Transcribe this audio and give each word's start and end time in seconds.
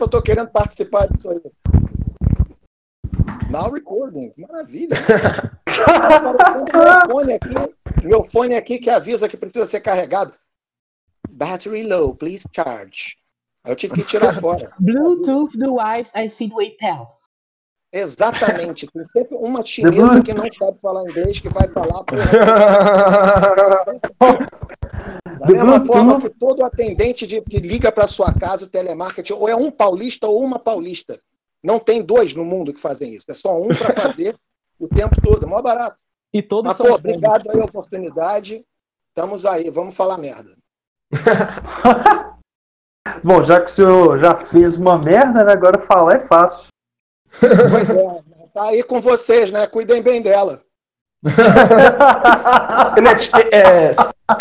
tempo 0.00 0.04
eu 0.04 0.08
tô 0.08 0.22
querendo 0.22 0.48
participar 0.48 1.06
disso 1.08 1.28
aí. 1.30 1.40
Now 3.50 3.70
recording, 3.70 4.32
maravilha. 4.36 4.96
tá 5.66 5.66
aparecendo 6.16 6.72
meu 6.72 7.10
fone 7.10 7.32
aqui, 7.32 7.54
meu 8.04 8.24
fone 8.24 8.54
aqui 8.54 8.78
que 8.78 8.88
avisa 8.88 9.28
que 9.28 9.36
precisa 9.36 9.66
ser 9.66 9.80
carregado. 9.80 10.32
Battery 11.28 11.86
low, 11.86 12.14
please 12.14 12.48
charge. 12.54 13.18
Aí 13.64 13.72
eu 13.72 13.76
tive 13.76 13.94
que 13.94 14.04
tirar 14.04 14.40
fora. 14.40 14.72
Bluetooth 14.80 15.50
device 15.56 16.10
I 16.14 16.30
see 16.30 16.48
PayPal. 16.48 17.18
Exatamente. 17.92 18.86
Tem 18.86 19.02
sempre 19.04 19.36
uma 19.36 19.64
chinesa 19.64 20.22
que 20.22 20.32
não 20.32 20.48
sabe 20.50 20.78
falar 20.80 21.02
inglês 21.10 21.40
que 21.40 21.48
vai 21.48 21.66
falar. 21.68 22.04
Da 25.38 25.46
mesma 25.46 25.80
forma 25.84 26.20
que 26.20 26.28
todo 26.30 26.64
atendente 26.64 27.26
de, 27.26 27.40
que 27.40 27.58
liga 27.58 27.90
para 27.90 28.06
sua 28.06 28.32
casa 28.32 28.64
o 28.64 28.68
telemarketing, 28.68 29.32
ou 29.32 29.48
é 29.48 29.56
um 29.56 29.70
paulista 29.70 30.26
ou 30.26 30.42
uma 30.42 30.58
paulista. 30.58 31.20
Não 31.62 31.78
tem 31.78 32.02
dois 32.02 32.34
no 32.34 32.44
mundo 32.44 32.72
que 32.72 32.80
fazem 32.80 33.14
isso. 33.14 33.30
É 33.30 33.34
só 33.34 33.60
um 33.60 33.68
para 33.68 33.94
fazer 33.94 34.34
o 34.78 34.88
tempo 34.88 35.20
todo. 35.22 35.44
É 35.44 35.48
mó 35.48 35.60
barato. 35.60 35.96
E 36.32 36.42
todos 36.42 36.68
Mas, 36.68 36.76
são 36.76 36.86
pô, 36.86 36.94
obrigado 36.94 37.50
aí 37.50 37.60
a 37.60 37.64
oportunidade. 37.64 38.64
Estamos 39.08 39.44
aí. 39.44 39.68
Vamos 39.70 39.96
falar 39.96 40.18
merda. 40.18 40.56
Bom, 43.24 43.42
já 43.42 43.60
que 43.60 43.70
o 43.70 43.74
senhor 43.74 44.18
já 44.18 44.36
fez 44.36 44.76
uma 44.76 44.98
merda, 44.98 45.42
né, 45.42 45.52
agora 45.52 45.78
falar 45.78 46.16
é 46.16 46.20
fácil. 46.20 46.68
Pois 47.38 47.90
é. 47.90 48.20
Tá 48.52 48.64
aí 48.64 48.82
com 48.82 49.00
vocês, 49.00 49.50
né? 49.50 49.66
Cuidem 49.66 50.02
bem 50.02 50.20
dela. 50.20 50.62
é, 53.52 53.58
é, 53.58 53.90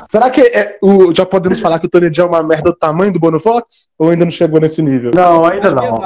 será 0.07 0.29
que 0.29 0.41
é, 0.41 0.77
o, 0.81 1.13
já 1.13 1.25
podemos 1.25 1.59
falar 1.59 1.79
que 1.79 1.87
o 1.87 1.89
Tony 1.89 2.13
Jaa 2.13 2.25
é 2.25 2.29
uma 2.29 2.43
merda 2.43 2.71
do 2.71 2.77
tamanho 2.77 3.11
do 3.11 3.19
Bono 3.19 3.39
Fox? 3.39 3.89
Ou 3.97 4.09
ainda 4.09 4.25
não 4.25 4.31
chegou 4.31 4.59
nesse 4.59 4.81
nível? 4.81 5.11
Não, 5.13 5.45
ainda 5.45 5.71
não. 5.73 5.99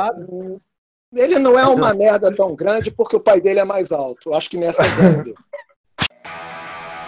Ele 1.13 1.37
não 1.37 1.57
é 1.57 1.65
uma 1.67 1.93
merda 1.93 2.33
tão 2.33 2.55
grande 2.55 2.89
porque 2.91 3.15
o 3.15 3.19
pai 3.19 3.39
dele 3.39 3.59
é 3.59 3.65
mais 3.65 3.91
alto. 3.91 4.33
Acho 4.33 4.49
que 4.49 4.57
nessa 4.57 4.85
entendeu. 4.87 5.35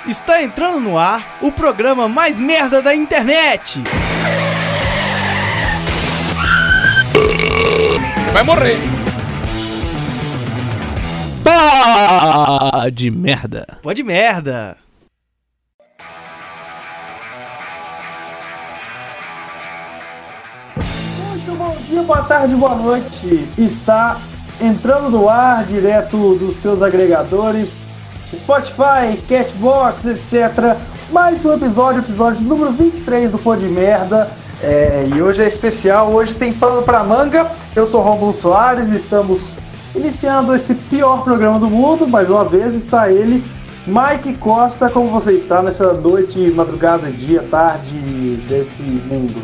Está 0.07 0.43
entrando 0.43 0.79
no 0.79 0.99
ar 0.99 1.39
o 1.41 1.51
programa 1.51 2.07
mais 2.07 2.39
merda 2.39 2.79
da 2.79 2.93
internet. 2.93 3.83
Vai 8.31 8.43
morrer. 8.43 8.77
Pá 11.43 12.89
de 12.91 13.09
merda. 13.09 13.79
Pode 13.81 14.03
merda. 14.03 14.77
Dia, 21.95 22.03
boa 22.03 22.23
tarde, 22.23 22.53
boa 22.55 22.75
noite. 22.75 23.47
Está 23.57 24.19
entrando 24.59 25.09
no 25.09 25.29
ar 25.29 25.63
direto 25.63 26.35
dos 26.35 26.57
seus 26.57 26.81
agregadores 26.81 27.87
Spotify, 28.35 29.17
Catbox, 29.29 30.05
etc. 30.05 30.77
Mais 31.09 31.45
um 31.45 31.53
episódio, 31.53 32.01
episódio 32.01 32.41
número 32.41 32.71
23 32.73 33.31
do 33.31 33.37
Pô 33.37 33.55
de 33.55 33.67
Merda. 33.67 34.29
É, 34.61 35.07
e 35.15 35.21
hoje 35.21 35.43
é 35.43 35.47
especial, 35.47 36.11
hoje 36.11 36.35
tem 36.35 36.51
pano 36.51 36.81
pra 36.81 37.01
manga. 37.01 37.49
Eu 37.73 37.87
sou 37.87 38.01
Romulo 38.01 38.33
Soares, 38.33 38.89
estamos 38.89 39.53
iniciando 39.95 40.53
esse 40.53 40.75
pior 40.75 41.23
programa 41.23 41.59
do 41.59 41.69
mundo. 41.69 42.05
Mais 42.05 42.29
uma 42.29 42.43
vez 42.43 42.75
está 42.75 43.09
ele, 43.09 43.41
Mike 43.87 44.33
Costa. 44.39 44.89
Como 44.89 45.11
você 45.11 45.31
está 45.31 45.61
nessa 45.61 45.93
noite, 45.93 46.39
madrugada, 46.51 47.09
dia, 47.09 47.43
tarde 47.43 47.97
desse 48.47 48.83
mundo? 48.83 49.41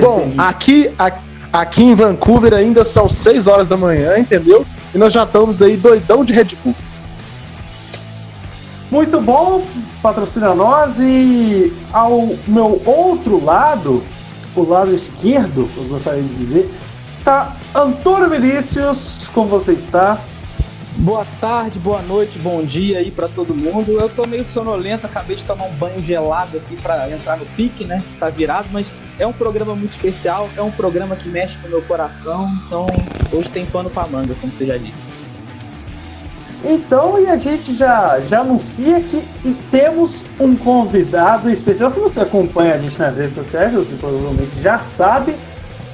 Bom, 0.00 0.32
aqui, 0.38 0.94
aqui 0.96 1.33
em 1.78 1.94
Vancouver 1.94 2.52
ainda 2.52 2.82
são 2.84 3.08
6 3.08 3.46
horas 3.46 3.68
da 3.68 3.76
manhã, 3.76 4.18
entendeu? 4.18 4.66
E 4.92 4.98
nós 4.98 5.12
já 5.12 5.22
estamos 5.22 5.62
aí 5.62 5.76
doidão 5.76 6.24
de 6.24 6.32
Red 6.32 6.56
Bull. 6.64 6.74
Muito 8.90 9.20
bom, 9.20 9.64
patrocina 10.02 10.54
nós 10.54 11.00
e 11.00 11.72
ao 11.92 12.36
meu 12.46 12.82
outro 12.84 13.44
lado, 13.44 14.02
o 14.54 14.62
lado 14.62 14.94
esquerdo, 14.94 15.68
eu 15.76 15.84
gostaria 15.84 16.22
de 16.22 16.34
dizer, 16.34 16.74
tá 17.24 17.56
Antônio 17.74 18.28
Vinícius, 18.28 19.18
como 19.32 19.48
você 19.48 19.72
está? 19.72 20.18
Boa 20.96 21.26
tarde, 21.40 21.80
boa 21.80 22.00
noite, 22.02 22.38
bom 22.38 22.62
dia 22.62 22.98
aí 22.98 23.10
para 23.10 23.26
todo 23.26 23.52
mundo. 23.52 23.98
Eu 23.98 24.08
tô 24.08 24.28
meio 24.28 24.44
sonolento, 24.44 25.04
acabei 25.04 25.34
de 25.34 25.42
tomar 25.42 25.64
um 25.64 25.72
banho 25.72 26.02
gelado 26.02 26.56
aqui 26.56 26.76
para 26.80 27.10
entrar 27.10 27.36
no 27.36 27.44
pique, 27.46 27.84
né? 27.84 28.00
Tá 28.20 28.30
virado, 28.30 28.68
mas 28.70 28.88
é 29.18 29.26
um 29.26 29.32
programa 29.32 29.74
muito 29.74 29.90
especial, 29.90 30.48
é 30.56 30.62
um 30.62 30.70
programa 30.70 31.16
que 31.16 31.28
mexe 31.28 31.58
com 31.58 31.66
o 31.66 31.70
meu 31.70 31.82
coração, 31.82 32.48
então 32.64 32.86
hoje 33.32 33.50
tem 33.50 33.66
pano 33.66 33.90
pra 33.90 34.06
manga, 34.06 34.36
como 34.40 34.52
você 34.52 34.66
já 34.66 34.76
disse. 34.76 35.04
Então, 36.64 37.20
e 37.20 37.26
a 37.26 37.36
gente 37.36 37.74
já, 37.74 38.20
já 38.20 38.40
anuncia 38.40 39.00
que 39.00 39.22
temos 39.72 40.24
um 40.38 40.54
convidado 40.54 41.50
especial. 41.50 41.90
Se 41.90 41.98
você 41.98 42.20
acompanha 42.20 42.74
a 42.74 42.78
gente 42.78 42.98
nas 43.00 43.16
redes 43.16 43.34
sociais, 43.34 43.74
você 43.74 43.96
provavelmente 43.96 44.62
já 44.62 44.78
sabe, 44.78 45.34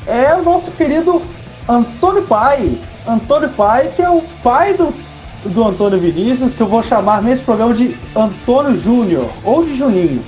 é 0.07 0.35
o 0.35 0.43
nosso 0.43 0.71
querido 0.73 1.23
Antônio 1.67 2.23
Pai. 2.25 2.79
Antônio 3.07 3.49
Pai, 3.51 3.93
que 3.95 4.03
é 4.03 4.11
o 4.11 4.23
pai 4.43 4.75
do, 4.75 4.93
do 5.45 5.65
Antônio 5.65 5.99
Vinícius, 5.99 6.55
que 6.55 6.61
eu 6.61 6.67
vou 6.67 6.83
chamar 6.83 7.23
nesse 7.23 7.43
programa 7.43 7.75
de 7.75 7.97
Antônio 8.15 8.79
Júnior, 8.79 9.31
ou 9.45 9.65
de 9.65 9.75
Juninho. 9.75 10.25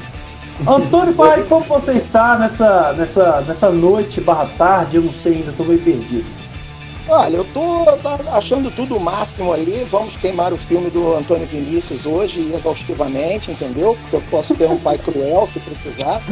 Antônio 0.67 1.15
Pai, 1.15 1.43
como 1.49 1.65
você 1.65 1.93
está 1.93 2.39
nessa, 2.39 2.93
nessa, 2.95 3.41
nessa 3.43 3.71
noite 3.71 4.21
barra 4.21 4.47
tarde? 4.57 4.97
Eu 4.97 5.03
não 5.03 5.13
sei 5.13 5.37
ainda, 5.37 5.51
estou 5.51 5.67
meio 5.67 5.81
perdido. 5.81 6.43
Olha, 7.09 7.37
eu 7.37 7.45
tô 7.53 7.85
achando 8.31 8.71
tudo 8.71 8.97
o 8.97 9.01
máximo 9.01 9.53
aí. 9.53 9.87
Vamos 9.91 10.17
queimar 10.17 10.53
o 10.53 10.57
filme 10.57 10.89
do 10.89 11.15
Antônio 11.15 11.47
Vinícius 11.47 12.07
hoje 12.07 12.53
exaustivamente, 12.55 13.51
entendeu? 13.51 13.99
Porque 14.03 14.17
eu 14.17 14.23
posso 14.31 14.55
ter 14.55 14.69
um 14.69 14.79
pai 14.79 14.97
cruel 14.99 15.45
se 15.45 15.59
precisar. 15.61 16.23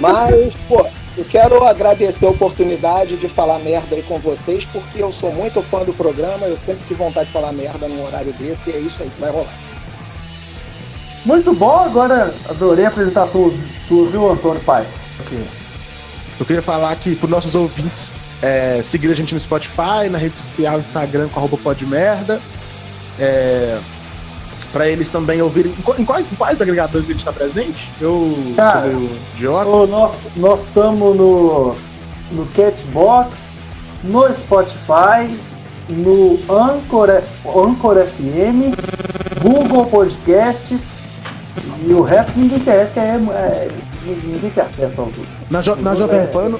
Mas, 0.00 0.56
pô, 0.68 0.86
eu 1.16 1.24
quero 1.24 1.62
agradecer 1.64 2.26
a 2.26 2.30
oportunidade 2.30 3.16
de 3.16 3.28
falar 3.28 3.58
merda 3.58 3.96
aí 3.96 4.02
com 4.02 4.18
vocês, 4.18 4.64
porque 4.64 5.02
eu 5.02 5.12
sou 5.12 5.32
muito 5.32 5.62
fã 5.62 5.84
do 5.84 5.92
programa, 5.92 6.46
eu 6.46 6.56
sempre 6.56 6.82
tive 6.88 6.94
vontade 6.94 7.26
de 7.26 7.32
falar 7.32 7.52
merda 7.52 7.86
num 7.86 8.04
horário 8.04 8.32
desse, 8.34 8.70
e 8.70 8.72
é 8.72 8.78
isso 8.78 9.02
aí 9.02 9.10
que 9.10 9.20
vai 9.20 9.30
rolar. 9.30 9.54
Muito 11.24 11.52
bom, 11.52 11.78
agora 11.78 12.34
adorei 12.48 12.84
a 12.84 12.88
apresentação 12.88 13.52
sua, 13.86 14.08
viu, 14.08 14.30
Antônio 14.30 14.62
Pai? 14.62 14.86
Okay. 15.20 15.46
Eu 16.40 16.46
queria 16.46 16.62
falar 16.62 16.90
aqui 16.90 17.14
para 17.14 17.28
nossos 17.28 17.54
ouvintes 17.54 18.12
é, 18.40 18.82
seguir 18.82 19.10
a 19.10 19.14
gente 19.14 19.32
no 19.32 19.38
Spotify, 19.38 20.08
na 20.10 20.18
rede 20.18 20.38
social, 20.38 20.80
Instagram 20.80 21.28
com 21.28 21.38
arroba 21.38 21.56
podmerda. 21.56 22.40
É, 23.18 23.78
para 24.72 24.88
eles 24.88 25.10
também 25.10 25.42
ouvirem. 25.42 25.74
Em 25.98 26.04
quais, 26.04 26.26
em 26.30 26.34
quais 26.34 26.60
agregadores 26.60 27.06
a 27.06 27.10
gente 27.10 27.18
está 27.18 27.32
presente? 27.32 27.90
Eu 28.00 28.34
Cara, 28.56 28.90
sou 28.90 29.08
idiota. 29.34 30.22
Nós 30.36 30.62
estamos 30.62 31.16
no, 31.16 31.74
no 32.32 32.46
Catbox, 32.54 33.50
no 34.02 34.32
Spotify, 34.32 35.38
no 35.88 36.38
Anchor, 36.48 37.22
Anchor 37.46 38.04
FM, 38.06 38.74
Google 39.42 39.86
Podcasts 39.86 41.02
e 41.86 41.92
o 41.92 42.02
resto 42.02 42.32
ninguém 42.38 42.60
conhece, 42.60 42.92
que 42.92 42.98
é, 42.98 43.14
é 43.14 43.68
ninguém 44.04 44.50
tem 44.50 44.62
acesso 44.62 45.00
ao 45.02 45.06
tudo. 45.08 45.28
Na, 45.50 45.60
jo, 45.60 45.76
na 45.76 45.94
Jovem 45.94 46.26
Pan. 46.28 46.58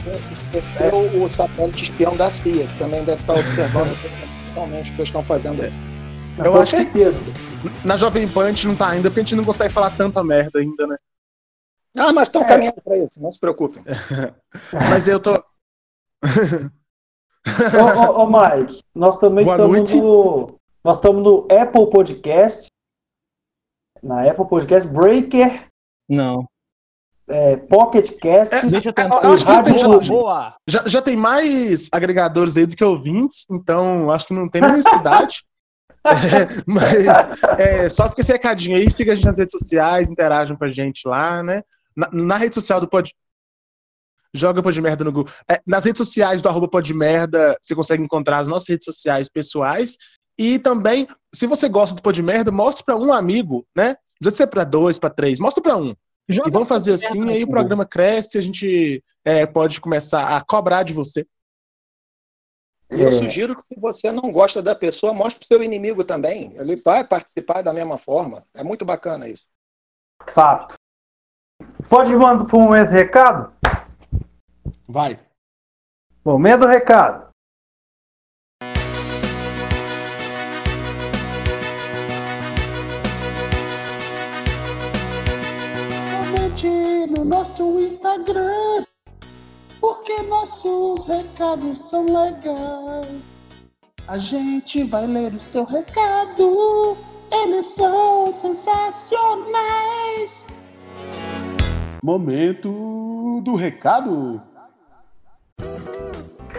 É 0.81 0.95
o, 0.95 1.25
o 1.25 1.29
satélite 1.29 1.85
espião 1.85 2.17
da 2.17 2.29
CIA, 2.29 2.67
que 2.67 2.77
também 2.77 3.03
deve 3.05 3.21
estar 3.21 3.35
observando 3.35 3.97
totalmente 4.55 4.91
o 4.91 4.95
que 4.95 4.99
eles 4.99 5.09
estão 5.09 5.23
fazendo 5.23 5.63
aí. 5.63 5.73
Eu 6.45 6.61
acho 6.61 6.77
certeza. 6.77 7.19
que 7.19 7.52
na 7.85 7.97
Jovem 7.97 8.29
Pan 8.29 8.47
a 8.47 8.49
gente 8.51 8.67
não 8.67 8.77
tá 8.77 8.89
ainda, 8.89 9.11
porque 9.11 9.21
a 9.21 9.23
gente 9.25 9.37
não 9.37 9.45
consegue 9.45 9.73
falar 9.73 9.97
tanta 9.97 10.23
merda 10.23 10.59
ainda, 10.59 10.87
né? 10.87 10.97
Ah, 11.97 12.13
mas 12.13 12.29
estão 12.29 12.43
é. 12.43 12.47
caminhando 12.47 12.81
para 12.83 12.97
isso, 12.99 13.21
não 13.21 13.31
se 13.31 13.39
preocupem. 13.39 13.83
mas 14.73 15.09
eu 15.09 15.21
tô. 15.21 15.33
ô, 17.43 18.21
ô, 18.21 18.23
ô, 18.23 18.27
Mike, 18.27 18.83
nós 18.95 19.19
também 19.19 19.47
estamos 19.47 19.95
no. 19.95 20.59
Nós 20.85 20.97
estamos 20.97 21.23
no 21.23 21.47
Apple 21.51 21.91
Podcast. 21.91 22.69
Na 24.03 24.29
Apple 24.29 24.49
Podcast 24.49 24.89
Breaker. 24.89 25.69
Não 26.09 26.47
é, 27.29 27.57
Pocket 27.57 28.19
Cast. 28.19 28.55
É, 28.55 28.67
deixa 28.67 28.89
eu 28.89 28.93
tentar. 28.93 29.23
Eu 29.25 29.33
acho 29.33 29.45
que 29.45 29.63
tem, 29.63 29.79
já, 29.79 29.89
boa. 29.89 30.55
Já, 30.69 30.87
já 30.87 31.03
tem 31.03 31.17
mais 31.17 31.89
agregadores 31.91 32.57
aí 32.57 32.67
do 32.67 32.77
que 32.77 32.85
ouvintes, 32.85 33.47
então 33.51 34.11
acho 34.11 34.27
que 34.27 34.35
não 34.35 34.49
tem 34.49 34.61
necessidade. 34.61 35.43
é, 36.05 36.63
mas 36.67 37.29
é, 37.59 37.89
só 37.89 38.09
fica 38.09 38.21
esse 38.21 38.33
recadinho 38.33 38.77
aí, 38.77 38.91
siga 38.91 39.13
a 39.13 39.15
gente 39.15 39.25
nas 39.25 39.39
redes 39.39 39.53
sociais, 39.53 40.11
interajam 40.11 40.57
com 40.57 40.65
a 40.65 40.71
gente 40.71 41.07
lá, 41.07 41.43
né? 41.43 41.63
Na, 41.97 42.09
na 42.13 42.37
rede 42.37 42.55
social 42.55 42.81
do 42.81 42.89
Pod. 42.89 43.15
Joga 44.35 44.63
Pod 44.63 44.81
Merda 44.81 45.05
no 45.05 45.13
Google. 45.13 45.33
É, 45.49 45.61
nas 45.67 45.85
redes 45.85 45.99
sociais 45.99 46.41
do 46.41 46.49
arroba 46.49 46.69
Pod 46.69 46.93
Merda, 46.95 47.57
você 47.61 47.75
consegue 47.75 48.03
encontrar 48.03 48.39
as 48.39 48.49
nossas 48.49 48.69
redes 48.69 48.85
sociais 48.85 49.29
pessoais. 49.29 49.99
E 50.39 50.59
também, 50.59 51.07
se 51.35 51.47
você 51.47 51.69
gosta 51.69 51.95
do 51.95 52.03
Pod 52.03 52.23
Merda, 52.23 52.51
mostre 52.51 52.85
para 52.85 52.97
um 52.97 53.13
amigo, 53.13 53.67
né? 53.77 53.89
Não 54.21 54.31
precisa 54.31 54.45
ser 54.45 54.47
para 54.47 54.65
dois, 54.65 54.99
para 54.99 55.11
três, 55.11 55.39
mostra 55.39 55.63
para 55.63 55.77
um. 55.77 55.95
Joga 56.29 56.49
e 56.49 56.53
vamos 56.53 56.69
fazer 56.69 56.93
assim, 56.93 57.29
aí 57.29 57.43
o 57.43 57.49
programa 57.49 57.85
cresce, 57.85 58.39
a 58.39 58.41
gente 58.41 59.03
é, 59.25 59.45
pode 59.45 59.81
começar 59.81 60.37
a 60.37 60.41
cobrar 60.41 60.83
de 60.83 60.93
você. 60.93 61.27
E 62.93 63.03
é. 63.03 63.07
eu 63.07 63.13
sugiro 63.13 63.57
que 63.57 63.63
se 63.63 63.75
você 63.79 64.13
não 64.13 64.31
gosta 64.31 64.63
da 64.63 64.75
pessoa, 64.75 65.15
mostre 65.15 65.39
pro 65.39 65.49
seu 65.49 65.63
inimigo 65.63 66.05
também. 66.05 66.53
Ele 66.57 66.77
vai 66.77 67.03
participar 67.03 67.63
da 67.63 67.73
mesma 67.73 67.97
forma. 67.97 68.45
É 68.55 68.63
muito 68.63 68.85
bacana 68.85 69.29
isso. 69.29 69.45
Fato. 70.29 70.75
Pode 71.89 72.15
mandar 72.15 72.45
para 72.45 72.57
um 72.57 72.63
momento 72.63 72.91
recado? 72.91 73.53
Vai. 74.87 75.19
Momento 76.25 76.61
do 76.61 76.67
recado. 76.67 77.33
no 87.13 87.25
nosso 87.25 87.79
Instagram, 87.81 88.85
porque 89.83 90.23
nossos 90.23 91.05
recados 91.07 91.79
são 91.79 92.07
legais. 92.07 93.21
A 94.07 94.17
gente 94.17 94.85
vai 94.85 95.09
ler 95.09 95.35
o 95.35 95.41
seu 95.41 95.65
recado, 95.65 96.97
eles 97.33 97.67
são 97.67 98.33
sensacionais. 98.33 100.47
Momento 102.03 103.41
do 103.43 103.57
recado. 103.57 104.41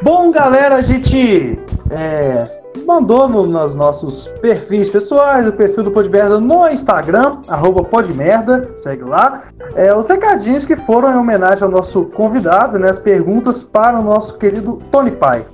Bom, 0.04 0.32
galera, 0.32 0.76
a 0.76 0.82
gente 0.82 1.58
é, 1.90 2.46
mandou 2.86 3.30
no, 3.30 3.46
nos 3.46 3.74
nossos 3.74 4.28
perfis 4.42 4.90
pessoais, 4.90 5.48
o 5.48 5.54
perfil 5.54 5.86
do 5.86 5.92
Podmerda 5.92 6.42
no 6.42 6.68
Instagram, 6.68 7.38
arroba 7.48 7.86
Podmerda, 7.86 8.70
segue 8.76 9.06
lá. 9.06 9.44
É, 9.76 9.96
os 9.96 10.06
recadinhos 10.10 10.66
que 10.66 10.76
foram 10.76 11.14
em 11.14 11.16
homenagem 11.16 11.64
ao 11.64 11.72
nosso 11.72 12.04
convidado, 12.04 12.78
né? 12.78 12.90
As 12.90 13.00
perguntas 13.00 13.64
para 13.64 13.98
o 13.98 14.04
nosso 14.04 14.38
querido 14.38 14.78
Tony 14.92 15.12
Pai. 15.12 15.46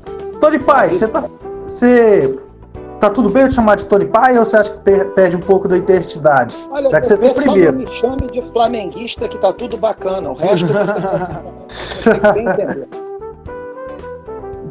Tony 0.41 0.57
Pai, 0.57 0.89
você 0.89 1.07
tá. 1.07 1.23
Tá 2.99 3.09
tudo 3.09 3.29
bem 3.29 3.43
eu 3.43 3.49
te 3.49 3.55
chamar 3.55 3.75
de 3.75 3.85
Tony 3.85 4.05
Pai 4.07 4.35
ou 4.37 4.43
você 4.43 4.57
acha 4.57 4.71
que 4.71 5.05
perde 5.15 5.35
um 5.35 5.39
pouco 5.39 5.67
da 5.67 5.77
identidade? 5.77 6.57
Olha, 6.71 6.89
Já 6.89 6.99
que 6.99 7.07
você, 7.07 7.15
você 7.15 7.33
só 7.33 7.41
primeiro. 7.51 7.77
me 7.77 7.87
chame 7.87 8.27
de 8.31 8.41
flamenguista 8.51 9.27
que 9.27 9.37
tá 9.37 9.53
tudo 9.53 9.77
bacana. 9.77 10.31
O 10.31 10.33
resto 10.33 10.65
você 11.69 12.09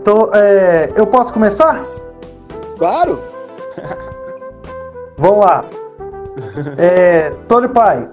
Então, 0.08 0.30
é, 0.32 0.90
eu 0.96 1.06
posso 1.06 1.34
começar? 1.34 1.84
Claro. 2.78 3.20
Vamos 5.18 5.40
lá. 5.40 5.64
É, 6.78 7.30
Tony 7.48 7.66
Pai. 7.68 8.08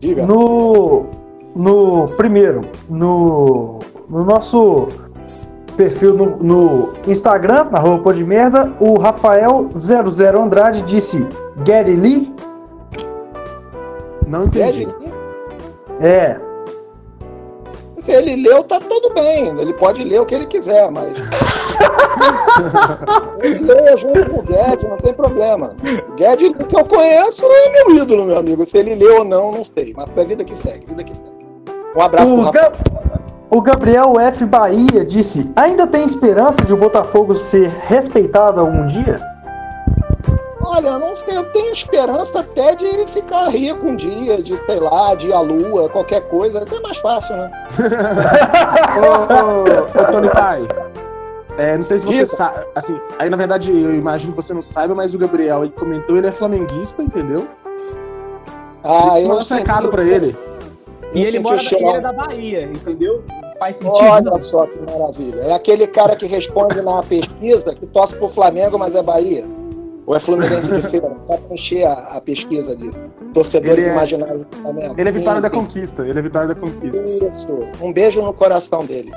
Diga. 0.00 0.26
No, 0.26 1.06
no 1.54 2.08
primeiro, 2.16 2.62
no, 2.90 3.78
no 4.10 4.24
nosso 4.24 4.88
perfil 5.76 6.14
no, 6.14 6.36
no 6.38 6.92
Instagram, 7.06 7.68
arroba 7.72 8.02
pô 8.02 8.12
de 8.12 8.24
merda, 8.24 8.72
o 8.80 8.98
Rafael00 8.98 10.42
Andrade 10.42 10.82
disse 10.82 11.24
Gary 11.64 11.94
Lee. 11.94 12.34
Não 14.26 14.44
entendi. 14.46 14.88
É. 16.00 16.47
Se 18.08 18.14
ele 18.14 18.36
leu, 18.36 18.64
tá 18.64 18.80
tudo 18.80 19.12
bem. 19.12 19.48
Ele 19.60 19.74
pode 19.74 20.02
ler 20.02 20.18
o 20.18 20.24
que 20.24 20.34
ele 20.34 20.46
quiser, 20.46 20.90
mas. 20.90 21.12
ele 23.42 23.58
lê 23.58 23.96
junto 23.98 24.30
com 24.30 24.38
o 24.38 24.42
Guedes, 24.42 24.88
não 24.88 24.96
tem 24.96 25.12
problema. 25.12 25.76
O 26.08 26.14
Guedes 26.14 26.54
que 26.54 26.74
eu 26.74 26.86
conheço 26.86 27.44
é 27.44 27.70
meu 27.70 27.96
ídolo, 27.96 28.24
meu 28.24 28.38
amigo. 28.38 28.64
Se 28.64 28.78
ele 28.78 28.94
leu 28.94 29.18
ou 29.18 29.24
não, 29.26 29.52
não 29.52 29.62
sei. 29.62 29.92
Mas 29.94 30.06
a 30.16 30.24
vida 30.24 30.42
que 30.42 30.56
segue, 30.56 30.86
vida 30.86 31.04
que 31.04 31.14
segue. 31.14 31.36
Um 31.94 32.00
abraço 32.00 32.32
o 32.32 32.36
pro 32.36 32.44
Rafael. 32.46 32.72
O 33.50 33.60
Gabriel 33.60 34.18
F. 34.18 34.46
Bahia 34.46 35.04
disse: 35.04 35.52
Ainda 35.54 35.86
tem 35.86 36.06
esperança 36.06 36.64
de 36.64 36.72
o 36.72 36.78
Botafogo 36.78 37.34
ser 37.34 37.68
respeitado 37.82 38.58
algum 38.58 38.86
dia? 38.86 39.16
Olha, 40.78 40.96
não 40.96 41.16
sei, 41.16 41.36
eu 41.36 41.44
tenho 41.46 41.72
esperança 41.72 42.38
até 42.38 42.76
de 42.76 43.04
ficar 43.08 43.48
rico 43.48 43.84
um 43.84 43.96
dia, 43.96 44.40
de 44.40 44.56
sei 44.56 44.78
lá, 44.78 45.12
de 45.16 45.26
ir 45.26 45.32
à 45.32 45.40
lua, 45.40 45.88
qualquer 45.88 46.20
coisa. 46.28 46.62
Isso 46.62 46.76
é 46.76 46.80
mais 46.80 46.98
fácil, 46.98 47.36
né? 47.36 47.50
ô, 48.96 50.00
ô, 50.00 50.02
ô, 50.02 50.12
Tony 50.12 50.30
Pai, 50.30 50.68
é, 51.58 51.76
não 51.76 51.82
sei 51.82 51.98
se 51.98 52.06
você 52.06 52.24
sabe. 52.26 52.64
Assim, 52.76 53.00
aí 53.18 53.28
na 53.28 53.36
verdade 53.36 53.72
eu 53.72 53.92
imagino 53.92 54.32
que 54.32 54.36
você 54.40 54.54
não 54.54 54.62
saiba, 54.62 54.94
mas 54.94 55.12
o 55.14 55.18
Gabriel 55.18 55.64
ele 55.64 55.72
comentou, 55.72 56.16
ele 56.16 56.28
é 56.28 56.32
flamenguista, 56.32 57.02
entendeu? 57.02 57.48
Ah, 58.84 59.20
eu. 59.20 59.32
Um 59.32 59.38
recado 59.42 59.88
pra 59.88 60.04
ele. 60.04 60.36
E 61.12 61.22
ele 61.22 61.40
mora 61.40 61.56
na 61.56 61.62
ele 61.72 61.84
é 61.86 62.00
da 62.00 62.12
Bahia, 62.12 62.62
entendeu? 62.62 63.24
Faz 63.58 63.78
sentido. 63.78 63.96
Olha 63.96 64.38
só 64.38 64.64
que 64.64 64.78
maravilha. 64.88 65.40
É 65.40 65.54
aquele 65.54 65.88
cara 65.88 66.14
que 66.14 66.26
responde 66.26 66.80
na 66.82 67.02
pesquisa 67.02 67.74
que 67.74 67.84
torce 67.88 68.14
pro 68.14 68.28
Flamengo, 68.28 68.78
mas 68.78 68.94
é 68.94 69.02
Bahia. 69.02 69.44
Ou 70.08 70.16
é 70.16 70.20
Fluminense 70.20 70.72
de 70.72 70.80
feira, 70.88 71.14
só 71.26 71.36
pra 71.36 71.54
encher 71.54 71.84
a, 71.84 71.92
a 72.16 72.20
pesquisa 72.22 72.74
de 72.74 72.90
torcedores 73.34 73.84
é, 73.84 73.92
imaginários 73.92 74.46
do 74.46 74.56
Flamengo. 74.56 74.94
Ele 74.96 75.06
é 75.06 75.12
vitória 75.12 75.42
da 75.42 75.50
conquista. 75.50 76.02
Ele 76.02 76.18
é 76.18 76.22
vitória 76.22 76.48
da 76.48 76.54
conquista. 76.54 77.04
Isso. 77.30 77.46
Um 77.78 77.92
beijo 77.92 78.22
no 78.22 78.32
coração 78.32 78.86
dele. 78.86 79.12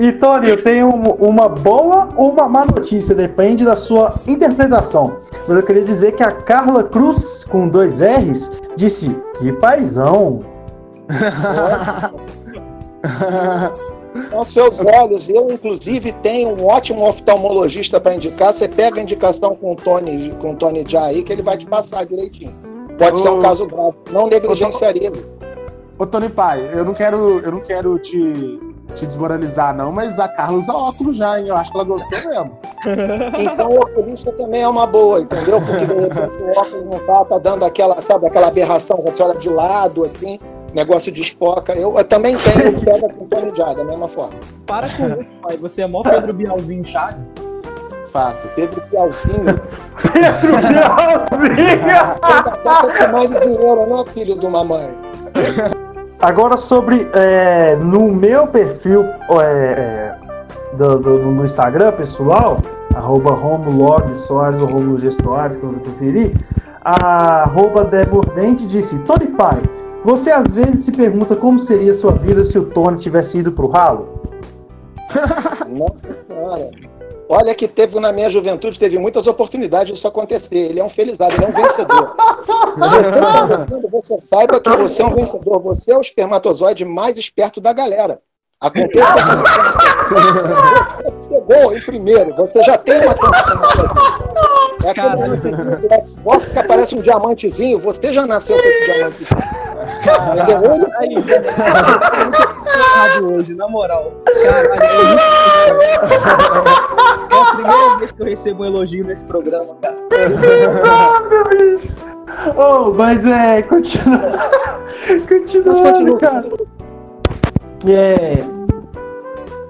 E 0.00 0.10
Tony, 0.10 0.48
eu 0.48 0.60
tenho 0.60 0.88
uma 0.88 1.48
boa 1.48 2.08
ou 2.16 2.32
uma 2.32 2.48
má 2.48 2.64
notícia, 2.64 3.14
depende 3.14 3.64
da 3.64 3.76
sua 3.76 4.12
interpretação. 4.26 5.18
Mas 5.46 5.56
eu 5.56 5.62
queria 5.62 5.84
dizer 5.84 6.16
que 6.16 6.24
a 6.24 6.32
Carla 6.32 6.82
Cruz, 6.82 7.44
com 7.44 7.68
dois 7.68 8.00
R's, 8.00 8.50
disse: 8.74 9.16
Que 9.38 9.52
paizão! 9.52 10.44
São 14.30 14.44
seus 14.44 14.80
olhos. 14.80 15.28
Eu, 15.28 15.50
inclusive, 15.50 16.12
tenho 16.22 16.50
um 16.50 16.66
ótimo 16.66 17.06
oftalmologista 17.06 18.00
para 18.00 18.14
indicar. 18.14 18.52
Você 18.52 18.68
pega 18.68 19.00
a 19.00 19.02
indicação 19.02 19.54
com 19.56 19.72
o 19.72 19.76
Tony, 19.76 20.34
com 20.40 20.52
o 20.52 20.56
Tony 20.56 20.84
Jai 20.86 21.14
aí, 21.14 21.22
que 21.22 21.32
ele 21.32 21.42
vai 21.42 21.56
te 21.56 21.66
passar 21.66 22.04
direitinho. 22.04 22.56
Pode 22.98 23.18
ô, 23.18 23.22
ser 23.22 23.30
um 23.30 23.40
caso 23.40 23.66
grave. 23.66 23.96
Não 24.10 24.26
negligenciaria. 24.26 25.12
Ô, 25.98 26.06
Tony 26.06 26.28
Pai, 26.28 26.68
eu 26.72 26.84
não 26.84 26.94
quero, 26.94 27.40
eu 27.40 27.52
não 27.52 27.60
quero 27.60 27.98
te, 27.98 28.60
te 28.94 29.06
desmoralizar, 29.06 29.74
não, 29.74 29.92
mas 29.92 30.18
a 30.18 30.28
Carla 30.28 30.58
usa 30.58 30.72
óculos 30.72 31.16
já, 31.16 31.38
hein? 31.38 31.48
Eu 31.48 31.56
acho 31.56 31.70
que 31.70 31.76
ela 31.76 31.84
gostou 31.84 32.18
mesmo. 32.30 32.58
Então 33.38 33.70
o 33.70 33.80
oculista 33.80 34.32
também 34.32 34.62
é 34.62 34.68
uma 34.68 34.86
boa, 34.86 35.20
entendeu? 35.20 35.60
Porque 35.60 35.86
de 35.86 35.94
repente 35.94 36.42
o 36.42 36.58
óculos 36.58 36.84
não 36.84 36.98
tá, 37.06 37.24
tá 37.24 37.38
dando 37.38 37.64
aquela, 37.64 38.00
sabe, 38.02 38.26
aquela 38.26 38.48
aberração 38.48 38.96
quando 38.96 39.16
você 39.16 39.22
olha 39.22 39.38
de 39.38 39.48
lado, 39.48 40.04
assim 40.04 40.38
negócio 40.74 41.12
de 41.12 41.20
espoca. 41.20 41.72
Eu, 41.74 41.96
eu 41.96 42.04
também 42.04 42.36
tenho 42.36 42.80
pega 42.80 43.08
com 43.12 43.26
Tony 43.26 43.52
Jai, 43.54 43.74
da 43.74 43.84
mesma 43.84 44.08
forma. 44.08 44.34
Para 44.66 44.88
com 44.88 45.06
isso, 45.06 45.30
pai. 45.42 45.56
Você 45.58 45.82
é 45.82 45.86
mó 45.86 46.02
Pedro 46.02 46.32
Bialzinho 46.32 46.84
Chave? 46.84 47.20
Fato. 48.10 48.48
Pedro 48.54 48.82
Bialzinho. 48.90 49.60
Pedro 50.12 50.56
Bialzinho! 50.68 51.92
Ainda 52.22 52.92
te 52.92 53.06
manda 53.08 53.40
dinheiro, 53.40 53.86
não, 53.86 54.04
filho 54.04 54.38
de 54.38 54.46
uma 54.46 54.64
mãe. 54.64 54.88
Agora 56.20 56.56
sobre 56.56 57.08
é, 57.14 57.74
no 57.76 58.12
meu 58.12 58.46
perfil 58.46 59.02
é, 59.02 59.42
é, 59.42 60.14
do, 60.76 60.98
do, 60.98 61.18
no 61.18 61.44
Instagram 61.44 61.90
pessoal, 61.92 62.58
arroba 62.94 63.32
Romulog 63.32 64.14
Soares 64.14 64.60
ou 64.60 64.66
Romulo 64.68 64.98
G 64.98 65.10
Soares, 65.10 65.56
que 65.56 65.66
você 65.66 65.80
preferir, 65.80 66.36
a 66.84 67.42
arroba 67.42 67.84
Debordente 67.84 68.66
disse, 68.66 68.98
Tony 69.00 69.26
Pai, 69.28 69.60
você 70.04 70.30
às 70.30 70.46
vezes 70.50 70.84
se 70.84 70.92
pergunta 70.92 71.36
como 71.36 71.58
seria 71.58 71.92
a 71.92 71.94
sua 71.94 72.12
vida 72.12 72.44
se 72.44 72.58
o 72.58 72.64
Tony 72.64 72.98
tivesse 72.98 73.38
ido 73.38 73.52
pro 73.52 73.68
ralo? 73.68 74.20
Nossa 75.68 76.08
senhora. 76.26 76.70
Olha 77.28 77.54
que 77.54 77.66
teve 77.66 77.98
na 77.98 78.12
minha 78.12 78.28
juventude, 78.28 78.78
teve 78.78 78.98
muitas 78.98 79.26
oportunidades 79.26 79.94
disso 79.94 80.06
acontecer. 80.06 80.54
Ele 80.54 80.80
é 80.80 80.84
um 80.84 80.90
felizardo, 80.90 81.34
ele 81.36 81.46
é 81.46 81.48
um 81.48 81.52
vencedor. 81.52 82.14
Você, 82.76 83.88
você 83.88 84.18
saiba 84.18 84.60
que 84.60 84.68
você 84.68 85.02
é 85.02 85.06
um 85.06 85.14
vencedor. 85.14 85.62
Você 85.62 85.92
é 85.92 85.96
o 85.96 86.00
espermatozoide 86.00 86.84
mais 86.84 87.16
esperto 87.16 87.60
da 87.60 87.72
galera. 87.72 88.20
Aconteça 88.60 89.12
que 89.14 90.14
você 91.04 91.28
chegou 91.28 91.76
em 91.76 91.80
primeiro, 91.80 92.34
você 92.36 92.62
já 92.62 92.78
tem 92.78 93.00
uma 93.00 93.14
condição 93.14 93.54
na 93.56 93.68
sua 93.70 93.82
vida. 93.82 94.12
É 94.84 94.90
aquele 94.90 95.28
lancezinho 95.28 95.76
do 95.78 96.08
Xbox 96.08 96.52
que 96.52 96.58
aparece 96.58 96.94
um 96.94 97.00
diamantezinho, 97.00 97.78
você 97.78 98.12
já 98.12 98.26
nasceu 98.26 98.56
com 98.56 98.68
esse 98.68 98.84
diamantezinho. 98.84 99.42
Entendeu? 100.02 100.88
Aí, 100.98 101.14
errado 102.66 103.36
hoje, 103.36 103.54
na 103.54 103.68
moral. 103.68 104.12
Caralho, 104.44 104.82
é 107.30 107.40
a 107.40 107.54
primeira 107.54 107.96
vez 107.98 108.12
que 108.12 108.22
eu 108.22 108.26
recebo 108.26 108.62
um 108.62 108.66
elogio 108.66 109.04
nesse 109.06 109.24
programa, 109.24 109.74
cara. 109.80 109.96
Pesado, 110.08 111.44
bicho! 111.50 111.94
Oh, 112.56 112.92
mas 112.92 113.24
é, 113.24 113.62
continua. 113.62 114.18
Continuando, 115.28 116.18
cara. 116.18 116.48
É. 117.86 118.42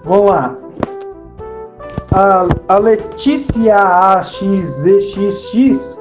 Vamos 0.05 0.31
lá. 0.31 0.57
A, 2.15 2.47
a 2.69 2.79
Letícia 2.79 3.77
AXZXX 4.19 5.99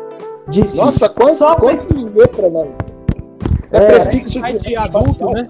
disse. 0.50 0.78
Nossa, 0.78 1.08
quanto, 1.10 1.36
só 1.36 1.56
quanto 1.56 1.94
letra, 2.14 2.50
mano. 2.50 2.74
É, 3.72 3.78
é 3.78 4.00
prefixo 4.00 4.42
de, 4.42 4.60
de 4.60 4.76
adulto, 4.76 5.30
né? 5.32 5.48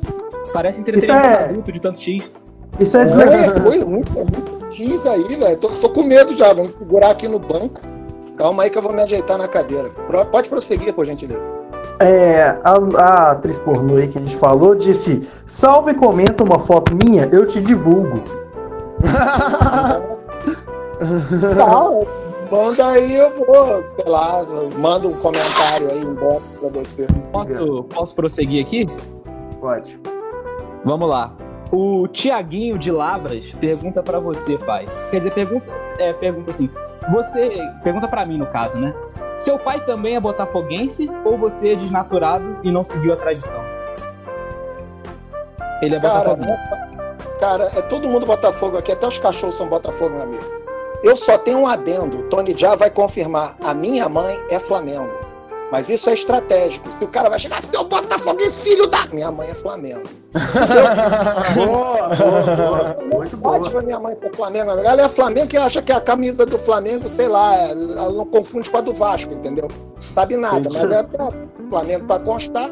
Parece 0.54 0.80
interessante 0.80 1.26
é... 1.26 1.46
adulto 1.46 1.72
de 1.72 1.80
tanto 1.80 2.00
X. 2.00 2.24
Isso 2.80 2.98
é, 2.98 3.02
é, 3.04 3.60
coisa, 3.60 3.86
muito, 3.86 4.12
muito 4.12 4.66
X 4.74 5.06
aí, 5.06 5.36
velho. 5.36 5.58
Tô, 5.58 5.68
tô 5.68 5.90
com 5.90 6.04
medo 6.04 6.36
já. 6.36 6.54
Vamos 6.54 6.74
segurar 6.74 7.12
aqui 7.12 7.28
no 7.28 7.40
banco. 7.40 7.82
Calma 8.38 8.64
aí 8.64 8.70
que 8.70 8.78
eu 8.78 8.82
vou 8.82 8.94
me 8.94 9.02
ajeitar 9.02 9.38
na 9.38 9.48
cadeira. 9.48 9.90
Pro- 10.08 10.26
Pode 10.26 10.50
prosseguir, 10.50 10.94
por 10.94 11.06
gentileza. 11.06 11.44
É, 12.00 12.58
a, 12.64 12.80
a 12.98 13.32
atriz 13.32 13.58
pornô 13.58 13.96
aí 13.98 14.08
que 14.08 14.18
a 14.18 14.22
gente 14.22 14.38
falou 14.38 14.74
disse: 14.74 15.28
salve 15.46 15.92
e 15.92 15.96
comenta 15.96 16.44
uma 16.44 16.58
foto 16.60 16.94
minha, 17.06 17.30
eu 17.32 17.46
te 17.46 17.60
divulgo. 17.62 18.24
Tá, 21.58 21.90
manda 22.52 22.86
aí, 22.88 23.16
eu 23.16 23.46
vou, 23.46 23.86
sei 23.86 24.06
lá, 24.06 24.44
manda 24.78 25.08
um 25.08 25.14
comentário 25.14 25.90
aí 25.90 26.02
inbox 26.02 26.44
pra 26.60 26.70
você. 26.70 27.08
Posso, 27.32 27.84
posso 27.86 28.16
prosseguir 28.16 28.64
aqui? 28.66 28.88
Pode. 29.60 30.00
Vamos 30.84 31.10
lá. 31.10 31.34
O 31.72 32.08
Tiaguinho 32.10 32.78
de 32.78 32.92
Lavras 32.92 33.54
pergunta 33.60 34.04
pra 34.04 34.20
você, 34.20 34.58
pai. 34.58 34.86
Quer 35.10 35.20
dizer, 35.20 35.34
pergunta, 35.34 35.72
é, 35.98 36.12
pergunta 36.12 36.52
assim. 36.52 36.70
Você. 37.12 37.50
Pergunta 37.84 38.08
pra 38.08 38.26
mim, 38.26 38.38
no 38.38 38.46
caso, 38.46 38.78
né? 38.78 38.94
Seu 39.38 39.58
pai 39.58 39.84
também 39.86 40.16
é 40.16 40.20
botafoguense 40.20 41.10
ou 41.24 41.38
você 41.38 41.72
é 41.72 41.76
desnaturado 41.76 42.58
e 42.64 42.72
não 42.72 42.84
seguiu 42.84 43.14
a 43.14 43.16
tradição? 43.16 43.64
Ele 45.82 45.96
é 45.96 46.00
Cara, 46.00 46.36
botafoguense. 46.36 46.48
né, 46.48 47.38
cara, 47.40 47.64
é 47.76 47.82
todo 47.82 48.08
mundo 48.08 48.26
Botafogo 48.26 48.78
aqui, 48.78 48.92
até 48.92 49.08
os 49.08 49.18
cachorros 49.18 49.56
são 49.56 49.68
Botafogo, 49.68 50.14
meu 50.14 50.24
amigo. 50.24 50.61
Eu 51.04 51.16
só 51.16 51.38
tenho 51.38 51.60
um 51.60 51.68
adendo, 51.68 52.20
o 52.20 52.24
Tony 52.24 52.54
já 52.56 52.76
vai 52.76 52.90
confirmar. 52.90 53.58
A 53.64 53.74
minha 53.74 54.08
mãe 54.08 54.40
é 54.50 54.60
Flamengo. 54.60 55.32
Mas 55.72 55.90
isso 55.90 56.10
é 56.10 56.14
estratégico. 56.14 56.92
Se 56.92 57.04
o 57.04 57.08
cara 57.08 57.30
vai 57.30 57.40
chegar, 57.40 57.64
se 57.64 57.72
deu 57.72 57.86
Botafoguense, 57.86 58.60
filho 58.60 58.88
da. 58.88 59.06
Minha 59.08 59.32
mãe 59.32 59.50
é 59.50 59.56
Flamengo. 59.56 60.04
Boa, 61.56 62.10
boa, 62.10 62.56
boa. 62.56 62.98
Muito 63.14 63.38
boa. 63.38 63.58
Pode 63.58 63.70
ver 63.70 63.84
minha 63.84 64.00
mãe 64.00 64.14
ser 64.16 64.34
Flamengo. 64.36 64.72
Ela 64.72 65.04
é 65.04 65.10
Flamengo 65.10 65.48
que 65.48 65.58
acha 65.58 65.82
que 65.82 65.92
a 65.92 66.00
camisa 66.00 66.46
do 66.46 66.58
Flamengo, 66.58 67.08
sei 67.08 67.28
lá, 67.28 67.56
ela 67.58 68.12
não 68.12 68.26
confunde 68.26 68.70
com 68.70 68.78
a 68.78 68.82
do 68.82 68.94
Vasco, 68.94 69.34
entendeu? 69.34 69.68
Sabe 70.14 70.38
nada, 70.38 70.70
mas 70.72 70.92
é 70.92 71.04
pra 71.04 71.32
Flamengo 71.70 72.06
pra 72.06 72.20
constar, 72.20 72.70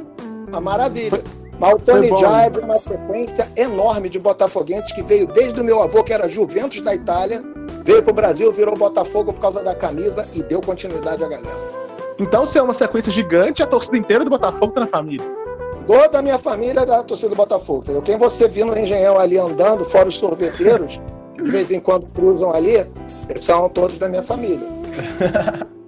uma 0.47 0.61
maravilha. 0.61 1.21
Mas 1.59 1.73
o 1.73 1.79
Tony 1.79 2.09
já 2.17 2.43
é 2.43 2.49
de 2.49 2.59
uma 2.59 2.79
sequência 2.79 3.51
enorme 3.57 4.07
de 4.07 4.17
botafoguenses 4.17 4.91
que 4.93 5.03
veio 5.03 5.27
desde 5.27 5.59
o 5.59 5.63
meu 5.63 5.81
avô, 5.81 6.03
que 6.03 6.13
era 6.13 6.29
Juventus 6.29 6.79
da 6.79 6.95
Itália, 6.95 7.43
veio 7.89 8.03
pro 8.03 8.13
Brasil, 8.13 8.51
virou 8.51 8.77
Botafogo 8.77 9.33
por 9.33 9.41
causa 9.41 9.63
da 9.63 9.73
camisa 9.73 10.23
e 10.35 10.43
deu 10.43 10.61
continuidade 10.61 11.23
à 11.23 11.27
galera. 11.27 11.57
Então, 12.19 12.45
se 12.45 12.59
é 12.59 12.61
uma 12.61 12.73
sequência 12.73 13.11
gigante, 13.11 13.63
a 13.63 13.67
torcida 13.67 13.97
inteira 13.97 14.23
do 14.23 14.29
Botafogo 14.29 14.71
tá 14.71 14.81
na 14.81 14.87
família. 14.87 15.25
Toda 15.87 16.19
a 16.19 16.21
minha 16.21 16.37
família 16.37 16.81
é 16.81 16.85
da 16.85 17.01
torcida 17.01 17.29
do 17.29 17.35
Botafogo, 17.35 17.79
entendeu? 17.81 18.03
Quem 18.03 18.15
você 18.15 18.47
viu 18.47 18.67
no 18.67 18.77
Engenhão 18.77 19.17
ali 19.17 19.39
andando, 19.39 19.83
fora 19.83 20.07
os 20.07 20.17
sorveteiros, 20.17 21.01
de 21.35 21.49
vez 21.49 21.71
em 21.71 21.79
quando 21.79 22.05
cruzam 22.13 22.53
ali, 22.53 22.85
são 23.35 23.67
todos 23.69 23.97
da 23.97 24.07
minha 24.07 24.21
família. 24.21 24.67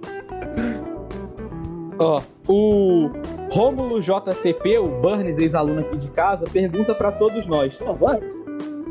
Ó, 2.00 2.20
o 2.48 3.10
Rômulo 3.52 4.00
JCP, 4.00 4.78
o 4.78 4.88
Burns, 4.88 5.38
ex-aluno 5.38 5.82
aqui 5.82 5.96
de 5.98 6.10
casa, 6.10 6.46
pergunta 6.52 6.96
pra 6.96 7.12
todos 7.12 7.46
nós. 7.46 7.76
Pô, 7.76 7.92
vai. 7.92 8.18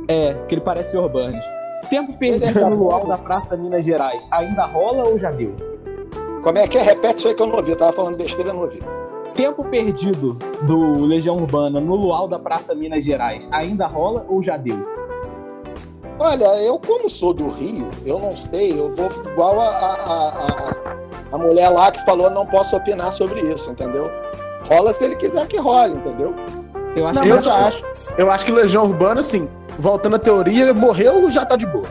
É, 0.07 0.33
que 0.47 0.55
ele 0.55 0.61
parece 0.61 0.95
o 0.95 1.09
Burns. 1.09 1.43
Tempo 1.91 2.17
perdido 2.17 2.59
no 2.69 2.75
luau 2.77 3.05
da 3.05 3.17
Praça 3.17 3.57
Minas 3.57 3.83
Gerais, 3.85 4.25
ainda 4.31 4.65
rola 4.65 5.09
ou 5.09 5.19
já 5.19 5.29
deu? 5.29 5.53
Como 6.41 6.57
é 6.57 6.65
que 6.65 6.77
é? 6.77 6.81
Repete 6.81 7.17
isso 7.19 7.27
aí 7.27 7.33
que 7.33 7.41
eu 7.43 7.47
não 7.47 7.57
ouvi. 7.57 7.71
Eu 7.71 7.75
tava 7.75 7.91
falando 7.91 8.15
besteira, 8.17 8.49
eu 8.49 8.53
não 8.53 8.61
ouvi. 8.61 8.81
Tempo 9.33 9.63
perdido 9.65 10.37
do 10.63 11.05
Legião 11.05 11.35
Urbana 11.37 11.81
no 11.81 11.93
luau 11.95 12.29
da 12.29 12.39
Praça 12.39 12.73
Minas 12.73 13.03
Gerais, 13.03 13.45
ainda 13.51 13.87
rola 13.87 14.25
ou 14.29 14.41
já 14.41 14.55
deu? 14.55 14.87
Olha, 16.17 16.45
eu 16.63 16.79
como 16.79 17.09
sou 17.09 17.33
do 17.33 17.49
Rio, 17.49 17.89
eu 18.05 18.17
não 18.19 18.37
sei, 18.37 18.71
eu 18.71 18.93
vou 18.93 19.09
igual 19.29 19.59
a, 19.59 19.65
a, 19.67 19.93
a, 19.93 20.29
a- 20.29 21.01
a 21.33 21.37
mulher 21.37 21.69
lá 21.69 21.91
que 21.91 22.03
falou 22.05 22.29
não 22.29 22.45
posso 22.45 22.75
opinar 22.75 23.11
sobre 23.11 23.41
isso, 23.41 23.69
entendeu? 23.69 24.09
Rola 24.63 24.93
se 24.93 25.03
ele 25.03 25.15
quiser 25.17 25.45
que 25.47 25.57
role, 25.57 25.95
entendeu? 25.95 26.33
Eu 26.95 27.07
acho 27.07 27.15
Não, 27.15 27.23
que 27.23 27.29
eu 27.29 27.41
já 27.41 27.53
acho. 27.67 27.83
Eu 28.17 28.29
acho 28.31 28.45
que 28.45 28.51
Legião 28.51 28.83
Urbana, 28.85 29.19
assim, 29.21 29.49
voltando 29.81 30.15
à 30.15 30.19
teoria, 30.19 30.73
morreu 30.73 31.29
já 31.29 31.43
tá 31.43 31.55
de 31.55 31.65
boa. 31.65 31.87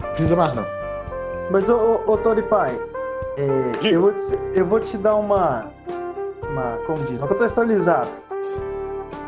Não 0.00 0.08
precisa 0.08 0.34
mais, 0.34 0.54
não. 0.54 0.66
Mas, 1.50 1.68
ô, 1.68 2.02
ô, 2.06 2.12
ô 2.12 2.16
Tony 2.16 2.42
Pai, 2.42 2.76
é, 3.36 3.86
eu, 3.86 4.00
vou 4.00 4.12
te, 4.12 4.38
eu 4.54 4.66
vou 4.66 4.80
te 4.80 4.96
dar 4.96 5.14
uma, 5.16 5.70
uma. 6.48 6.78
Como 6.86 7.04
diz? 7.04 7.20
Uma 7.20 7.28
contextualizada. 7.28 8.08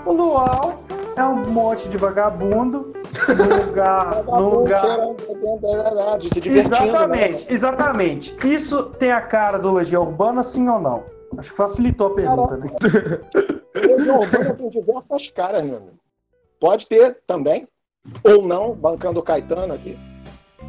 O 0.07 0.13
Luau 0.13 0.83
é 1.15 1.25
um 1.25 1.45
monte 1.51 1.89
de 1.89 1.99
vagabundo 1.99 2.93
no 3.29 3.67
lugar. 3.67 4.25
no 4.25 4.61
lugar. 4.61 4.81
Cheirando, 4.81 6.23
se 6.23 6.41
divertindo, 6.41 6.81
né? 6.81 6.89
Exatamente, 6.89 7.47
exatamente. 7.53 8.37
Isso 8.47 8.85
tem 8.99 9.13
a 9.13 9.21
cara 9.21 9.59
do 9.59 9.75
Legião 9.75 10.05
Urbana, 10.05 10.43
sim 10.43 10.67
ou 10.69 10.81
não? 10.81 11.05
Acho 11.37 11.51
que 11.51 11.57
facilitou 11.57 12.07
a 12.07 12.15
pergunta, 12.15 12.57
né? 12.57 12.71
Legião 13.75 14.19
Urbana 14.19 14.55
tem 14.55 14.71
diversas 14.71 15.29
caras, 15.29 15.63
meu 15.63 15.77
amigo. 15.77 15.99
Pode 16.59 16.87
ter 16.87 17.19
também, 17.27 17.69
ou 18.23 18.47
não, 18.47 18.75
bancando 18.75 19.21
o 19.21 19.23
Caetano 19.23 19.75
aqui. 19.75 19.99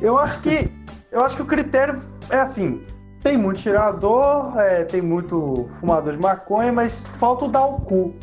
Eu 0.01 0.17
acho 0.17 0.41
que. 0.41 0.69
Eu 1.11 1.23
acho 1.23 1.35
que 1.35 1.41
o 1.41 1.45
critério 1.45 2.01
é 2.29 2.39
assim. 2.39 2.83
Tem 3.23 3.37
muito 3.37 3.59
tirador, 3.59 4.57
é, 4.57 4.83
tem 4.85 5.01
muito 5.01 5.67
fumador 5.79 6.13
de 6.13 6.19
maconha, 6.19 6.71
mas 6.71 7.07
falta 7.07 7.45
o 7.45 7.47
dar 7.47 7.65
o 7.65 7.81
cu. 7.81 8.13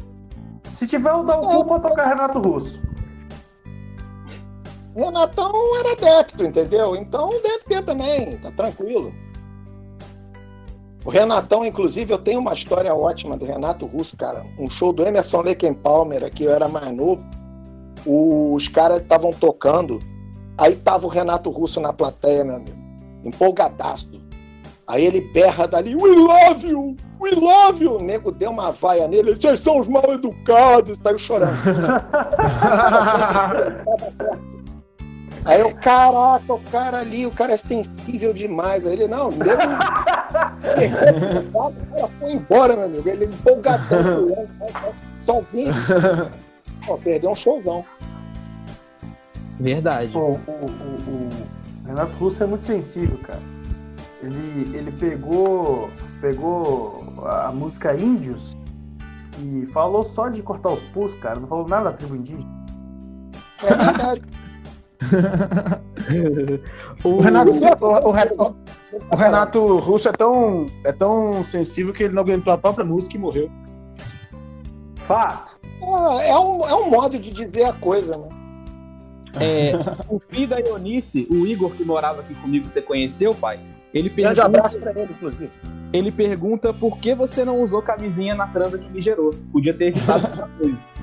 Se 0.72 0.86
tiver 0.86 1.12
o 1.12 1.22
dar 1.22 1.40
o 1.40 1.46
cu, 1.46 1.64
pode 1.66 1.82
tocar 1.82 2.06
Renato 2.06 2.38
Russo. 2.38 2.80
Renatão 4.96 5.52
era 5.80 5.92
adepto, 5.92 6.44
entendeu? 6.44 6.94
Então 6.94 7.30
deve 7.42 7.64
ter 7.64 7.82
também, 7.82 8.38
tá 8.38 8.52
tranquilo. 8.52 9.12
O 11.04 11.10
Renatão, 11.10 11.66
inclusive, 11.66 12.12
eu 12.14 12.18
tenho 12.18 12.40
uma 12.40 12.54
história 12.54 12.94
ótima 12.94 13.36
do 13.36 13.44
Renato 13.44 13.84
Russo, 13.84 14.16
cara. 14.16 14.46
Um 14.58 14.70
show 14.70 14.92
do 14.92 15.04
Emerson 15.04 15.42
Lake 15.42 15.70
Palmer, 15.74 16.24
aqui 16.24 16.44
eu 16.44 16.52
era 16.52 16.66
mais 16.66 16.96
novo. 16.96 17.26
Os 18.06 18.68
caras 18.68 19.00
estavam 19.00 19.32
tocando, 19.32 20.02
aí 20.58 20.76
tava 20.76 21.06
o 21.06 21.08
Renato 21.08 21.48
Russo 21.50 21.80
na 21.80 21.92
plateia, 21.92 22.44
meu 22.44 22.56
amigo. 22.56 22.76
Empolgadaço. 23.24 24.22
Aí 24.86 25.06
ele 25.06 25.22
berra 25.32 25.66
dali, 25.66 25.96
We 25.96 26.10
love 26.10 26.68
you! 26.68 26.94
We 27.20 27.30
love 27.30 27.82
you! 27.82 27.94
O 27.94 28.02
nego 28.02 28.30
deu 28.30 28.50
uma 28.50 28.70
vaia 28.70 29.08
nele, 29.08 29.30
ele, 29.30 29.40
vocês 29.40 29.60
são 29.60 29.78
os 29.78 29.88
mal 29.88 30.04
educados, 30.12 30.98
saiu 30.98 31.16
chorando. 31.16 31.56
Aí 35.44 35.60
eu, 35.60 35.74
caraca, 35.74 36.54
o 36.54 36.60
cara 36.70 37.00
ali, 37.00 37.26
o 37.26 37.30
cara 37.30 37.52
é 37.52 37.56
sensível 37.56 38.32
demais. 38.32 38.86
Aí 38.86 38.94
ele, 38.94 39.06
não, 39.06 39.30
nego. 39.30 39.44
o 41.52 41.54
cara 41.92 42.08
foi 42.18 42.32
embora, 42.32 42.74
meu 42.74 42.86
amigo. 42.86 43.08
Ele 43.08 43.26
empolgadão, 43.26 44.48
sozinho. 45.26 45.74
Pô, 46.86 46.96
perdeu 46.98 47.30
um 47.30 47.34
showzão. 47.34 47.84
Verdade. 49.58 50.08
Pô, 50.12 50.20
o, 50.20 50.32
o- 50.32 51.08
o- 51.08 51.86
Renato 51.86 52.12
Russo 52.16 52.42
é 52.42 52.46
muito 52.46 52.64
sensível, 52.64 53.18
cara. 53.18 53.42
Ele, 54.22 54.76
ele 54.76 54.90
pegou, 54.92 55.90
pegou 56.20 57.04
a 57.26 57.52
música 57.52 57.94
Índios 57.94 58.56
e 59.42 59.66
falou 59.66 60.02
só 60.02 60.28
de 60.28 60.42
cortar 60.42 60.70
os 60.70 60.82
pulsos, 60.84 61.18
cara. 61.20 61.38
Não 61.38 61.46
falou 61.46 61.68
nada 61.68 61.90
da 61.90 61.96
tribo 61.96 62.16
indígena. 62.16 62.50
É 63.62 63.74
verdade. 63.74 64.22
o, 67.04 67.20
Renato, 67.20 67.50
o, 67.52 68.08
o 68.08 68.10
Re- 68.10 68.34
o 69.12 69.16
Renato 69.16 69.76
Russo 69.76 70.08
é 70.08 70.12
tão, 70.12 70.66
é 70.84 70.92
tão 70.92 71.44
sensível 71.44 71.92
que 71.92 72.04
ele 72.04 72.14
não 72.14 72.22
aguentou 72.22 72.52
a 72.52 72.58
própria 72.58 72.84
música 72.84 73.16
e 73.16 73.20
morreu. 73.20 73.50
Fato. 75.06 75.53
É 76.20 76.38
um, 76.38 76.68
é 76.68 76.74
um 76.74 76.90
modo 76.90 77.18
de 77.18 77.30
dizer 77.30 77.64
a 77.64 77.72
coisa, 77.72 78.16
né? 78.16 78.28
é, 79.40 79.72
o 80.08 80.18
filho 80.18 80.48
da 80.48 80.58
Ionice, 80.58 81.26
o 81.30 81.46
Igor 81.46 81.70
que 81.70 81.84
morava 81.84 82.20
aqui 82.20 82.34
comigo, 82.34 82.68
você 82.68 82.80
conheceu, 82.80 83.34
pai? 83.34 83.58
Ele 83.92 84.08
Grande 84.08 84.34
pergunta, 84.34 84.44
abraço 84.44 84.78
pra 84.78 84.90
ele, 84.90 85.12
inclusive. 85.12 85.50
ele 85.92 86.10
pergunta 86.10 86.72
por 86.72 86.98
que 86.98 87.14
você 87.14 87.44
não 87.44 87.60
usou 87.60 87.80
camisinha 87.80 88.34
na 88.34 88.46
transa 88.48 88.78
que 88.78 88.90
me 88.90 89.00
gerou. 89.00 89.32
Podia 89.52 89.72
ter 89.72 89.86
evitado 89.86 90.26
essa 90.26 90.48
coisa. 90.58 90.78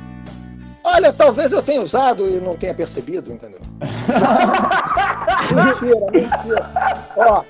Olha, 0.83 1.13
talvez 1.13 1.51
eu 1.51 1.61
tenha 1.61 1.81
usado 1.81 2.27
e 2.27 2.41
não 2.41 2.55
tenha 2.55 2.73
percebido, 2.73 3.31
entendeu? 3.31 3.59
mentira, 5.53 6.11
mentira. 6.11 6.71
Ó, 7.17 7.43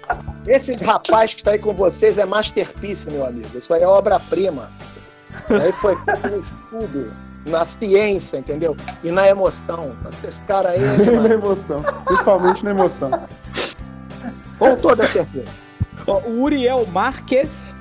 esse 0.45 0.73
rapaz 0.83 1.33
que 1.33 1.41
tá 1.41 1.51
aí 1.51 1.59
com 1.59 1.73
vocês 1.73 2.17
é 2.17 2.25
masterpiece, 2.25 3.09
meu 3.09 3.25
amigo. 3.25 3.57
Isso 3.57 3.73
aí 3.73 3.83
é 3.83 3.87
obra-prima. 3.87 4.69
Aí 5.49 5.71
foi 5.71 5.95
feito 6.03 6.27
no 6.27 6.39
estudo, 6.39 7.13
na 7.45 7.65
ciência, 7.65 8.37
entendeu? 8.37 8.75
E 9.03 9.11
na 9.11 9.27
emoção. 9.27 9.95
Esse 10.23 10.41
cara 10.43 10.69
aí 10.69 10.83
é 10.83 11.11
na 11.11 11.29
emoção. 11.29 11.83
Principalmente 12.05 12.63
na 12.63 12.71
emoção. 12.71 13.11
Com 14.57 14.75
toda 14.77 15.07
certeza. 15.07 15.51
O 16.07 16.41
Uriel 16.41 16.85
Marques 16.87 17.73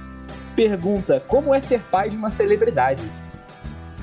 pergunta 0.55 1.23
como 1.27 1.55
é 1.55 1.61
ser 1.61 1.81
pai 1.91 2.11
de 2.11 2.17
uma 2.17 2.31
celebridade. 2.31 3.03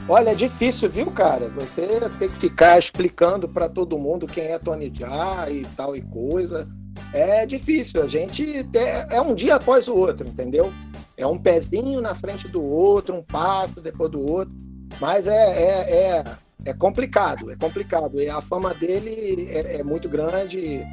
Olha, 0.09 0.29
é 0.29 0.35
difícil, 0.35 0.89
viu, 0.89 1.11
cara? 1.11 1.49
Você 1.49 1.85
tem 2.17 2.29
que 2.29 2.37
ficar 2.37 2.79
explicando 2.79 3.47
para 3.47 3.67
todo 3.67 3.97
mundo 3.97 4.25
quem 4.25 4.45
é 4.45 4.57
Tony 4.57 4.91
Jaa 4.93 5.49
e 5.49 5.65
tal 5.75 5.95
e 5.95 6.01
coisa. 6.01 6.67
É 7.13 7.45
difícil. 7.45 8.01
A 8.01 8.07
gente 8.07 8.67
é, 8.73 9.17
é 9.17 9.21
um 9.21 9.35
dia 9.35 9.55
após 9.55 9.87
o 9.87 9.95
outro, 9.95 10.27
entendeu? 10.27 10.71
É 11.17 11.27
um 11.27 11.37
pezinho 11.37 11.99
na 11.99 12.15
frente 12.15 12.47
do 12.47 12.63
outro, 12.63 13.15
um 13.15 13.23
passo 13.23 13.81
depois 13.81 14.09
do 14.09 14.21
outro. 14.21 14.55
Mas 15.00 15.27
é, 15.27 15.34
é, 15.34 15.94
é, 15.94 16.24
é 16.65 16.74
complicado, 16.74 17.51
é 17.51 17.56
complicado. 17.56 18.20
E 18.20 18.29
a 18.29 18.41
fama 18.41 18.74
dele 18.74 19.48
é, 19.50 19.79
é 19.79 19.84
muito 19.84 20.10
grande 20.10 20.84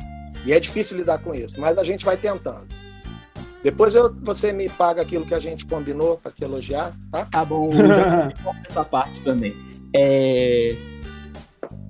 e, 0.47 0.53
é 0.53 0.61
difícil 0.61 0.99
lidar 0.99 1.19
com 1.19 1.35
isso. 1.35 1.59
Mas 1.59 1.79
a 1.79 1.85
gente 1.85 2.05
vai 2.05 2.17
tentando. 2.17 2.69
Depois 3.63 3.95
eu, 3.95 4.15
você 4.23 4.53
me 4.53 4.69
paga 4.69 5.01
aquilo 5.01 5.25
que 5.25 5.35
a 5.35 5.41
gente 5.41 5.65
combinou 5.65 6.19
para 6.19 6.31
te 6.31 6.45
elogiar, 6.45 6.95
tá? 7.11 7.25
Tá 7.25 7.45
bom, 7.45 7.73
já 7.73 8.29
essa 8.69 8.85
parte 8.85 9.23
também. 9.23 9.57
É... 9.97 10.77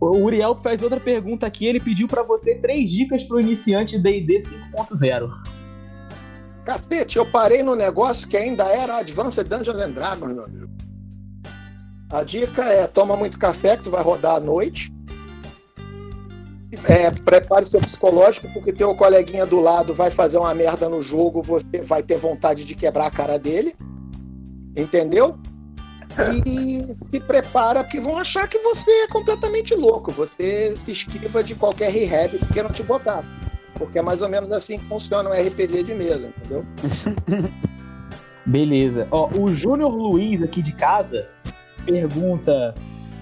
O 0.01 0.19
Uriel 0.19 0.55
faz 0.57 0.83
outra 0.83 1.01
pergunta 1.01 1.47
aqui. 1.47 1.67
Ele 1.67 1.81
pediu 1.81 2.07
para 2.07 2.23
você 2.23 2.55
três 2.57 2.89
dicas 2.91 3.25
para 3.25 3.39
o 3.39 3.41
iniciante 3.41 3.99
D&D 3.99 4.45
5.0. 4.77 5.31
Cacete, 6.65 7.19
eu 7.19 7.31
parei 7.31 7.63
no 7.63 7.75
negócio 7.75 8.27
que 8.29 8.37
ainda 8.37 8.65
era 8.65 8.99
Advanced 8.99 9.47
Dungeons 9.47 9.79
and 9.79 9.93
Dragons, 9.93 10.33
meu 10.33 10.45
amigo. 10.45 10.74
A 12.15 12.23
dica 12.23 12.63
é 12.63 12.87
toma 12.87 13.17
muito 13.17 13.37
café 13.37 13.77
que 13.77 13.83
tu 13.83 13.91
vai 13.91 14.01
rodar 14.01 14.37
à 14.37 14.41
noite. 14.41 14.95
É, 16.85 17.11
prepare 17.11 17.65
seu 17.65 17.81
psicológico, 17.81 18.49
porque 18.53 18.73
teu 18.73 18.95
coleguinha 18.95 19.45
do 19.45 19.59
lado 19.59 19.93
vai 19.93 20.13
fazer 20.13 20.39
uma 20.39 20.55
merda 20.55 20.89
no 20.89 21.03
jogo, 21.03 21.43
você 21.43 21.83
vai 21.83 22.05
ter 22.05 22.17
vontade 22.17 22.65
de 22.65 22.77
quebrar 22.77 23.07
a 23.07 23.11
cara 23.11 23.37
dele. 23.37 23.75
Entendeu? 24.77 25.37
E 26.47 26.87
se 26.95 27.19
prepara, 27.19 27.83
porque 27.83 28.01
vão 28.01 28.17
achar 28.17 28.47
que 28.47 28.61
você 28.61 28.89
é 28.91 29.09
completamente 29.09 29.75
louco. 29.75 30.13
Você 30.13 30.77
se 30.77 30.93
esquiva 30.93 31.43
de 31.43 31.57
qualquer 31.57 31.91
rehab 31.91 32.39
que 32.39 32.53
queiram 32.53 32.71
te 32.71 32.85
botar. 32.85 33.25
Porque 33.75 33.99
é 33.99 34.03
mais 34.03 34.23
ou 34.23 34.29
menos 34.29 34.53
assim 34.53 34.79
que 34.79 34.85
funciona 34.85 35.29
um 35.29 35.33
RPG 35.33 35.83
de 35.83 35.95
mesa, 35.95 36.29
entendeu? 36.29 36.65
Beleza. 38.47 39.09
Ó, 39.11 39.29
o 39.37 39.53
Júnior 39.53 39.91
Luiz 39.93 40.41
aqui 40.41 40.63
de 40.63 40.73
casa 40.73 41.34
pergunta 41.85 42.75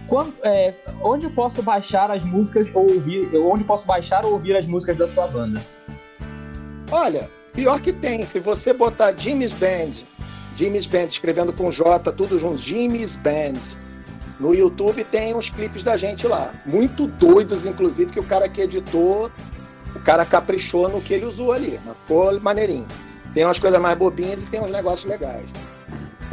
quando, 0.07 0.35
é, 0.43 0.75
onde 1.03 1.29
posso 1.31 1.63
baixar 1.63 2.11
as 2.11 2.23
músicas 2.23 2.69
ou 2.75 2.83
ouvir, 2.83 3.35
onde 3.37 3.65
posso 3.65 3.87
baixar 3.87 4.25
ou 4.25 4.33
ouvir 4.33 4.57
as 4.57 4.67
músicas 4.67 4.97
da 4.97 5.09
sua 5.09 5.27
banda? 5.27 5.63
Olha, 6.91 7.31
pior 7.53 7.81
que 7.81 7.93
tem, 7.93 8.25
se 8.25 8.39
você 8.39 8.73
botar 8.73 9.17
Jimmy's 9.17 9.55
Band, 9.55 9.93
Jimmy's 10.57 10.87
Band 10.87 11.07
escrevendo 11.07 11.53
com 11.53 11.71
J, 11.71 12.13
tudo 12.13 12.39
junto, 12.39 12.59
Jimmy's 12.59 13.17
Band. 13.17 13.61
No 14.39 14.55
YouTube 14.55 15.05
tem 15.05 15.35
uns 15.35 15.49
clipes 15.49 15.83
da 15.83 15.97
gente 15.97 16.27
lá, 16.27 16.53
muito 16.67 17.07
doidos, 17.07 17.65
inclusive, 17.65 18.13
que 18.13 18.21
o 18.21 18.25
cara 18.25 18.49
que 18.49 18.61
editou, 18.61 19.31
o 19.95 20.01
cara 20.01 20.25
caprichou 20.25 20.89
no 20.89 21.01
que 21.01 21.15
ele 21.15 21.25
usou 21.25 21.53
ali, 21.53 21.81
mas 21.87 21.97
ficou 21.99 22.39
maneirinho. 22.41 22.87
Tem 23.33 23.45
umas 23.45 23.59
coisas 23.59 23.81
mais 23.81 23.97
bobinhas 23.97 24.45
e 24.45 24.49
tem 24.49 24.61
uns 24.61 24.71
negócios 24.71 25.09
legais. 25.09 25.47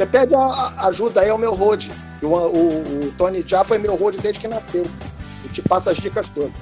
Você 0.00 0.06
pede 0.06 0.34
a 0.34 0.86
ajuda 0.86 1.20
aí 1.20 1.28
ao 1.28 1.36
meu 1.36 1.54
road. 1.54 1.92
O, 2.22 2.26
o, 2.26 3.08
o 3.08 3.12
Tony 3.18 3.44
já 3.46 3.62
foi 3.62 3.76
meu 3.76 3.94
road 3.96 4.16
desde 4.16 4.40
que 4.40 4.48
nasceu. 4.48 4.82
E 5.44 5.48
te 5.50 5.60
passa 5.60 5.90
as 5.90 5.98
dicas 5.98 6.26
todas. 6.28 6.54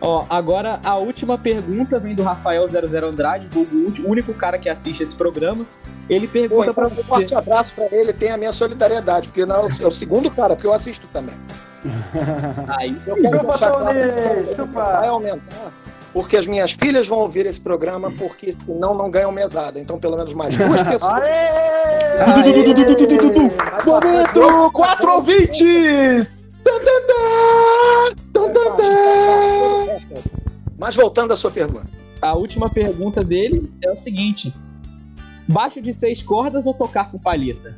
Ó, 0.00 0.24
agora 0.30 0.78
a 0.84 0.94
última 0.94 1.36
pergunta 1.36 1.98
vem 1.98 2.14
do 2.14 2.22
Rafael 2.22 2.68
00 2.70 3.08
Andrade, 3.08 3.48
o 3.56 4.08
único 4.08 4.32
cara 4.34 4.56
que 4.56 4.68
assiste 4.68 5.02
esse 5.02 5.16
programa. 5.16 5.66
Ele 6.08 6.28
pergunta 6.28 6.70
então, 6.70 6.74
para 6.74 6.86
você. 6.86 7.00
Um 7.00 7.04
forte 7.04 7.34
abraço 7.34 7.74
para 7.74 7.88
ele, 7.90 8.12
tem 8.12 8.30
a 8.30 8.36
minha 8.36 8.52
solidariedade, 8.52 9.30
porque 9.30 9.44
não, 9.44 9.62
é 9.62 9.86
o 9.86 9.90
segundo 9.90 10.30
cara, 10.30 10.54
porque 10.54 10.68
eu 10.68 10.72
assisto 10.72 11.08
também. 11.12 11.34
Aí, 12.78 12.96
eu 13.04 13.16
quero 13.16 13.38
chupa, 13.38 13.58
claro, 13.58 14.54
chupa. 14.54 14.72
vai 14.72 15.08
aumentar 15.08 15.72
porque 16.14 16.36
as 16.36 16.46
minhas 16.46 16.70
filhas 16.72 17.08
vão 17.08 17.18
ouvir 17.18 17.44
esse 17.44 17.60
programa, 17.60 18.10
porque 18.12 18.52
senão 18.52 18.94
não 18.94 19.10
ganham 19.10 19.32
mesada. 19.32 19.80
Então, 19.80 19.98
pelo 19.98 20.16
menos 20.16 20.32
mais 20.32 20.56
duas 20.56 20.80
pessoas. 20.86 21.12
Momento! 23.84 24.70
Quatro 24.72 25.12
ouvintes! 25.12 26.44
Mas 30.78 30.94
voltando 30.94 31.32
à 31.32 31.36
sua 31.36 31.50
pergunta. 31.50 31.90
A 32.22 32.34
última 32.34 32.70
pergunta 32.70 33.24
dele 33.24 33.68
é 33.84 33.90
o 33.90 33.96
seguinte: 33.96 34.54
baixo 35.48 35.82
de 35.82 35.92
seis 35.92 36.22
cordas 36.22 36.64
ou 36.64 36.74
tocar 36.74 37.10
com 37.10 37.18
palheta? 37.18 37.76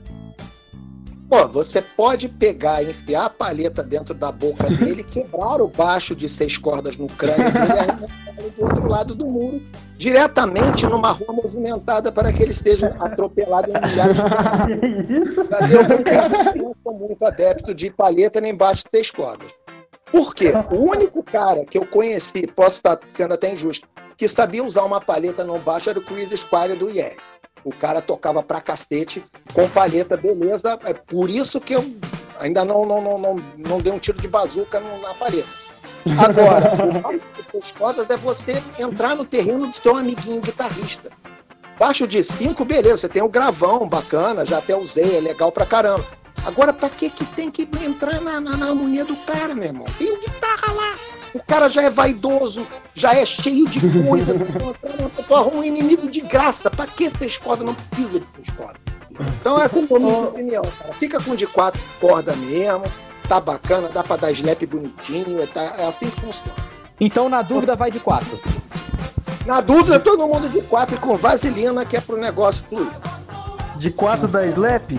Pô, 1.29 1.49
você 1.49 1.83
pode 1.83 2.29
pegar 2.29 2.83
e 2.83 2.91
enfiar 2.91 3.27
a 3.27 3.31
palheta 3.31 3.83
dentro 3.83 4.15
da 4.15 4.31
boca 4.31 4.65
dele, 4.71 5.03
quebrar 5.11 5.61
o 5.61 5.69
baixo 5.69 6.15
de 6.15 6.29
seis 6.29 6.57
cordas 6.57 6.97
no 6.97 7.09
crânio 7.09 7.51
dele 7.51 7.67
e 7.67 7.79
arremessar 7.79 8.35
do 8.57 8.65
outro 8.65 8.89
lado 8.89 9.15
do 9.15 9.27
muro, 9.27 9.61
diretamente 9.97 10.87
numa 10.87 11.11
rua 11.11 11.33
movimentada 11.33 12.12
para 12.12 12.33
que 12.33 12.43
ele 12.43 12.53
esteja 12.53 12.89
atropelado 13.01 13.71
em 13.71 13.89
milhares 13.89 14.19
de 14.19 15.17
Eu 16.57 16.62
não 16.62 16.75
sou 16.83 16.95
muito 16.95 17.25
adepto 17.25 17.75
de 17.75 17.91
palheta 17.91 18.41
nem 18.41 18.55
baixo 18.55 18.85
de 18.85 18.91
seis 18.91 19.11
cordas. 19.11 19.53
Por 20.12 20.35
quê? 20.35 20.53
O 20.71 20.77
único 20.77 21.23
cara 21.23 21.65
que 21.65 21.77
eu 21.77 21.85
conheci, 21.87 22.47
posso 22.47 22.77
estar 22.77 22.99
sendo 23.09 23.35
até 23.35 23.53
injusto, 23.53 23.89
que 24.17 24.29
sabia 24.29 24.65
usar 24.65 24.85
uma 24.85 25.01
palheta 25.01 25.45
no 25.45 25.59
baixo 25.59 25.91
era 25.91 25.99
o 25.99 26.03
Chris 26.03 26.31
Squire 26.31 26.77
do 26.77 26.89
Yes. 26.89 27.17
O 27.66 27.72
cara 27.72 28.00
tocava 28.00 28.44
pra 28.44 28.61
cacete 28.61 29.24
com 29.52 29.68
palheta, 29.68 30.16
beleza. 30.16 30.79
É 30.85 30.94
por 30.94 31.29
isso 31.29 31.61
que 31.61 31.74
eu 31.74 31.85
ainda 32.38 32.64
não, 32.64 32.87
não, 32.87 33.02
não, 33.02 33.18
não, 33.18 33.44
não 33.59 33.81
dei 33.81 33.92
um 33.92 33.98
tiro 33.98 34.20
de 34.20 34.29
bazuca 34.29 34.79
na 34.79 35.12
palheta. 35.14 35.48
Agora, 36.16 36.72
o 36.85 37.02
mais 37.02 37.20
de 37.20 37.74
cordas 37.74 38.09
é 38.09 38.16
você 38.16 38.62
entrar 38.79 39.16
no 39.16 39.24
terreno 39.24 39.66
do 39.66 39.74
seu 39.74 39.96
amiguinho 39.96 40.40
guitarrista. 40.40 41.11
Baixo 41.76 42.07
de 42.07 42.22
cinco, 42.22 42.64
beleza, 42.64 42.98
você 42.98 43.09
tem 43.09 43.22
o 43.22 43.29
gravão 43.29 43.88
bacana, 43.88 44.46
já 44.46 44.59
até 44.59 44.76
usei, 44.76 45.16
é 45.16 45.20
legal 45.20 45.50
pra 45.50 45.66
caramba. 45.66 46.07
Agora, 46.44 46.72
pra 46.72 46.88
que 46.88 47.11
que 47.11 47.24
tem 47.24 47.50
que 47.50 47.68
entrar 47.85 48.20
na, 48.20 48.40
na, 48.40 48.57
na 48.57 48.68
harmonia 48.68 49.05
do 49.05 49.16
cara, 49.16 49.57
meu 49.57 49.64
irmão? 49.64 49.87
Tem 49.98 50.16
guitarra 50.20 50.72
lá. 50.72 51.15
O 51.37 51.44
cara 51.46 51.68
já 51.68 51.83
é 51.83 51.90
vaidoso, 51.90 52.66
já 52.94 53.14
é 53.14 53.27
cheio 53.27 53.68
de 53.68 53.79
coisas. 54.03 54.38
tu 55.29 55.35
arruma 55.35 55.59
um 55.59 55.64
inimigo 55.64 56.09
de 56.09 56.22
graça. 56.22 56.70
Pra 56.70 56.87
que 56.87 57.11
seis 57.11 57.37
cordas? 57.37 57.66
Não 57.66 57.75
precisa 57.75 58.18
de 58.18 58.27
seis 58.27 58.49
cordas. 58.49 58.81
Então 59.38 59.61
essa 59.61 59.79
é 59.79 59.83
a 59.83 59.99
minha 59.99 60.18
opinião, 60.18 60.62
cara. 60.79 60.94
Fica 60.94 61.22
com 61.22 61.35
de 61.35 61.46
quatro 61.46 61.81
cordas 62.01 62.35
mesmo. 62.38 62.85
Tá 63.29 63.38
bacana, 63.38 63.90
dá 63.90 64.03
pra 64.03 64.16
dar 64.16 64.31
slap 64.31 64.64
bonitinho. 64.64 65.42
É, 65.42 65.46
tá, 65.46 65.61
é 65.79 65.87
assim 65.87 66.09
que 66.09 66.20
funciona. 66.22 66.55
Então, 66.99 67.29
na 67.29 67.42
dúvida, 67.42 67.77
vai 67.77 67.90
de 67.90 68.01
quatro. 68.01 68.40
Na 69.44 69.61
dúvida, 69.61 70.01
todo 70.01 70.27
mundo 70.27 70.49
de 70.49 70.62
quatro 70.62 70.96
e 70.96 70.99
com 70.99 71.18
vaselina, 71.18 71.85
que 71.85 71.99
é 71.99 72.01
pro 72.01 72.16
negócio 72.16 72.64
fluir. 72.66 72.90
De 73.77 73.90
quatro 73.90 74.27
da 74.27 74.46
slap? 74.46 74.90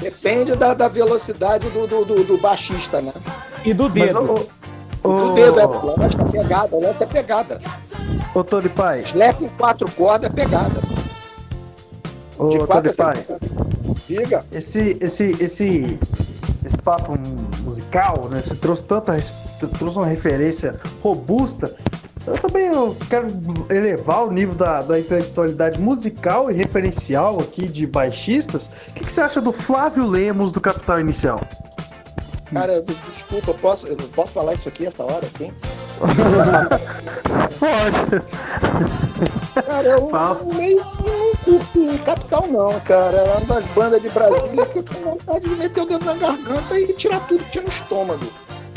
Depende 0.00 0.54
da, 0.54 0.74
da 0.74 0.86
velocidade 0.86 1.68
do, 1.70 1.88
do, 1.88 2.04
do, 2.04 2.24
do 2.24 2.38
baixista, 2.38 3.00
né? 3.00 3.12
E 3.64 3.74
do 3.74 3.88
dedo. 3.88 4.22
Mas, 4.22 4.61
o 5.04 5.34
dedo 5.34 5.60
é 5.60 5.66
lógico, 5.66 6.22
é 6.22 6.30
pegada, 6.30 6.76
o 6.76 6.80
lance 6.80 7.02
é 7.02 7.06
pegada. 7.06 7.60
Ô, 8.34 8.44
Tony 8.44 8.68
Pai. 8.68 9.02
Slap 9.02 9.42
em 9.42 9.48
quatro 9.50 9.90
cordas 9.92 10.30
é 10.30 10.34
pegada. 10.34 10.80
Ô, 12.38 12.48
De 12.48 12.58
quatro 12.66 12.94
Tony 12.96 13.18
é 13.18 13.22
Pai. 13.22 13.38
Diga. 14.06 14.44
Esse, 14.52 14.96
esse, 15.00 15.36
esse, 15.40 15.98
esse 16.64 16.78
papo 16.78 17.18
musical, 17.62 18.28
né? 18.30 18.40
Você 18.40 18.54
trouxe 18.54 18.86
tanta. 18.86 19.18
trouxe 19.78 19.98
uma 19.98 20.06
referência 20.06 20.80
robusta. 21.02 21.74
Eu 22.24 22.34
também 22.34 22.66
eu 22.66 22.96
quero 23.10 23.26
elevar 23.68 24.24
o 24.24 24.30
nível 24.30 24.54
da, 24.54 24.80
da 24.82 24.98
intelectualidade 24.98 25.80
musical 25.80 26.50
e 26.50 26.54
referencial 26.54 27.40
aqui 27.40 27.66
de 27.66 27.84
baixistas. 27.86 28.70
O 28.88 28.92
que, 28.94 29.04
que 29.04 29.12
você 29.12 29.20
acha 29.20 29.40
do 29.40 29.52
Flávio 29.52 30.06
Lemos 30.06 30.52
do 30.52 30.60
Capital 30.60 31.00
Inicial? 31.00 31.40
Cara, 32.52 32.82
desculpa, 33.08 33.50
eu 33.50 33.54
posso, 33.54 33.86
eu 33.86 33.96
posso 33.96 34.34
falar 34.34 34.54
isso 34.54 34.68
aqui 34.68 34.86
essa 34.86 35.02
hora, 35.02 35.26
assim? 35.26 35.52
Pode. 37.58 38.22
Cara, 39.66 39.88
eu, 39.88 40.10
meio 40.54 40.84
que 40.84 41.10
não 41.10 41.34
curto 41.36 41.98
Capital, 42.04 42.46
não, 42.48 42.78
cara. 42.80 43.16
Era 43.16 43.38
uma 43.38 43.54
das 43.54 43.64
bandas 43.66 44.02
de 44.02 44.10
Brasília 44.10 44.66
que 44.66 44.80
eu 44.80 44.82
tinha 44.82 45.02
vontade 45.02 45.48
de 45.48 45.54
meter 45.54 45.80
o 45.80 45.86
dedo 45.86 46.04
na 46.04 46.14
garganta 46.14 46.78
e 46.78 46.92
tirar 46.92 47.20
tudo 47.20 47.42
que 47.44 47.52
tinha 47.52 47.62
no 47.62 47.68
estômago. 47.68 48.26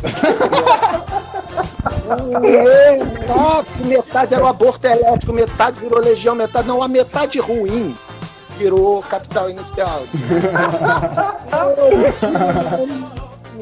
é, 2.44 3.86
metade 3.86 4.34
era 4.34 4.44
o 4.44 4.48
aborto 4.48 4.86
elétrico, 4.86 5.32
metade 5.34 5.80
virou 5.80 6.00
legião, 6.00 6.36
metade 6.36 6.68
não, 6.68 6.84
a 6.84 6.88
metade 6.88 7.40
ruim 7.40 7.98
virou 8.58 9.02
capital 9.04 9.50
inicial. 9.50 10.04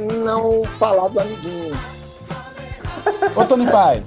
não 0.04 0.64
falar 0.66 1.08
do 1.10 1.20
amiguinho. 1.20 1.76
Ô, 3.36 3.46
Tony 3.46 3.70
Pai. 3.70 4.04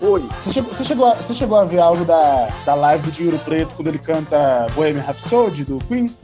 Oi. 0.00 0.22
Você 0.42 0.50
chegou, 0.50 0.72
você, 0.72 0.84
chegou 0.84 1.06
a, 1.06 1.14
você 1.14 1.34
chegou 1.34 1.58
a 1.58 1.64
ver 1.64 1.78
algo 1.78 2.04
da, 2.04 2.48
da 2.64 2.74
live 2.74 3.04
do 3.04 3.12
Dinheiro 3.12 3.38
Preto 3.40 3.74
quando 3.74 3.88
ele 3.88 3.98
canta 3.98 4.66
Bohemian 4.74 5.02
Rhapsody, 5.02 5.64
do 5.64 5.78
Queen? 5.86 6.14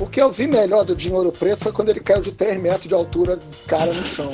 O 0.00 0.06
que 0.06 0.20
eu 0.20 0.30
vi 0.30 0.46
melhor 0.46 0.84
do 0.84 0.94
Dinho 0.94 1.16
Ouro 1.16 1.32
Preto 1.32 1.64
foi 1.64 1.72
quando 1.72 1.88
ele 1.88 2.00
caiu 2.00 2.20
de 2.20 2.30
3 2.30 2.60
metros 2.60 2.86
de 2.86 2.94
altura, 2.94 3.38
cara 3.66 3.92
no 3.92 4.04
chão. 4.04 4.30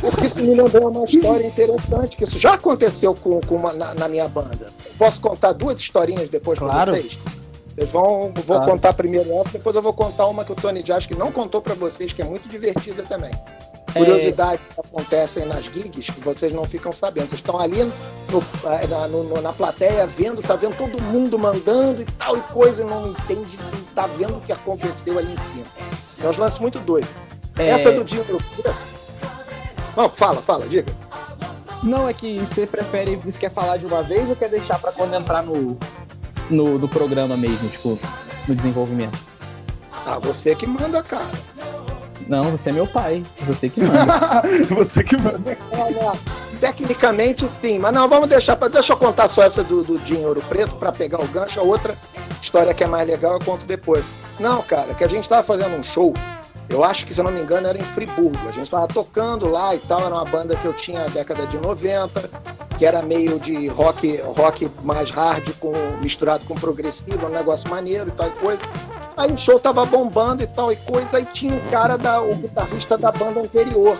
Porque 0.00 0.26
isso 0.26 0.40
me 0.40 0.54
lembrou 0.54 0.90
uma 0.90 1.04
história 1.04 1.46
interessante, 1.46 2.16
que 2.16 2.24
isso 2.24 2.38
já 2.38 2.54
aconteceu 2.54 3.14
com, 3.14 3.40
com 3.40 3.56
uma, 3.56 3.72
na, 3.72 3.94
na, 3.94 4.08
minha 4.08 4.26
banda. 4.28 4.72
Posso 4.98 5.20
contar 5.20 5.52
duas 5.52 5.78
historinhas 5.78 6.28
depois 6.28 6.58
claro. 6.58 6.92
para 6.92 7.00
vocês? 7.00 7.18
Vocês 7.76 7.90
vão, 7.90 8.32
vou 8.34 8.56
claro. 8.56 8.64
contar 8.64 8.94
primeiro 8.94 9.30
essa, 9.38 9.52
depois 9.52 9.76
eu 9.76 9.82
vou 9.82 9.92
contar 9.92 10.26
uma 10.28 10.46
que 10.46 10.52
o 10.52 10.54
Tony 10.54 10.82
Jazz 10.82 11.04
que 11.04 11.14
não 11.14 11.30
contou 11.30 11.60
para 11.60 11.74
vocês, 11.74 12.10
que 12.10 12.22
é 12.22 12.24
muito 12.24 12.48
divertida 12.48 13.02
também. 13.02 13.32
É. 13.94 13.98
Curiosidades 13.98 14.64
é... 14.70 14.74
que 14.74 14.80
acontecem 14.80 15.44
nas 15.44 15.66
gigs 15.66 16.10
que 16.10 16.20
vocês 16.20 16.54
não 16.54 16.64
ficam 16.64 16.90
sabendo. 16.90 17.28
Vocês 17.28 17.40
estão 17.40 17.60
ali 17.60 17.84
no, 17.84 18.42
na, 18.88 19.08
no, 19.08 19.42
na 19.42 19.52
plateia 19.52 20.06
vendo, 20.06 20.40
tá 20.40 20.56
vendo 20.56 20.74
todo 20.74 21.00
mundo 21.02 21.38
mandando 21.38 22.00
e 22.00 22.04
tal 22.04 22.38
e 22.38 22.40
coisa, 22.40 22.82
e 22.82 22.86
não 22.86 23.10
entende, 23.10 23.58
não 23.58 23.82
tá 23.94 24.06
vendo 24.06 24.38
o 24.38 24.40
que 24.40 24.52
aconteceu 24.52 25.18
ali 25.18 25.34
em 25.34 25.36
cima. 25.36 25.66
É 26.24 26.28
uns 26.28 26.38
lances 26.38 26.58
muito 26.58 26.78
doidos. 26.78 27.10
É... 27.58 27.68
Essa 27.68 27.92
do 27.92 28.02
Dinho 28.04 28.24
Não, 29.94 30.08
fala, 30.08 30.40
fala, 30.40 30.66
diga. 30.66 30.90
Não, 31.82 32.08
é 32.08 32.14
que 32.14 32.38
você 32.38 32.66
prefere, 32.66 33.16
você 33.16 33.38
quer 33.38 33.50
falar 33.50 33.76
de 33.76 33.84
uma 33.84 34.02
vez 34.02 34.26
ou 34.30 34.34
quer 34.34 34.48
deixar 34.48 34.78
para 34.78 34.92
quando 34.92 35.14
entrar 35.14 35.42
no, 35.42 35.78
no, 36.50 36.78
do 36.78 36.88
programa 36.88 37.36
mesmo, 37.36 37.68
tipo, 37.68 37.98
no 38.46 38.54
desenvolvimento? 38.54 39.18
Ah, 40.04 40.18
você 40.18 40.54
que 40.54 40.66
manda, 40.66 41.02
cara. 41.02 41.26
Não, 42.28 42.50
você 42.50 42.70
é 42.70 42.72
meu 42.72 42.86
pai. 42.86 43.22
Você 43.46 43.68
que 43.68 43.80
manda. 43.80 44.42
você 44.70 45.02
que 45.02 45.16
manda. 45.16 45.56
Tecnicamente 46.60 47.48
sim, 47.48 47.78
mas 47.78 47.92
não, 47.92 48.08
vamos 48.08 48.28
deixar 48.28 48.56
para 48.56 48.68
deixa 48.68 48.92
eu 48.92 48.96
contar 48.96 49.28
só 49.28 49.42
essa 49.42 49.62
do, 49.62 49.82
do 49.82 49.98
Dinho 49.98 50.26
Ouro 50.28 50.42
Preto 50.48 50.74
para 50.76 50.90
pegar 50.90 51.20
o 51.20 51.28
gancho. 51.28 51.60
A 51.60 51.62
outra 51.62 51.98
história 52.40 52.72
que 52.72 52.82
é 52.82 52.86
mais 52.86 53.06
legal 53.06 53.34
eu 53.34 53.40
conto 53.40 53.66
depois. 53.66 54.04
Não, 54.40 54.62
cara, 54.62 54.94
que 54.94 55.04
a 55.04 55.08
gente 55.08 55.28
tava 55.28 55.42
fazendo 55.42 55.76
um 55.76 55.82
show. 55.82 56.14
Eu 56.68 56.82
acho 56.82 57.06
que, 57.06 57.14
se 57.14 57.20
eu 57.20 57.24
não 57.24 57.30
me 57.30 57.40
engano, 57.40 57.68
era 57.68 57.78
em 57.78 57.82
Friburgo. 57.82 58.48
A 58.48 58.52
gente 58.52 58.68
tava 58.70 58.88
tocando 58.88 59.48
lá 59.48 59.74
e 59.74 59.78
tal. 59.78 60.00
Era 60.00 60.14
uma 60.14 60.24
banda 60.24 60.56
que 60.56 60.64
eu 60.64 60.72
tinha 60.72 61.00
na 61.00 61.08
década 61.08 61.46
de 61.46 61.58
90 61.58 62.28
que 62.76 62.84
era 62.84 63.02
meio 63.02 63.38
de 63.40 63.68
rock, 63.68 64.16
rock 64.22 64.70
mais 64.82 65.10
hard 65.10 65.50
com, 65.58 65.72
misturado 66.02 66.44
com 66.44 66.54
progressivo, 66.54 67.26
um 67.26 67.30
negócio 67.30 67.68
maneiro 67.70 68.08
e 68.08 68.12
tal 68.12 68.28
e 68.28 68.30
coisa. 68.32 68.62
Aí 69.16 69.32
o 69.32 69.36
show 69.36 69.58
tava 69.58 69.84
bombando 69.86 70.42
e 70.42 70.46
tal 70.46 70.70
e 70.70 70.76
coisa, 70.76 71.16
aí 71.16 71.24
tinha 71.24 71.56
o 71.56 71.70
cara 71.70 71.96
da 71.96 72.20
o 72.20 72.34
guitarrista 72.36 72.98
da 72.98 73.10
banda 73.10 73.40
anterior. 73.40 73.96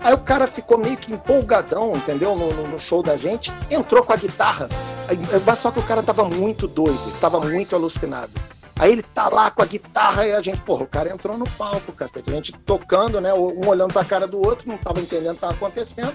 Aí 0.00 0.12
o 0.12 0.18
cara 0.18 0.46
ficou 0.46 0.76
meio 0.76 0.96
que 0.96 1.12
empolgadão, 1.12 1.96
entendeu? 1.96 2.36
No, 2.36 2.52
no 2.68 2.78
show 2.78 3.02
da 3.02 3.16
gente, 3.16 3.52
entrou 3.70 4.02
com 4.02 4.12
a 4.12 4.16
guitarra. 4.16 4.68
Aí, 5.08 5.56
só 5.56 5.70
que 5.70 5.78
o 5.78 5.82
cara 5.82 6.02
tava 6.02 6.24
muito 6.24 6.66
doido, 6.66 7.20
tava 7.20 7.40
muito 7.40 7.74
alucinado. 7.74 8.30
Aí 8.78 8.92
ele 8.92 9.02
tá 9.02 9.28
lá 9.28 9.50
com 9.50 9.62
a 9.62 9.66
guitarra 9.66 10.26
e 10.26 10.32
a 10.32 10.42
gente, 10.42 10.60
porra, 10.60 10.82
o 10.82 10.86
cara 10.86 11.10
entrou 11.10 11.38
no 11.38 11.48
palco, 11.48 11.92
cacete. 11.92 12.28
A 12.28 12.34
gente 12.34 12.52
tocando, 12.52 13.20
né? 13.20 13.32
Um 13.32 13.66
olhando 13.68 13.92
pra 13.92 14.04
cara 14.04 14.26
do 14.26 14.44
outro, 14.44 14.68
não 14.68 14.76
tava 14.76 15.00
entendendo 15.00 15.32
o 15.32 15.34
que 15.34 15.40
tava 15.40 15.52
acontecendo. 15.52 16.12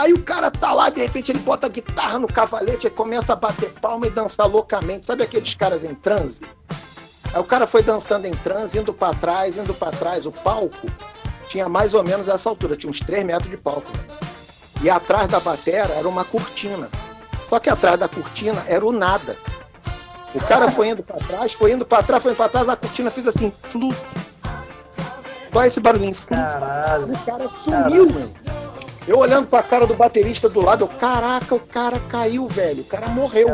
Aí 0.00 0.14
o 0.14 0.22
cara 0.22 0.50
tá 0.50 0.72
lá, 0.72 0.88
de 0.88 1.02
repente 1.02 1.30
ele 1.30 1.40
bota 1.40 1.66
a 1.66 1.68
guitarra 1.68 2.18
no 2.18 2.26
cavalete 2.26 2.86
e 2.86 2.90
começa 2.90 3.34
a 3.34 3.36
bater 3.36 3.70
palma 3.82 4.06
e 4.06 4.10
dançar 4.10 4.46
loucamente. 4.46 5.04
Sabe 5.04 5.24
aqueles 5.24 5.54
caras 5.54 5.84
em 5.84 5.94
transe? 5.94 6.40
Aí 7.34 7.38
o 7.38 7.44
cara 7.44 7.66
foi 7.66 7.82
dançando 7.82 8.24
em 8.24 8.34
transe, 8.36 8.78
indo 8.78 8.94
para 8.94 9.12
trás, 9.12 9.58
indo 9.58 9.74
para 9.74 9.94
trás. 9.94 10.24
O 10.24 10.32
palco 10.32 10.86
tinha 11.48 11.68
mais 11.68 11.92
ou 11.92 12.02
menos 12.02 12.28
essa 12.28 12.48
altura, 12.48 12.76
tinha 12.76 12.88
uns 12.88 13.00
3 13.00 13.26
metros 13.26 13.50
de 13.50 13.58
palco. 13.58 13.92
Né? 13.92 14.18
E 14.80 14.88
atrás 14.88 15.28
da 15.28 15.38
batera 15.38 15.92
era 15.92 16.08
uma 16.08 16.24
cortina. 16.24 16.88
Só 17.50 17.58
que 17.58 17.68
atrás 17.68 17.98
da 17.98 18.08
cortina 18.08 18.64
era 18.66 18.86
o 18.86 18.92
nada. 18.92 19.36
O 20.34 20.40
cara 20.40 20.70
foi 20.70 20.88
indo 20.88 21.02
para 21.02 21.18
trás, 21.18 21.52
foi 21.52 21.72
indo 21.72 21.84
para 21.84 22.02
trás, 22.02 22.22
foi 22.22 22.32
indo 22.32 22.38
para 22.38 22.48
trás, 22.48 22.70
a 22.70 22.76
cortina 22.76 23.10
fez 23.10 23.28
assim, 23.28 23.52
fluf. 23.64 24.02
Só 25.52 25.62
esse 25.62 25.78
barulhinho, 25.78 26.14
fluf. 26.14 26.40
Caralho. 26.40 27.12
O 27.12 27.18
cara 27.18 27.46
sumiu, 27.50 28.08
mano. 28.08 28.32
Eu 29.10 29.18
olhando 29.18 29.48
pra 29.48 29.60
cara 29.60 29.88
do 29.88 29.94
baterista 29.94 30.48
do 30.48 30.60
lado, 30.60 30.84
eu, 30.84 30.88
caraca, 30.88 31.52
o 31.52 31.58
cara 31.58 31.98
caiu, 31.98 32.46
velho. 32.46 32.82
O 32.82 32.84
cara 32.84 33.08
morreu. 33.08 33.48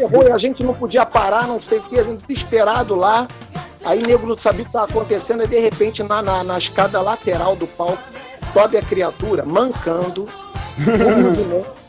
Errou 0.00 0.22
e 0.22 0.30
a 0.30 0.38
gente 0.38 0.62
não 0.62 0.72
podia 0.72 1.04
parar, 1.04 1.48
não 1.48 1.58
sei 1.58 1.78
o 1.78 1.82
que, 1.82 1.98
a 1.98 2.04
gente 2.04 2.24
desesperado 2.24 2.94
lá. 2.94 3.26
Aí 3.84 4.00
nego 4.00 4.24
não 4.24 4.38
sabia 4.38 4.60
o 4.60 4.64
que 4.64 4.68
estava 4.68 4.88
acontecendo, 4.88 5.42
e 5.42 5.48
de 5.48 5.58
repente 5.58 6.00
na, 6.04 6.22
na, 6.22 6.44
na 6.44 6.56
escada 6.56 7.00
lateral 7.00 7.56
do 7.56 7.66
palco, 7.66 8.04
sobe 8.52 8.76
a 8.76 8.82
criatura, 8.82 9.44
mancando, 9.44 10.28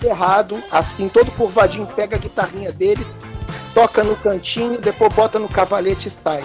errado, 0.04 0.60
assim, 0.71 1.08
todo 1.10 1.30
curvadinho, 1.34 1.86
pega 1.86 2.15
a 2.15 2.19
guitarrinha 2.19 2.71
dele, 2.71 3.06
toca 3.75 4.04
no 4.04 4.15
cantinho, 4.15 4.82
depois 4.82 5.13
bota 5.13 5.38
no 5.38 5.47
cavalete 5.47 6.08
e 6.08 6.12
sai. 6.12 6.43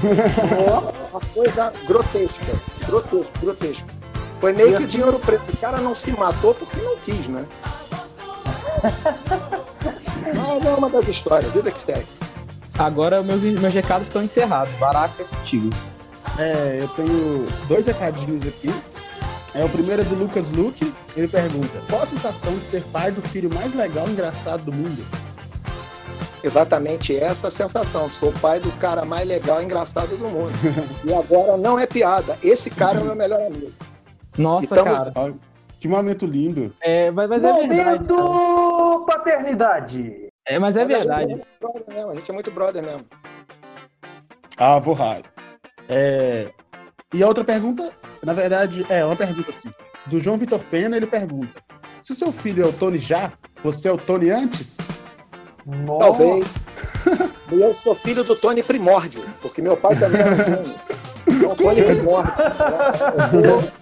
Nossa, 0.66 1.10
uma 1.10 1.20
coisa 1.34 1.70
grotesca, 1.86 2.40
grotesco, 2.86 3.38
grotesco. 3.38 4.01
Foi 4.42 4.52
meio 4.52 4.70
e 4.70 4.76
que 4.76 4.82
assim... 4.82 4.92
dinheiro 4.98 5.20
preto. 5.20 5.52
O 5.52 5.56
cara 5.58 5.78
não 5.78 5.94
se 5.94 6.10
matou 6.10 6.52
porque 6.52 6.80
não 6.80 6.96
quis, 6.96 7.28
né? 7.28 7.46
Mas 10.34 10.66
é 10.66 10.74
uma 10.74 10.90
das 10.90 11.06
histórias, 11.06 11.52
vida 11.52 11.70
que 11.70 11.80
segue. 11.80 12.08
Agora 12.76 13.22
meus, 13.22 13.40
meus 13.40 13.72
recados 13.72 14.08
estão 14.08 14.20
encerrados. 14.20 14.74
Baraca 14.80 15.22
é 15.22 15.24
contigo. 15.24 15.70
É, 16.40 16.80
eu 16.80 16.88
tenho 16.88 17.46
dois 17.68 17.86
recadinhos 17.86 18.44
aqui. 18.44 18.74
É, 19.54 19.64
o 19.64 19.68
primeiro 19.68 20.02
é 20.02 20.04
do 20.04 20.16
Lucas 20.16 20.50
Luke. 20.50 20.92
Ele 21.16 21.28
pergunta: 21.28 21.80
Qual 21.88 22.02
a 22.02 22.06
sensação 22.06 22.52
de 22.58 22.64
ser 22.64 22.82
pai 22.90 23.12
do 23.12 23.22
filho 23.22 23.54
mais 23.54 23.74
legal 23.74 24.08
e 24.08 24.10
engraçado 24.10 24.64
do 24.64 24.72
mundo? 24.72 25.06
Exatamente 26.42 27.16
essa 27.16 27.48
sensação. 27.48 28.10
Sou 28.10 28.30
o 28.30 28.40
pai 28.40 28.58
do 28.58 28.72
cara 28.72 29.04
mais 29.04 29.28
legal 29.28 29.62
e 29.62 29.66
engraçado 29.66 30.16
do 30.16 30.26
mundo. 30.26 30.52
e 31.04 31.14
agora 31.14 31.56
não 31.56 31.78
é 31.78 31.86
piada. 31.86 32.36
Esse 32.42 32.70
cara 32.70 32.98
é 32.98 33.02
o 33.02 33.04
meu 33.04 33.14
melhor 33.14 33.40
amigo. 33.40 33.70
Nossa, 34.36 34.66
então, 34.66 34.84
cara. 34.84 35.34
Que 35.80 35.88
momento 35.88 36.26
lindo. 36.26 36.72
É, 36.80 37.10
mas, 37.10 37.28
mas 37.28 37.42
é 37.42 37.52
verdade. 37.52 38.12
Momento 38.12 39.04
paternidade. 39.04 40.28
É, 40.46 40.58
mas 40.58 40.76
é 40.76 40.84
mas 40.84 40.88
verdade. 40.88 41.32
A 41.32 41.36
gente, 41.36 41.46
é 41.88 42.02
a 42.02 42.14
gente 42.14 42.30
é 42.30 42.34
muito 42.34 42.50
brother 42.50 42.82
mesmo. 42.82 43.04
Ah, 44.56 44.78
vou 44.78 44.94
raio. 44.94 45.24
É... 45.88 46.50
E 47.12 47.22
a 47.22 47.26
outra 47.26 47.44
pergunta, 47.44 47.90
na 48.22 48.32
verdade, 48.32 48.86
é 48.88 49.04
uma 49.04 49.16
pergunta 49.16 49.50
assim. 49.50 49.72
Do 50.06 50.18
João 50.18 50.36
Vitor 50.36 50.60
Pena, 50.70 50.96
ele 50.96 51.06
pergunta: 51.06 51.60
Se 52.00 52.12
o 52.12 52.14
seu 52.14 52.32
filho 52.32 52.64
é 52.64 52.66
o 52.68 52.72
Tony 52.72 52.98
já, 52.98 53.32
você 53.62 53.88
é 53.88 53.92
o 53.92 53.98
Tony 53.98 54.30
antes? 54.30 54.78
Nossa. 55.66 56.06
Talvez. 56.06 56.54
eu 57.50 57.74
sou 57.74 57.94
filho 57.94 58.24
do 58.24 58.34
Tony 58.36 58.62
Primórdio, 58.62 59.22
porque 59.40 59.60
meu 59.60 59.76
pai 59.76 59.96
também 59.98 60.20
era 60.20 60.34
o 60.34 60.56
Tony. 60.56 60.74
Então, 61.24 61.54
Tony 61.54 61.82
Primórdio. 61.82 62.32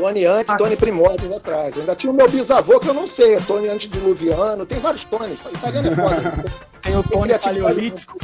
Tony 0.00 0.24
antes, 0.24 0.54
Tony 0.56 0.76
primórdios 0.76 1.32
atrás. 1.32 1.76
Ainda 1.76 1.94
tinha 1.94 2.10
o 2.10 2.16
meu 2.16 2.28
bisavô 2.28 2.80
que 2.80 2.88
eu 2.88 2.94
não 2.94 3.06
sei, 3.06 3.34
é 3.34 3.40
Tony 3.40 3.68
antediluviano, 3.68 4.64
tem 4.64 4.80
vários 4.80 5.04
Tony. 5.04 5.36
Italiano 5.52 5.88
é 5.88 5.96
foda. 5.96 6.44
Tem 6.80 6.96
o 6.96 7.02
Tony 7.02 7.38
paleolítico. 7.38 8.18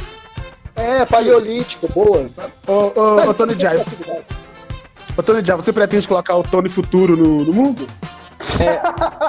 É, 0.75 1.05
paleolítico, 1.05 1.89
boa. 1.93 2.31
Ô, 2.67 2.73
ô, 2.73 3.29
ô 3.29 3.35
Tony 3.35 3.55
Jai. 3.59 3.85
Ô, 5.15 5.23
Tony 5.23 5.45
Jai, 5.45 5.57
você 5.57 5.75
pretende 5.75 6.09
colocar 6.09 6.37
o 6.37 6.43
Tony 6.43 6.71
futuro 6.71 7.15
no, 7.15 7.45
no 7.45 7.53
mundo? 7.53 7.87
É, 8.59 8.81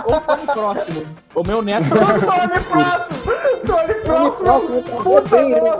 ou 0.05 0.21
Tony 0.21 0.45
próximo. 0.45 1.05
O 1.35 1.43
meu 1.43 1.61
neto. 1.61 1.89
Tony 1.89 2.59
próximo! 2.69 3.17
Tony 3.65 3.93
próximo! 3.95 4.83
Tony 4.83 4.83
próximo, 4.83 5.21
bem, 5.29 5.61
né? 5.61 5.79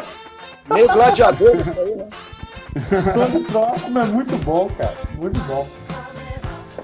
Meio 0.70 0.88
gladiador 0.90 1.56
isso 1.56 1.74
aí, 1.80 1.96
né? 1.96 2.08
Tony 3.14 3.44
próximo 3.46 4.00
é 4.00 4.06
muito 4.06 4.38
bom, 4.44 4.70
cara. 4.78 4.98
Muito 5.18 5.40
bom. 5.42 5.68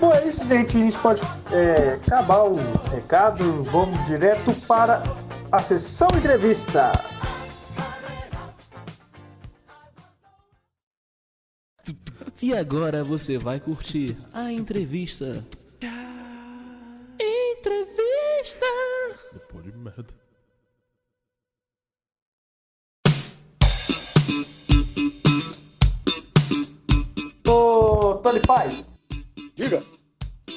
Bom, 0.03 0.13
é 0.13 0.27
isso, 0.27 0.45
gente. 0.45 0.75
A 0.75 0.79
gente 0.81 0.99
pode 0.99 1.21
é, 1.49 1.93
acabar 1.93 2.43
os 2.43 2.59
recados. 2.91 3.65
Vamos 3.67 4.05
direto 4.05 4.53
para 4.67 5.01
a 5.49 5.61
sessão 5.61 6.09
entrevista. 6.17 6.91
E 12.41 12.53
agora 12.53 13.01
você 13.01 13.37
vai 13.37 13.61
curtir 13.61 14.17
a 14.33 14.51
entrevista. 14.51 15.47
Entrevista! 17.17 18.65
Depois 19.31 19.63
de 19.63 19.71
merda. 19.71 20.13
Ô, 27.47 28.15
Tony 28.15 28.41
Pai. 28.41 28.83
Diga. 29.55 29.92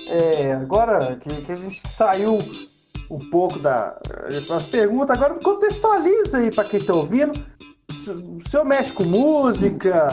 É, 0.06 0.52
agora 0.52 1.16
que, 1.16 1.28
que 1.42 1.52
a 1.52 1.56
gente 1.56 1.80
saiu 1.86 2.38
um 3.10 3.18
pouco 3.30 3.58
da, 3.58 3.98
das 4.48 4.66
perguntas, 4.66 5.16
agora 5.16 5.34
contextualiza 5.42 6.38
aí 6.38 6.50
para 6.50 6.68
quem 6.68 6.80
está 6.80 6.94
ouvindo. 6.94 7.32
O 8.08 8.48
senhor 8.48 8.64
mexe 8.64 8.92
com 8.92 9.04
música? 9.04 10.08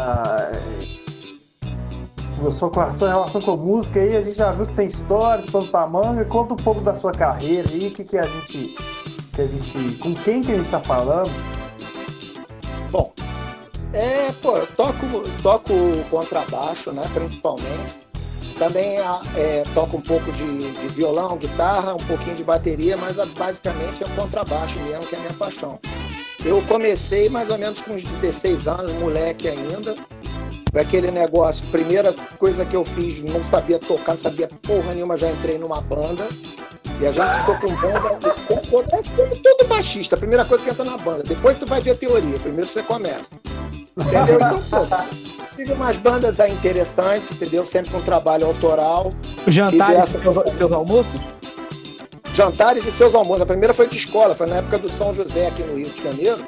A 2.46 2.52
sua, 2.52 2.92
sua 2.92 3.08
relação 3.10 3.42
com 3.42 3.56
música 3.56 4.00
aí, 4.00 4.18
a 4.18 4.22
gente 4.22 4.36
já 4.38 4.52
viu 4.52 4.66
que 4.66 4.74
tem 4.74 4.88
história, 4.88 5.46
pano 5.52 5.68
pra 5.68 5.88
manga. 5.88 6.26
Conta 6.26 6.56
um 6.56 6.58
pouco 6.58 6.82
da 6.82 6.94
sua 6.96 7.12
carreira 7.12 7.70
aí, 7.70 7.92
que, 7.92 8.04
que 8.04 8.18
a 8.18 8.24
gente. 8.24 8.76
Que 9.34 9.42
a 9.42 9.46
gente. 9.46 9.98
Com 10.00 10.14
quem 10.16 10.42
que 10.42 10.52
a 10.52 10.56
gente 10.56 10.66
está 10.66 10.80
falando? 10.80 11.32
Bom, 12.92 13.14
É, 13.94 14.32
pô, 14.42 14.58
eu 14.58 14.68
toco, 14.68 15.06
toco 15.42 15.74
contrabaixo, 16.10 16.92
né, 16.92 17.08
principalmente. 17.14 18.03
Também 18.64 18.98
é, 19.36 19.66
toco 19.74 19.98
um 19.98 20.02
pouco 20.02 20.32
de, 20.32 20.72
de, 20.72 20.88
violão, 20.88 21.36
guitarra, 21.36 21.96
um 21.96 22.06
pouquinho 22.06 22.34
de 22.34 22.46
bateria, 22.46 22.96
mas 22.96 23.18
basicamente 23.38 24.06
é 24.06 24.08
contrabaixo 24.16 24.80
mesmo, 24.80 25.06
que 25.06 25.16
é 25.16 25.18
a 25.18 25.22
minha 25.22 25.34
paixão. 25.34 25.78
Eu 26.46 26.62
comecei 26.62 27.28
mais 27.28 27.50
ou 27.50 27.58
menos 27.58 27.82
com 27.82 27.94
uns 27.94 28.06
16 28.06 28.70
anos, 28.70 28.94
moleque 28.94 29.50
ainda. 29.50 29.96
Aquele 30.80 31.12
negócio, 31.12 31.68
primeira 31.72 32.14
coisa 32.40 32.66
que 32.66 32.74
eu 32.74 32.86
fiz, 32.86 33.22
não 33.22 33.44
sabia 33.44 33.78
tocar, 33.80 34.14
não 34.14 34.22
sabia 34.22 34.50
porra 34.62 34.94
nenhuma, 34.94 35.18
já 35.18 35.30
entrei 35.30 35.58
numa 35.58 35.82
banda. 35.82 36.26
E 37.02 37.06
a 37.06 37.12
gente 37.12 37.40
ficou 37.40 37.56
com 37.58 37.76
banda, 37.76 38.18
é 38.94 39.40
tudo 39.44 39.68
baixista, 39.68 40.16
a 40.16 40.18
primeira 40.18 40.46
coisa 40.46 40.64
que 40.64 40.70
entra 40.70 40.86
na 40.86 40.98
banda. 40.98 41.22
Depois 41.22 41.58
tu 41.58 41.66
vai 41.66 41.82
ver 41.82 41.92
a 41.92 41.96
teoria, 41.96 42.40
primeiro 42.40 42.70
você 42.70 42.82
começa. 42.82 43.32
Entendeu? 43.98 44.36
Então, 44.36 44.62
pô, 44.70 45.33
tive 45.64 45.74
umas 45.74 45.98
bandas 45.98 46.40
aí 46.40 46.52
interessantes, 46.52 47.32
entendeu? 47.32 47.64
Sempre 47.66 47.92
com 47.92 48.02
trabalho 48.02 48.46
autoral. 48.46 49.14
Jantares 49.48 49.98
essa... 49.98 50.20
seus, 50.20 50.58
seus 50.58 50.72
almoços? 50.72 51.22
Jantares 52.34 52.86
e 52.86 52.92
seus 52.92 53.16
almoços. 53.16 53.44
A 53.44 53.46
primeira 53.46 53.74
foi 53.74 53.88
de 53.88 53.96
escola, 53.96 54.36
foi 54.36 54.48
na 54.48 54.58
época 54.58 54.78
do 54.78 54.90
São 54.90 55.14
José 55.14 55.48
aqui 55.48 55.64
no 55.64 55.78
Rio 55.78 55.90
de 55.90 56.04
Janeiro 56.04 56.46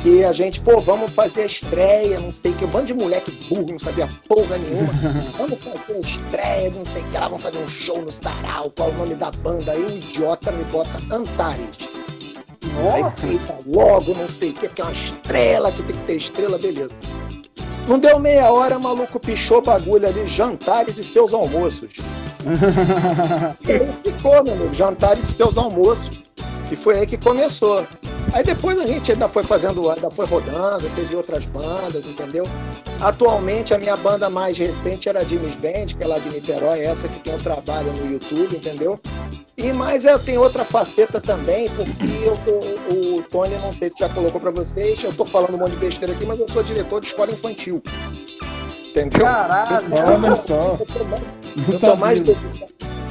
que 0.00 0.22
a 0.22 0.32
gente, 0.32 0.60
pô, 0.60 0.80
vamos 0.80 1.10
fazer 1.10 1.42
a 1.42 1.46
estreia, 1.46 2.20
não 2.20 2.30
sei 2.30 2.52
o 2.52 2.54
que, 2.54 2.64
um 2.64 2.68
bando 2.68 2.86
de 2.86 2.94
moleque 2.94 3.32
burro, 3.48 3.66
não 3.72 3.78
sabia 3.80 4.08
porra 4.28 4.56
nenhuma. 4.56 4.92
vamos 5.36 5.58
fazer 5.58 5.92
a 5.92 5.98
estreia, 5.98 6.70
não 6.70 6.86
sei 6.86 7.02
o 7.02 7.04
que 7.06 7.18
lá, 7.18 7.26
vamos 7.26 7.42
fazer 7.42 7.58
um 7.58 7.68
show 7.68 8.00
no 8.00 8.08
Staral, 8.08 8.70
qual 8.76 8.90
é 8.90 8.92
o 8.92 8.96
nome 8.96 9.16
da 9.16 9.32
banda? 9.32 9.72
Aí 9.72 9.82
o 9.82 9.90
idiota 9.90 10.52
me 10.52 10.62
bota 10.66 10.90
Antares. 11.12 11.88
Aí 12.94 13.10
fica 13.10 13.58
logo, 13.66 14.14
não 14.14 14.28
sei 14.28 14.50
o 14.50 14.52
que, 14.52 14.68
porque 14.68 14.82
é 14.82 14.84
uma 14.84 14.92
estrela, 14.92 15.72
que 15.72 15.82
tem 15.82 15.96
que 15.96 16.02
ter 16.06 16.16
estrela, 16.16 16.58
beleza. 16.58 16.96
Não 17.88 17.98
deu 17.98 18.18
meia 18.18 18.50
hora, 18.52 18.78
maluco 18.78 19.18
pichou 19.18 19.62
bagulho 19.62 20.06
ali, 20.06 20.26
jantares 20.26 20.98
e 20.98 21.04
seus 21.04 21.32
almoços. 21.32 21.94
e 23.66 23.72
aí 23.72 23.88
ficou, 24.04 24.44
meu 24.44 24.52
amigo, 24.52 24.74
jantares 24.74 25.24
e 25.24 25.32
seus 25.32 25.56
almoços. 25.56 26.22
E 26.70 26.76
foi 26.76 26.98
aí 26.98 27.06
que 27.06 27.16
começou. 27.16 27.86
Aí 28.32 28.44
depois 28.44 28.78
a 28.78 28.86
gente 28.86 29.12
ainda 29.12 29.28
foi 29.28 29.42
fazendo, 29.42 29.90
ainda 29.90 30.10
foi 30.10 30.26
rodando, 30.26 30.88
teve 30.94 31.16
outras 31.16 31.44
bandas, 31.46 32.04
entendeu? 32.04 32.44
Atualmente 33.00 33.72
a 33.72 33.78
minha 33.78 33.96
banda 33.96 34.28
mais 34.28 34.58
recente 34.58 35.08
era 35.08 35.20
a 35.20 35.24
Jimmy's 35.24 35.56
Band, 35.56 35.86
que 35.96 36.02
é 36.02 36.06
lá 36.06 36.18
de 36.18 36.28
Niterói, 36.28 36.80
essa 36.80 37.08
que 37.08 37.20
tem 37.20 37.34
o 37.34 37.38
trabalho 37.38 37.92
no 37.92 38.12
YouTube, 38.12 38.56
entendeu? 38.56 39.00
E 39.56 39.72
mais 39.72 40.04
eu 40.04 40.18
tenho 40.18 40.40
outra 40.40 40.64
faceta 40.64 41.20
também, 41.20 41.68
porque 41.70 42.06
eu 42.24 42.36
tô, 42.44 42.94
o 42.94 43.22
Tony, 43.22 43.56
não 43.56 43.72
sei 43.72 43.90
se 43.90 43.98
já 43.98 44.08
colocou 44.08 44.40
para 44.40 44.52
vocês, 44.52 45.02
eu 45.02 45.12
tô 45.12 45.24
falando 45.24 45.54
um 45.54 45.58
monte 45.58 45.72
de 45.72 45.78
besteira 45.78 46.12
aqui, 46.12 46.24
mas 46.24 46.38
eu 46.38 46.46
sou 46.46 46.62
diretor 46.62 47.00
de 47.00 47.08
escola 47.08 47.32
infantil. 47.32 47.82
Entendeu? 48.90 49.20
Caralho, 49.20 49.86
então, 49.86 50.14
olha 50.14 50.34
só. 50.34 50.78
Eu 50.78 50.86
tô 50.86 51.04
mais, 51.04 51.22
eu 51.72 51.80
tô 51.80 51.96
mais 51.96 52.20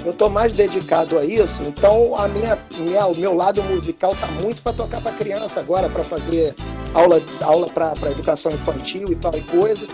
eu 0.07 0.13
tô 0.13 0.29
mais 0.29 0.53
dedicado 0.53 1.19
a 1.19 1.25
isso, 1.25 1.61
então 1.63 2.15
a 2.15 2.29
minha, 2.29 2.57
minha 2.77 3.05
o 3.07 3.13
meu 3.13 3.33
lado 3.33 3.61
musical 3.61 4.15
tá 4.15 4.27
muito 4.41 4.61
para 4.61 4.71
tocar 4.71 5.01
para 5.01 5.11
criança 5.11 5.59
agora, 5.59 5.89
para 5.89 6.01
fazer 6.01 6.55
aula, 6.93 7.21
aula 7.41 7.67
para 7.67 8.11
educação 8.11 8.53
infantil 8.53 9.11
e 9.11 9.15
tal 9.15 9.35
e 9.35 9.41
coisa. 9.41 9.85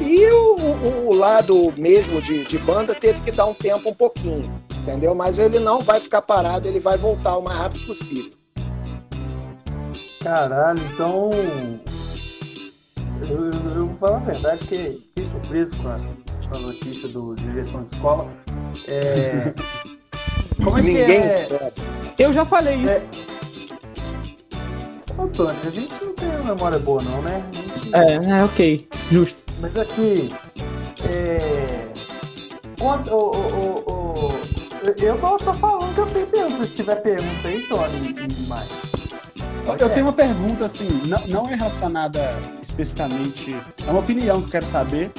E 0.00 0.24
o, 0.26 0.56
o, 0.60 1.08
o 1.08 1.14
lado 1.14 1.74
mesmo 1.76 2.22
de, 2.22 2.44
de 2.44 2.58
banda 2.58 2.94
teve 2.94 3.20
que 3.22 3.32
dar 3.32 3.46
um 3.46 3.54
tempo 3.54 3.90
um 3.90 3.94
pouquinho, 3.94 4.48
entendeu? 4.82 5.16
Mas 5.16 5.40
ele 5.40 5.58
não 5.58 5.80
vai 5.80 5.98
ficar 5.98 6.22
parado, 6.22 6.68
ele 6.68 6.78
vai 6.78 6.96
voltar 6.96 7.36
o 7.36 7.42
mais 7.42 7.58
rápido 7.58 7.86
possível. 7.86 8.30
Caralho, 10.22 10.80
então. 10.94 11.30
Eu, 13.22 13.28
eu, 13.28 13.50
eu 13.50 13.86
vou 13.86 13.96
falar 13.96 14.16
a 14.16 14.20
verdade 14.20 14.66
que 14.66 14.76
fiquei 14.76 15.24
surpreso 15.30 15.72
com 15.82 15.88
a, 15.88 15.98
com 16.48 16.56
a 16.56 16.60
notícia 16.60 17.08
do 17.08 17.34
direção 17.34 17.82
de 17.82 17.94
escola. 17.94 18.32
É... 18.86 19.54
Como 20.62 20.78
é 20.78 20.82
que 20.82 20.86
Ninguém 20.88 21.18
é? 21.18 21.72
Eu 22.18 22.32
já 22.32 22.44
falei 22.44 22.76
isso. 22.76 22.88
É... 22.88 23.26
Antônio, 25.18 25.56
a 25.64 25.70
gente 25.70 25.92
não 26.04 26.12
tem 26.14 26.28
memória 26.44 26.78
boa 26.78 27.02
não, 27.02 27.22
né? 27.22 27.42
Gente... 27.52 27.94
É, 27.94 28.38
é, 28.38 28.44
ok, 28.44 28.88
justo. 29.10 29.44
Mas 29.60 29.76
aqui, 29.76 30.34
é... 31.08 31.86
Quanto, 32.78 33.10
o, 33.14 33.30
o, 33.30 33.84
o, 33.86 34.32
eu 34.98 35.18
não 35.18 35.38
tô 35.38 35.52
falando 35.54 35.94
que 35.94 36.00
eu 36.00 36.06
tenho 36.06 36.26
pergunta. 36.26 36.64
Se 36.64 36.76
tiver 36.76 36.96
pergunta 36.96 37.48
aí, 37.48 37.62
Tony, 37.62 38.14
e 38.14 38.48
mais. 38.48 38.68
Eu 39.66 39.90
tenho 39.90 40.06
uma 40.06 40.12
pergunta, 40.12 40.64
assim, 40.64 40.88
não, 41.06 41.26
não 41.26 41.48
é 41.48 41.56
relacionada 41.56 42.20
especificamente. 42.62 43.54
É 43.86 43.90
uma 43.90 44.00
opinião 44.00 44.40
que 44.40 44.46
eu 44.46 44.50
quero 44.52 44.66
saber 44.66 45.10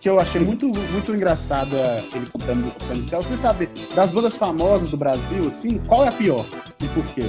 que 0.00 0.08
eu 0.08 0.20
achei 0.20 0.40
muito, 0.40 0.66
muito 0.68 1.14
engraçada 1.14 2.04
ele 2.14 2.26
contando 2.26 2.72
o 2.88 2.92
inicial. 2.92 3.20
Eu 3.20 3.24
queria 3.24 3.40
saber, 3.40 3.70
das 3.94 4.10
bandas 4.10 4.36
famosas 4.36 4.88
do 4.88 4.96
Brasil, 4.96 5.46
assim, 5.46 5.78
qual 5.78 6.04
é 6.04 6.08
a 6.08 6.12
pior 6.12 6.44
e 6.80 6.86
por 6.88 7.04
quê? 7.06 7.24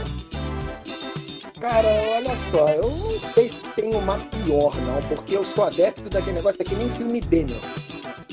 Cara, 1.60 1.88
olha 2.16 2.36
só, 2.36 2.70
eu 2.70 2.90
não 2.90 3.34
sei 3.34 3.50
se 3.50 3.56
tem 3.76 3.96
uma 3.96 4.18
pior, 4.20 4.76
não, 4.82 5.02
porque 5.10 5.36
eu 5.36 5.44
sou 5.44 5.66
adepto 5.66 6.10
daquele 6.10 6.36
negócio 6.36 6.62
aqui, 6.62 6.76
nem 6.76 6.90
filme 6.90 7.20
B, 7.20 7.46
meu. 7.46 7.60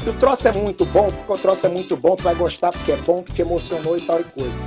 Se 0.03 0.11
o 0.11 0.13
troço 0.15 0.47
é 0.47 0.53
muito 0.53 0.85
bom, 0.85 1.11
porque 1.11 1.33
o 1.33 1.39
troço 1.39 1.65
é 1.65 1.71
muito 1.71 1.97
bom, 1.97 2.15
tu 2.15 2.25
vai 2.25 2.35
gostar 2.35 2.71
porque 2.71 2.93
é 2.93 2.97
bom, 2.97 3.23
que 3.23 3.33
te 3.33 3.41
emocionou 3.41 3.97
e 3.97 4.03
tal 4.03 4.21
e 4.21 4.25
coisa. 4.25 4.59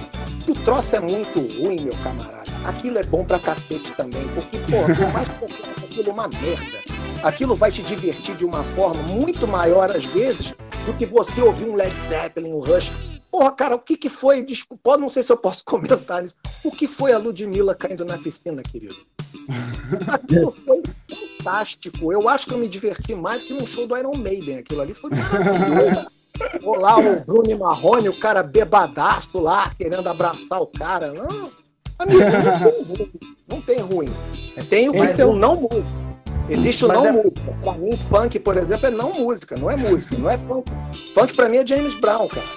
Se 0.43 0.51
o 0.51 0.55
troço 0.55 0.95
é 0.95 0.99
muito 0.99 1.39
ruim, 1.61 1.81
meu 1.81 1.93
camarada, 1.97 2.46
aquilo 2.67 2.99
é 2.99 3.03
bom 3.03 3.23
pra 3.23 3.39
cacete 3.39 3.93
também, 3.93 4.27
porque, 4.35 4.57
pô, 4.59 4.83
por 4.93 5.07
mais 5.13 5.29
que 5.29 5.85
aquilo 5.85 6.09
é 6.09 6.13
uma 6.13 6.27
merda, 6.27 6.83
aquilo 7.23 7.55
vai 7.55 7.71
te 7.71 7.81
divertir 7.81 8.35
de 8.35 8.45
uma 8.45 8.63
forma 8.63 9.01
muito 9.03 9.47
maior, 9.47 9.89
às 9.89 10.05
vezes, 10.05 10.53
do 10.85 10.93
que 10.93 11.05
você 11.05 11.41
ouvir 11.41 11.65
um 11.65 11.75
Led 11.75 11.93
Zeppelin, 12.09 12.53
um 12.53 12.59
Rush. 12.59 12.91
Porra, 13.31 13.51
cara, 13.51 13.75
o 13.75 13.79
que, 13.79 13.97
que 13.97 14.09
foi? 14.09 14.41
Desculpa, 14.43 14.97
não 14.97 15.09
sei 15.09 15.23
se 15.23 15.31
eu 15.31 15.37
posso 15.37 15.63
comentar 15.65 16.23
isso. 16.23 16.35
O 16.63 16.71
que 16.71 16.87
foi 16.87 17.13
a 17.13 17.17
Ludmilla 17.17 17.73
caindo 17.73 18.05
na 18.05 18.17
piscina, 18.17 18.61
querido? 18.61 18.95
Aquilo 20.07 20.51
foi 20.51 20.81
fantástico. 21.37 22.11
Eu 22.11 22.27
acho 22.27 22.47
que 22.47 22.53
eu 22.53 22.57
me 22.57 22.67
diverti 22.67 23.13
mais 23.13 23.43
que 23.43 23.53
num 23.53 23.65
show 23.65 23.85
do 23.85 23.97
Iron 23.97 24.15
Maiden. 24.15 24.57
Aquilo 24.57 24.81
ali 24.81 24.93
foi 24.93 25.09
maravilhoso. 25.09 26.07
Olá, 26.63 26.97
o 26.99 27.19
Bruno 27.25 27.57
Marrone, 27.59 28.09
o 28.09 28.17
cara 28.17 28.43
bebadaço 28.43 29.39
lá, 29.39 29.71
querendo 29.77 30.07
abraçar 30.07 30.61
o 30.61 30.67
cara. 30.67 31.11
Não, 31.11 31.49
amigo, 31.99 32.21
não 33.47 33.61
tem 33.61 33.79
ruim. 33.79 34.09
Tem 34.69 34.89
o 34.89 34.93
que 34.93 35.21
é 35.21 35.25
o 35.25 35.35
não 35.35 35.55
músico. 35.55 36.07
Existe 36.49 36.85
o 36.85 36.87
Mas 36.87 36.97
não 36.97 37.07
é... 37.07 37.11
música. 37.11 37.51
Pra 37.61 37.73
mim, 37.73 37.97
funk, 37.97 38.39
por 38.39 38.57
exemplo, 38.57 38.87
é 38.87 38.91
não 38.91 39.13
música, 39.13 39.57
não 39.57 39.69
é 39.69 39.75
música, 39.75 40.17
não 40.17 40.29
é 40.29 40.37
funk. 40.37 40.71
Funk 41.13 41.33
pra 41.33 41.49
mim 41.49 41.57
é 41.57 41.67
James 41.67 41.95
Brown, 41.95 42.27
cara. 42.27 42.47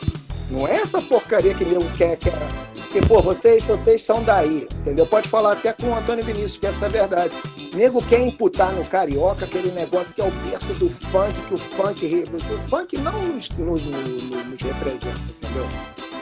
Não 0.51 0.67
é 0.67 0.77
essa 0.77 1.01
porcaria 1.03 1.55
que 1.55 1.65
nego 1.65 1.85
quer, 1.97 2.17
quer. 2.17 2.33
Porque, 2.75 3.07
pô, 3.07 3.23
vocês, 3.23 3.65
vocês 3.67 4.03
são 4.03 4.23
daí, 4.23 4.67
entendeu? 4.81 5.07
Pode 5.07 5.29
falar 5.29 5.53
até 5.53 5.73
com 5.73 5.87
o 5.87 5.97
Antônio 5.97 6.25
Vinícius, 6.25 6.59
que 6.59 6.67
essa 6.67 6.87
é 6.87 6.89
a 6.89 6.91
verdade. 6.91 7.33
Nego 7.73 8.03
quer 8.03 8.21
imputar 8.21 8.73
no 8.73 8.85
carioca 8.85 9.45
aquele 9.45 9.71
negócio 9.71 10.13
que 10.13 10.21
é 10.21 10.25
o 10.25 10.31
berço 10.31 10.73
do 10.75 10.91
funk, 10.91 11.41
que 11.47 11.55
o 11.55 11.59
funk. 11.59 12.29
O 12.33 12.69
funk 12.69 12.99
não 12.99 13.27
nos, 13.27 13.49
nos, 13.51 13.83
nos 13.83 14.63
representa, 14.63 15.21
entendeu? 15.41 15.67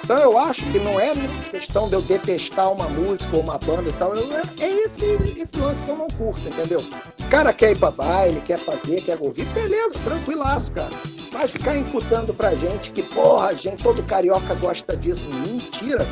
Então 0.09 0.21
eu 0.21 0.39
acho 0.39 0.65
que 0.71 0.79
não 0.79 0.99
é 0.99 1.13
questão 1.51 1.87
de 1.87 1.93
eu 1.93 2.01
detestar 2.01 2.73
uma 2.73 2.89
música 2.89 3.37
ou 3.37 3.43
uma 3.43 3.59
banda 3.59 3.91
e 3.91 3.93
tal. 3.93 4.17
Eu, 4.17 4.35
é, 4.35 4.43
é 4.59 4.71
esse, 4.87 5.05
esse 5.39 5.55
lance 5.59 5.85
que 5.85 5.91
eu 5.91 5.99
não 5.99 6.09
curto, 6.09 6.41
entendeu? 6.49 6.83
O 7.21 7.29
cara 7.29 7.53
quer 7.53 7.73
ir 7.73 7.79
pra 7.79 7.91
baile, 7.91 8.41
quer 8.41 8.59
fazer, 8.59 9.03
quer 9.03 9.19
ouvir, 9.21 9.45
beleza, 9.49 9.97
tranquilaço, 10.03 10.73
cara. 10.73 10.95
Mas 11.31 11.53
ficar 11.53 11.77
imputando 11.77 12.33
pra 12.33 12.55
gente 12.55 12.91
que, 12.91 13.03
porra, 13.03 13.55
gente, 13.55 13.83
todo 13.83 14.03
carioca 14.03 14.55
gosta 14.55 14.97
disso. 14.97 15.27
Mentira. 15.29 16.07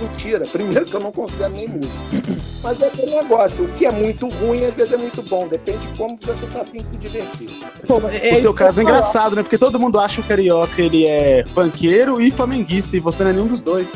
Mentira. 0.00 0.46
Primeiro 0.46 0.86
que 0.86 0.94
eu 0.94 1.00
não 1.00 1.12
considero 1.12 1.52
nem 1.52 1.68
música. 1.68 2.04
Mas 2.62 2.80
é 2.80 2.86
aquele 2.86 3.16
negócio. 3.16 3.64
O 3.64 3.68
que 3.72 3.86
é 3.86 3.92
muito 3.92 4.28
ruim, 4.28 4.64
às 4.64 4.74
vezes 4.74 4.92
é 4.92 4.96
muito 4.96 5.22
bom. 5.22 5.48
Depende 5.48 5.86
de 5.86 5.96
como 5.96 6.18
você 6.20 6.46
tá 6.46 6.60
afim 6.60 6.82
de 6.82 6.88
se 6.88 6.96
divertir. 6.96 7.50
Pô, 7.86 8.00
é 8.08 8.32
o 8.32 8.36
seu 8.36 8.52
caso 8.52 8.80
é 8.80 8.84
engraçado, 8.84 9.36
né? 9.36 9.42
Porque 9.42 9.58
todo 9.58 9.78
mundo 9.78 9.98
acha 9.98 10.16
que 10.16 10.20
o 10.20 10.28
carioca 10.28 10.80
ele 10.82 11.06
é 11.06 11.44
funkeiro 11.46 12.20
e 12.20 12.30
flamenguista. 12.30 12.96
E 12.96 13.00
você 13.00 13.24
não 13.24 13.30
é 13.30 13.32
nenhum 13.34 13.48
dos 13.48 13.62
dois. 13.62 13.92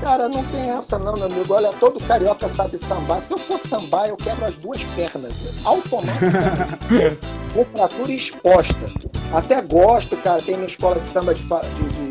Cara, 0.00 0.28
não 0.28 0.44
tem 0.44 0.70
essa 0.70 0.98
não, 0.98 1.14
meu 1.14 1.24
amigo. 1.24 1.52
Olha, 1.52 1.72
todo 1.80 2.02
carioca 2.04 2.48
sabe 2.48 2.78
sambar. 2.78 3.20
Se 3.20 3.32
eu 3.32 3.38
for 3.38 3.58
sambar, 3.58 4.08
eu 4.08 4.16
quebro 4.16 4.44
as 4.44 4.56
duas 4.56 4.84
pernas. 4.84 5.60
Automaticamente. 5.64 7.18
Com 7.52 7.64
fratura 7.64 8.12
exposta. 8.12 8.92
Até 9.32 9.60
gosto, 9.62 10.16
cara. 10.18 10.42
Tem 10.42 10.56
minha 10.56 10.66
escola 10.66 11.00
de 11.00 11.08
samba 11.08 11.34
de, 11.34 11.42
de, 11.42 11.88
de 11.88 12.05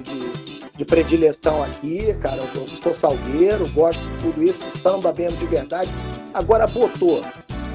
de 0.77 0.85
predileção 0.85 1.63
aqui, 1.63 2.13
cara. 2.15 2.43
Eu 2.53 2.67
sou 2.67 2.93
salgueiro, 2.93 3.67
gosto 3.69 4.03
de 4.03 4.17
tudo 4.17 4.43
isso, 4.43 4.69
samba 4.71 5.13
mesmo 5.13 5.38
de 5.38 5.45
verdade. 5.45 5.91
Agora 6.33 6.67
botou 6.67 7.23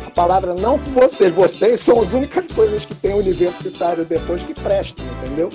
a 0.07 0.11
palavra 0.13 0.55
não 0.55 0.77
por 0.79 0.93
vocês, 0.93 1.33
vocês 1.33 1.81
são 1.81 2.01
as 2.01 2.13
únicas 2.13 2.47
coisas 2.49 2.85
que 2.85 2.95
tem 2.97 3.15
universitário 3.15 4.05
depois 4.05 4.43
que 4.43 4.53
prestam, 4.53 5.05
entendeu? 5.07 5.51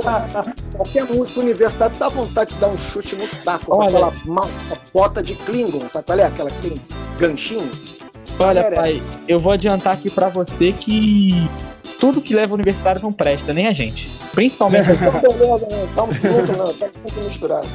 Agora, 0.00 0.54
qualquer 0.76 1.04
música 1.04 1.38
universitária 1.38 1.96
dá 1.98 2.08
vontade 2.08 2.54
de 2.54 2.60
dar 2.60 2.68
um 2.68 2.76
chute 2.76 3.14
no 3.14 3.26
saco, 3.26 3.76
Olha. 3.76 4.08
aquela 4.08 4.48
bota 4.92 5.22
de 5.22 5.36
Klingon, 5.36 5.88
sabe 5.88 6.06
qual 6.06 6.18
é? 6.18 6.24
Aquela 6.24 6.50
que 6.50 6.68
tem 6.68 6.80
ganchinho. 7.18 7.70
Olha, 8.38 8.70
pai, 8.72 9.02
eu 9.28 9.38
vou 9.38 9.52
adiantar 9.52 9.94
aqui 9.94 10.10
pra 10.10 10.28
você 10.28 10.72
que 10.72 11.48
tudo 12.00 12.20
que 12.20 12.34
leva 12.34 12.52
ao 12.52 12.54
universitário 12.54 13.00
não 13.00 13.12
presta, 13.12 13.52
nem 13.52 13.66
a 13.68 13.72
gente. 13.72 14.08
Principalmente. 14.32 14.88
Não 14.88 15.84
estamos 15.84 16.16
juntos, 16.20 16.56
não. 16.56 16.70
Estamos 16.70 16.96
sempre 17.02 17.20
misturados. 17.22 17.70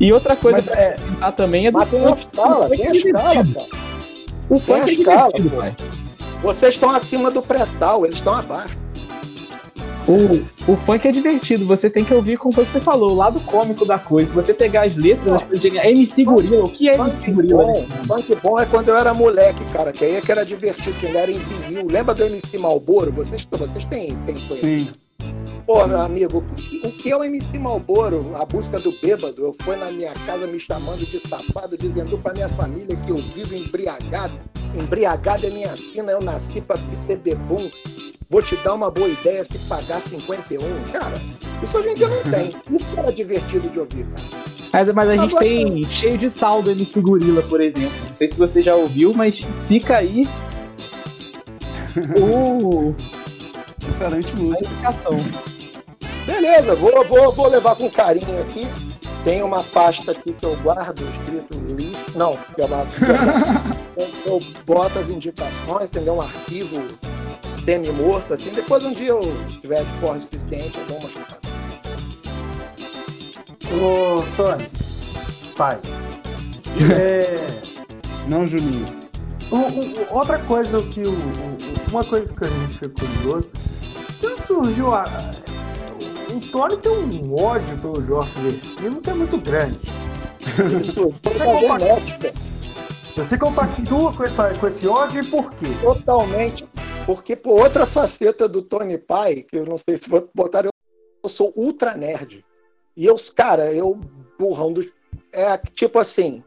e 0.00 0.12
outra 0.12 0.34
coisa 0.34 0.56
Mas 0.58 0.68
é, 0.68 0.96
também 1.36 1.66
é 1.66 1.70
do 1.70 1.78
Mas 1.78 1.90
tem 1.90 2.04
a 2.04 2.10
escala, 2.10 2.66
O 2.66 2.70
tem 2.70 2.86
a 2.86 2.90
escala, 2.90 3.34
cara. 3.34 3.66
O 4.48 4.54
Tem 4.54 4.60
funk 4.60 4.80
a 4.80 4.84
é 4.84 4.90
escala, 4.90 5.30
pô. 5.30 5.56
pai. 5.56 5.76
Vocês 6.42 6.74
estão 6.74 6.90
acima 6.90 7.30
do 7.30 7.42
prestal, 7.42 8.04
eles 8.04 8.16
estão 8.16 8.34
abaixo. 8.34 8.78
O, 10.10 10.72
o 10.72 10.76
funk 10.78 11.06
é 11.06 11.12
divertido, 11.12 11.66
você 11.66 11.88
tem 11.88 12.04
que 12.04 12.12
ouvir 12.12 12.36
como 12.36 12.52
foi 12.52 12.64
que 12.64 12.72
você 12.72 12.80
falou, 12.80 13.12
o 13.12 13.16
lado 13.16 13.40
cômico 13.40 13.84
da 13.84 13.98
coisa. 13.98 14.28
Se 14.28 14.34
você 14.34 14.52
pegar 14.52 14.82
as 14.82 14.96
letras, 14.96 15.34
as 15.34 15.42
coisas. 15.42 15.64
MC 15.64 16.24
Gorila, 16.24 16.64
o 16.64 16.72
que 16.72 16.88
é 16.88 16.94
MC 16.94 17.12
Funk 17.12 17.32
Gorila? 17.32 17.64
bom, 17.64 17.86
funk 18.06 18.34
bom 18.42 18.60
é 18.60 18.66
quando 18.66 18.88
eu 18.88 18.96
era 18.96 19.14
moleque, 19.14 19.64
cara, 19.72 19.92
que 19.92 20.04
aí 20.04 20.16
é 20.16 20.20
que 20.20 20.32
era 20.32 20.44
divertido, 20.44 20.96
que 20.98 21.06
ele 21.06 21.16
era 21.16 21.30
em 21.30 21.38
vinil. 21.38 21.86
Lembra 21.88 22.14
do 22.14 22.24
MC 22.24 22.58
Malboro? 22.58 23.12
Vocês, 23.12 23.46
vocês 23.50 23.84
têm, 23.84 24.16
têm 24.26 24.34
conhecimento? 24.34 24.92
sim. 24.92 25.10
Pô, 25.66 25.86
meu 25.86 26.00
amigo, 26.00 26.44
o 26.84 26.90
que 26.90 27.12
é 27.12 27.16
o 27.16 27.22
MC 27.22 27.56
Malboro? 27.58 28.32
A 28.34 28.44
busca 28.44 28.80
do 28.80 28.92
bêbado. 29.00 29.44
Eu 29.44 29.54
fui 29.62 29.76
na 29.76 29.92
minha 29.92 30.12
casa 30.26 30.46
me 30.46 30.58
chamando 30.58 31.06
de 31.06 31.20
safado, 31.20 31.78
dizendo 31.78 32.18
pra 32.18 32.32
minha 32.32 32.48
família 32.48 32.96
que 32.96 33.10
eu 33.10 33.18
vivo 33.18 33.54
embriagado. 33.54 34.36
Embriagado 34.74 35.46
é 35.46 35.50
minha 35.50 35.76
sina, 35.76 36.10
eu 36.10 36.20
nasci 36.20 36.60
pra 36.60 36.76
ser 37.06 37.18
bebum. 37.18 37.70
Vou 38.30 38.40
te 38.40 38.54
dar 38.58 38.74
uma 38.74 38.90
boa 38.92 39.08
ideia 39.08 39.42
se 39.42 39.58
pagar 39.68 40.00
51. 40.00 40.60
Cara, 40.92 41.14
isso 41.60 41.76
a 41.76 41.82
gente 41.82 42.00
não 42.00 42.22
tem. 42.22 42.54
Isso 42.70 42.86
era 42.96 43.12
divertido 43.12 43.68
de 43.68 43.80
ouvir, 43.80 44.06
cara. 44.06 44.28
Mas, 44.72 44.92
mas 44.94 45.08
a 45.08 45.16
gente 45.16 45.30
Agora- 45.36 45.44
tem 45.44 45.90
cheio 45.90 46.16
de 46.16 46.30
saldo 46.30 46.70
MC 46.70 47.00
Gorila, 47.00 47.42
por 47.42 47.60
exemplo. 47.60 47.90
Não 48.08 48.14
sei 48.14 48.28
se 48.28 48.36
você 48.38 48.62
já 48.62 48.76
ouviu, 48.76 49.12
mas 49.12 49.44
fica 49.66 49.96
aí 49.96 50.28
o... 52.20 52.94
Excelente 53.88 54.32
a 54.32 54.36
música. 54.36 54.66
indicação. 54.70 55.12
Beleza, 56.24 56.76
vou, 56.76 57.04
vou, 57.06 57.32
vou 57.32 57.48
levar 57.48 57.74
com 57.74 57.90
carinho 57.90 58.40
aqui. 58.42 58.68
Tem 59.24 59.42
uma 59.42 59.64
pasta 59.64 60.12
aqui 60.12 60.32
que 60.32 60.46
eu 60.46 60.56
guardo 60.62 61.02
escrito 61.02 61.58
lixo. 61.76 62.04
Não, 62.14 62.38
que 62.54 62.62
é 62.62 62.66
eu, 63.96 64.08
eu 64.24 64.42
boto 64.64 65.00
as 65.00 65.08
indicações, 65.08 65.90
entendeu? 65.90 66.14
Um 66.14 66.22
arquivo 66.22 66.80
semi-morto, 67.64 68.32
assim. 68.34 68.50
Depois 68.50 68.84
um 68.84 68.92
dia 68.92 69.08
eu 69.08 69.20
tiver 69.60 69.84
de 69.84 69.92
porra 70.00 70.18
suficiente, 70.20 70.78
eu 70.78 70.84
dou 70.86 70.98
uma 70.98 71.08
chupada. 71.08 71.40
Ô, 73.72 74.22
Tony, 74.36 74.66
pai. 75.56 75.78
É, 76.98 77.46
Não, 78.26 78.46
Juninho. 78.46 78.86
o- 79.50 79.56
o- 79.56 80.14
outra 80.16 80.38
coisa 80.40 80.80
que 80.82 81.00
o, 81.02 81.12
o- 81.12 81.58
uma 81.90 82.04
coisa 82.04 82.32
que 82.32 82.44
a 82.44 82.48
gente 82.48 82.78
ficou 82.78 83.08
curioso, 83.08 83.48
quando 84.20 84.46
surgiu 84.46 84.94
a, 84.94 85.04
o, 86.34 86.40
Tony 86.52 86.76
tem 86.78 86.92
um 86.92 87.34
ódio 87.34 87.76
pelo 87.78 88.04
Jorge 88.04 88.32
Versino 88.40 89.00
que 89.00 89.10
é 89.10 89.14
muito 89.14 89.38
grande. 89.38 89.78
Isso 90.80 91.10
Você 91.22 91.44
compartilha- 91.44 91.78
genética, 91.78 92.32
Você 93.16 93.38
compactua 93.38 94.12
com, 94.12 94.24
essa, 94.24 94.54
com 94.54 94.66
esse 94.68 94.86
ódio 94.86 95.22
e 95.22 95.26
por 95.26 95.52
quê? 95.54 95.66
totalmente. 95.82 96.64
Porque 97.10 97.34
por 97.34 97.60
outra 97.60 97.84
faceta 97.84 98.46
do 98.46 98.62
Tony 98.62 98.96
Pai, 98.96 99.42
que 99.42 99.58
eu 99.58 99.64
não 99.64 99.76
sei 99.76 99.98
se 99.98 100.08
vou 100.08 100.24
botar, 100.32 100.64
eu, 100.64 100.70
eu 101.24 101.28
sou 101.28 101.52
ultra 101.56 101.96
nerd. 101.96 102.46
E 102.96 103.04
eu, 103.04 103.16
cara, 103.34 103.72
eu 103.72 103.98
burrão 104.38 104.72
dos. 104.72 104.92
É 105.32 105.58
tipo 105.58 105.98
assim, 105.98 106.44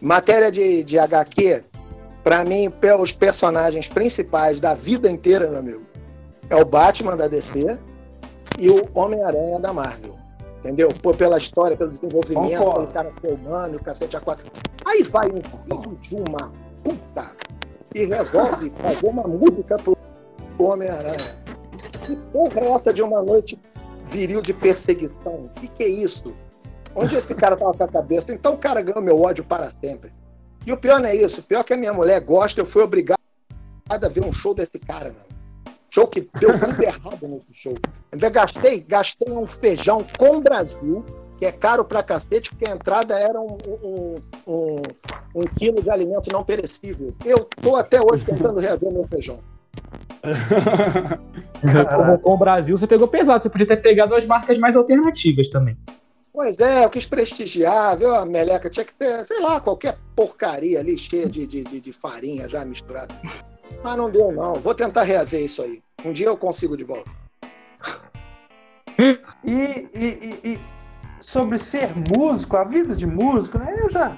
matéria 0.00 0.52
de, 0.52 0.84
de 0.84 1.00
HQ, 1.00 1.64
pra 2.22 2.44
mim, 2.44 2.72
os 3.00 3.10
personagens 3.10 3.88
principais 3.88 4.60
da 4.60 4.72
vida 4.72 5.10
inteira, 5.10 5.50
meu 5.50 5.58
amigo, 5.58 5.86
é 6.48 6.54
o 6.54 6.64
Batman 6.64 7.16
da 7.16 7.26
DC 7.26 7.76
e 8.56 8.70
o 8.70 8.88
Homem-Aranha 8.94 9.58
da 9.58 9.72
Marvel. 9.72 10.16
Entendeu? 10.60 10.90
Pô, 11.02 11.12
pela 11.12 11.38
história, 11.38 11.76
pelo 11.76 11.90
desenvolvimento, 11.90 12.56
Concordo. 12.58 12.80
pelo 12.82 12.92
cara 12.92 13.10
ser 13.10 13.32
humano, 13.32 13.78
o 13.78 13.82
cacete 13.82 14.16
a 14.16 14.20
quatro. 14.20 14.46
Aí 14.86 15.02
vai 15.02 15.26
um 15.26 15.42
filho 15.42 15.98
de 16.00 16.14
uma 16.14 16.52
puta 16.84 17.32
e 17.94 18.04
resolve 18.06 18.72
fazer 18.74 19.06
uma 19.06 19.22
música 19.22 19.76
pro 19.76 19.93
Homem-Aranha. 20.58 21.36
Que 22.06 22.16
porra 22.32 22.60
é 22.60 22.70
essa 22.70 22.92
de 22.92 23.02
uma 23.02 23.22
noite 23.22 23.58
viril 24.06 24.40
de 24.40 24.52
perseguição? 24.52 25.46
O 25.46 25.48
que, 25.60 25.68
que 25.68 25.82
é 25.82 25.88
isso? 25.88 26.34
Onde 26.94 27.16
esse 27.16 27.34
cara 27.34 27.56
tava 27.56 27.74
com 27.74 27.84
a 27.84 27.88
cabeça? 27.88 28.32
Então 28.32 28.54
o 28.54 28.58
cara 28.58 28.80
ganhou 28.82 29.02
meu 29.02 29.20
ódio 29.20 29.44
para 29.44 29.68
sempre. 29.70 30.12
E 30.66 30.72
o 30.72 30.76
pior 30.76 31.00
não 31.00 31.08
é 31.08 31.16
isso. 31.16 31.40
O 31.40 31.44
pior 31.44 31.60
é 31.60 31.64
que 31.64 31.74
a 31.74 31.76
minha 31.76 31.92
mulher 31.92 32.20
gosta, 32.20 32.60
eu 32.60 32.66
fui 32.66 32.82
obrigado 32.82 33.18
a 33.90 34.08
ver 34.08 34.24
um 34.24 34.32
show 34.32 34.54
desse 34.54 34.78
cara, 34.78 35.10
não. 35.10 35.34
Show 35.90 36.08
que 36.08 36.28
deu 36.40 36.58
tudo 36.58 36.80
errado 36.82 37.28
nesse 37.28 37.52
show. 37.52 37.74
Ainda 38.12 38.28
gastei, 38.28 38.80
gastei 38.80 39.32
um 39.32 39.46
feijão 39.46 40.04
com 40.18 40.40
Brasil, 40.40 41.04
que 41.38 41.46
é 41.46 41.52
caro 41.52 41.84
pra 41.84 42.02
cacete, 42.02 42.50
porque 42.50 42.68
a 42.68 42.74
entrada 42.74 43.18
era 43.18 43.40
um, 43.40 43.56
um, 43.68 44.18
um, 44.46 44.82
um 45.34 45.44
quilo 45.56 45.82
de 45.82 45.90
alimento 45.90 46.32
não 46.32 46.44
perecível. 46.44 47.14
Eu 47.24 47.44
tô 47.44 47.76
até 47.76 48.00
hoje 48.00 48.24
tentando 48.24 48.58
reaver 48.58 48.92
meu 48.92 49.04
feijão. 49.04 49.38
Como 51.96 52.18
com 52.18 52.32
o 52.34 52.36
Brasil, 52.38 52.76
você 52.76 52.86
pegou 52.86 53.08
pesado. 53.08 53.42
Você 53.42 53.50
podia 53.50 53.66
ter 53.66 53.76
pegado 53.78 54.14
as 54.14 54.26
marcas 54.26 54.58
mais 54.58 54.76
alternativas 54.76 55.48
também. 55.48 55.76
Pois 56.32 56.58
é, 56.58 56.84
eu 56.84 56.90
quis 56.90 57.06
prestigiar, 57.06 57.96
viu? 57.96 58.14
A 58.14 58.26
meleca 58.26 58.68
tinha 58.68 58.84
que 58.84 58.92
ser, 58.92 59.24
sei 59.24 59.40
lá, 59.40 59.60
qualquer 59.60 59.96
porcaria 60.16 60.80
ali, 60.80 60.98
cheia 60.98 61.28
de, 61.28 61.46
de, 61.46 61.62
de, 61.62 61.80
de 61.80 61.92
farinha 61.92 62.48
já 62.48 62.64
misturada. 62.64 63.14
Mas 63.82 63.96
não 63.96 64.10
deu, 64.10 64.32
não. 64.32 64.54
Vou 64.54 64.74
tentar 64.74 65.02
reaver 65.04 65.44
isso 65.44 65.62
aí. 65.62 65.80
Um 66.04 66.12
dia 66.12 66.26
eu 66.26 66.36
consigo 66.36 66.76
de 66.76 66.84
volta. 66.84 67.08
E, 68.98 69.20
e- 69.44 69.88
e- 69.94 70.40
e 70.54 70.60
sobre 71.20 71.56
ser 71.58 71.90
músico, 72.16 72.56
a 72.56 72.64
vida 72.64 72.94
de 72.94 73.06
músico, 73.06 73.58
né? 73.58 73.74
Eu 73.78 73.88
já. 73.90 74.16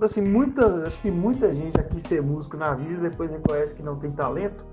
Assim, 0.00 0.20
muita, 0.20 0.86
acho 0.86 1.00
que 1.00 1.10
muita 1.10 1.54
gente 1.54 1.76
já 1.76 1.82
quis 1.82 2.02
ser 2.02 2.22
músico 2.22 2.56
na 2.56 2.74
vida, 2.74 3.08
depois 3.08 3.30
reconhece 3.30 3.74
que 3.74 3.82
não 3.82 3.96
tem 3.96 4.10
talento. 4.12 4.64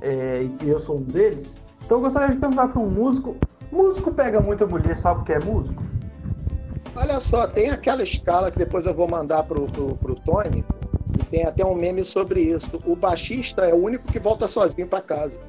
é, 0.00 0.42
e 0.42 0.48
que 0.50 0.68
eu 0.68 0.78
sou 0.78 0.98
um 0.98 1.02
deles. 1.02 1.58
Então 1.84 1.98
eu 1.98 2.02
gostaria 2.02 2.34
de 2.34 2.40
perguntar 2.40 2.68
para 2.68 2.80
um 2.80 2.90
músico: 2.90 3.36
músico 3.70 4.12
pega 4.12 4.40
muita 4.40 4.66
mulher 4.66 4.96
só 4.96 5.14
porque 5.14 5.32
é 5.32 5.40
músico? 5.40 5.82
Olha 6.96 7.20
só, 7.20 7.46
tem 7.46 7.70
aquela 7.70 8.02
escala 8.02 8.50
que 8.50 8.58
depois 8.58 8.86
eu 8.86 8.94
vou 8.94 9.06
mandar 9.08 9.42
pro, 9.42 9.66
pro, 9.66 9.96
pro 9.96 10.14
Tony, 10.20 10.64
e 11.18 11.24
tem 11.24 11.44
até 11.44 11.64
um 11.64 11.74
meme 11.74 12.04
sobre 12.04 12.40
isso. 12.40 12.80
O 12.86 12.96
baixista 12.96 13.66
é 13.66 13.74
o 13.74 13.76
único 13.76 14.06
que 14.06 14.18
volta 14.18 14.48
sozinho 14.48 14.88
pra 14.88 15.00
casa. 15.00 15.40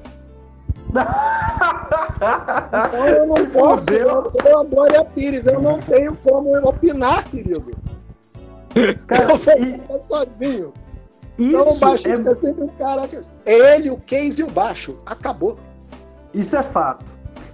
Então 2.18 3.06
eu 3.06 3.26
não 3.26 3.46
posso, 3.50 3.90
eu 3.90 4.30
sou 4.30 4.60
a 4.60 4.64
Glória 4.64 5.04
Pires, 5.04 5.46
eu 5.46 5.62
não 5.62 5.78
tenho 5.78 6.16
como 6.16 6.56
opinar, 6.66 7.24
querido. 7.24 7.70
Cara, 9.06 9.24
e- 9.58 9.76
voltar 9.78 10.00
sozinho. 10.00 10.72
Então 11.38 11.68
o 11.68 11.70
isso, 11.70 11.80
baixista 11.80 12.28
é, 12.28 12.32
é 12.32 12.34
sempre 12.34 12.64
um 12.64 12.68
cara. 12.68 13.08
É 13.46 13.74
ele, 13.76 13.90
o 13.90 13.96
case 13.98 14.40
e 14.40 14.44
o 14.44 14.50
baixo. 14.50 14.98
Acabou. 15.06 15.56
isso 16.34 16.56
é 16.56 16.62
fato. 16.62 17.04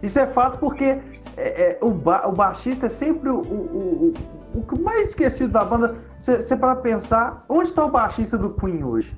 Isso 0.02 0.18
é 0.18 0.26
fato 0.26 0.58
porque 0.58 0.84
é, 0.84 0.98
é, 1.36 1.78
o, 1.82 1.90
ba- 1.90 2.26
o 2.26 2.32
baixista 2.32 2.86
é 2.86 2.88
sempre 2.88 3.28
o, 3.28 3.40
o, 3.40 4.12
o, 4.54 4.58
o 4.58 4.62
que 4.62 4.78
mais 4.80 5.08
esquecido 5.10 5.52
da 5.52 5.64
banda. 5.64 5.96
Você 6.18 6.56
para 6.56 6.76
pensar, 6.76 7.44
onde 7.48 7.68
está 7.70 7.84
o 7.84 7.90
baixista 7.90 8.38
do 8.38 8.50
Queen 8.50 8.82
hoje? 8.82 9.14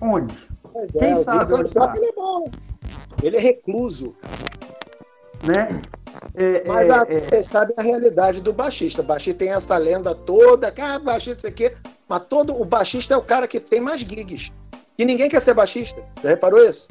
Onde? 0.00 0.34
Pois 0.72 0.92
Quem 0.92 1.12
é, 1.12 1.14
o 1.14 1.24
sabe 1.24 1.46
Diego 1.46 1.60
onde 1.62 1.74
tá? 1.74 1.92
ele 1.96 2.06
é 2.06 2.12
bom. 2.12 2.50
Ele 3.22 3.36
é 3.36 3.40
recluso. 3.40 4.14
Né? 5.42 5.80
É, 6.34 6.62
Mas 6.66 6.88
é, 6.90 6.92
a- 6.92 7.06
é, 7.08 7.20
vocês 7.20 7.46
sabem 7.46 7.74
a 7.76 7.82
realidade 7.82 8.40
do 8.40 8.52
baixista. 8.52 9.00
O 9.02 9.04
baixista 9.04 9.38
tem 9.38 9.52
essa 9.52 9.76
lenda 9.78 10.14
toda, 10.14 10.72
ah, 10.78 10.98
baixista, 10.98 11.38
isso 11.38 11.46
aqui. 11.46 11.72
Mas 12.08 12.22
todo 12.28 12.60
o 12.60 12.64
baixista 12.64 13.14
é 13.14 13.16
o 13.16 13.22
cara 13.22 13.46
que 13.48 13.58
tem 13.60 13.80
mais 13.80 14.00
gigs. 14.00 14.52
E 14.98 15.04
ninguém 15.04 15.28
quer 15.30 15.40
ser 15.40 15.54
baixista. 15.54 16.04
Já 16.22 16.28
reparou 16.30 16.62
isso? 16.62 16.88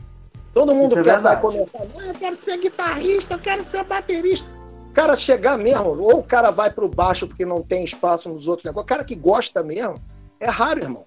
Todo 0.54 0.74
mundo 0.74 0.92
Isso 0.92 1.00
é 1.00 1.04
quer 1.04 1.20
vai 1.20 1.36
verdade. 1.36 1.42
começar. 1.42 1.80
Ah, 2.00 2.08
eu 2.08 2.14
quero 2.16 2.36
ser 2.36 2.58
guitarrista, 2.58 3.36
eu 3.36 3.40
quero 3.40 3.64
ser 3.64 3.84
baterista. 3.84 4.50
O 4.90 4.94
cara 4.94 5.16
chegar 5.16 5.58
mesmo, 5.58 5.90
ou 6.02 6.18
o 6.20 6.24
cara 6.24 6.50
vai 6.50 6.72
pro 6.72 6.90
baixo 6.90 7.28
porque 7.28 7.46
não 7.46 7.62
tem 7.62 7.84
espaço 7.84 8.28
nos 8.30 8.48
outros 8.48 8.66
negócios. 8.66 8.84
O 8.84 8.88
cara 8.88 9.04
que 9.04 9.14
gosta 9.16 9.62
mesmo, 9.62 10.02
é 10.40 10.50
raro, 10.50 10.82
irmão. 10.82 11.06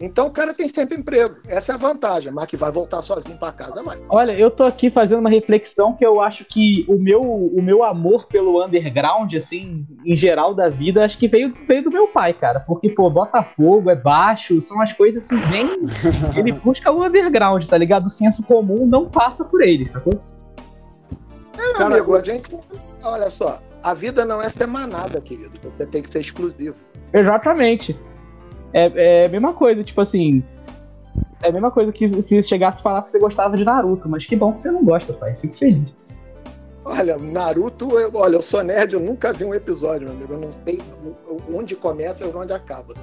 Então 0.00 0.28
o 0.28 0.30
cara 0.30 0.54
tem 0.54 0.66
sempre 0.66 0.96
emprego. 0.96 1.36
Essa 1.46 1.72
é 1.72 1.74
a 1.74 1.78
vantagem. 1.78 2.32
Mas 2.32 2.46
que 2.46 2.56
vai 2.56 2.72
voltar 2.72 3.02
sozinho 3.02 3.36
pra 3.36 3.52
casa, 3.52 3.82
vai. 3.82 3.98
Olha, 4.08 4.32
eu 4.32 4.50
tô 4.50 4.64
aqui 4.64 4.88
fazendo 4.88 5.20
uma 5.20 5.28
reflexão 5.28 5.94
que 5.94 6.04
eu 6.04 6.22
acho 6.22 6.44
que 6.46 6.86
o 6.88 6.98
meu, 6.98 7.20
o 7.20 7.60
meu 7.60 7.84
amor 7.84 8.26
pelo 8.26 8.64
underground, 8.64 9.34
assim, 9.34 9.86
em 10.02 10.16
geral 10.16 10.54
da 10.54 10.70
vida, 10.70 11.04
acho 11.04 11.18
que 11.18 11.28
veio, 11.28 11.54
veio 11.66 11.84
do 11.84 11.90
meu 11.90 12.08
pai, 12.08 12.32
cara. 12.32 12.60
Porque, 12.60 12.88
pô, 12.88 13.10
Botafogo 13.10 13.90
é 13.90 13.96
baixo, 13.96 14.62
são 14.62 14.80
as 14.80 14.92
coisas 14.94 15.24
assim, 15.24 15.36
bem. 15.48 15.66
Ele 16.34 16.52
busca 16.52 16.90
o 16.90 17.04
underground, 17.04 17.66
tá 17.66 17.76
ligado? 17.76 18.06
O 18.06 18.10
senso 18.10 18.42
comum 18.44 18.86
não 18.86 19.06
passa 19.06 19.44
por 19.44 19.60
ele, 19.60 19.86
sacou? 19.88 20.14
É, 21.58 21.62
meu 21.62 21.74
Cara, 21.74 21.94
amigo, 21.96 22.16
a 22.16 22.22
gente. 22.22 22.56
Olha 23.02 23.28
só, 23.28 23.60
a 23.82 23.92
vida 23.92 24.24
não 24.24 24.40
é 24.40 24.48
ser 24.48 24.66
manada, 24.66 25.20
querido. 25.20 25.52
Você 25.62 25.84
tem 25.84 26.00
que 26.00 26.08
ser 26.08 26.20
exclusivo. 26.20 26.76
Exatamente. 27.12 27.98
É, 28.72 29.22
é 29.22 29.26
a 29.26 29.28
mesma 29.28 29.52
coisa, 29.52 29.82
tipo 29.82 30.00
assim, 30.00 30.42
é 31.42 31.48
a 31.48 31.52
mesma 31.52 31.70
coisa 31.70 31.90
que 31.92 32.08
se 32.22 32.42
chegasse 32.42 32.80
e 32.80 32.82
falasse 32.82 33.08
que 33.08 33.12
você 33.12 33.18
gostava 33.18 33.56
de 33.56 33.64
Naruto, 33.64 34.08
mas 34.08 34.26
que 34.26 34.36
bom 34.36 34.52
que 34.52 34.60
você 34.60 34.70
não 34.70 34.84
gosta, 34.84 35.12
pai. 35.12 35.36
Fico 35.40 35.56
feliz. 35.56 35.88
Olha, 36.84 37.16
Naruto, 37.18 37.98
eu, 37.98 38.10
olha, 38.14 38.36
eu 38.36 38.42
sou 38.42 38.62
nerd, 38.62 38.94
eu 38.94 39.00
nunca 39.00 39.32
vi 39.32 39.44
um 39.44 39.54
episódio, 39.54 40.06
meu 40.08 40.16
amigo. 40.16 40.34
Eu 40.34 40.40
não 40.40 40.52
sei 40.52 40.80
onde 41.52 41.76
começa 41.76 42.24
e 42.24 42.28
onde 42.28 42.52
acaba. 42.52 42.94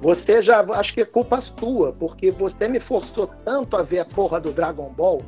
Você 0.00 0.42
já, 0.42 0.60
acho 0.60 0.94
que 0.94 1.00
é 1.00 1.04
culpa 1.04 1.40
sua, 1.40 1.92
porque 1.92 2.30
você 2.30 2.68
me 2.68 2.78
forçou 2.78 3.28
tanto 3.44 3.76
a 3.76 3.82
ver 3.82 4.00
a 4.00 4.04
porra 4.04 4.40
do 4.40 4.52
Dragon 4.52 4.92
Ball 4.94 5.22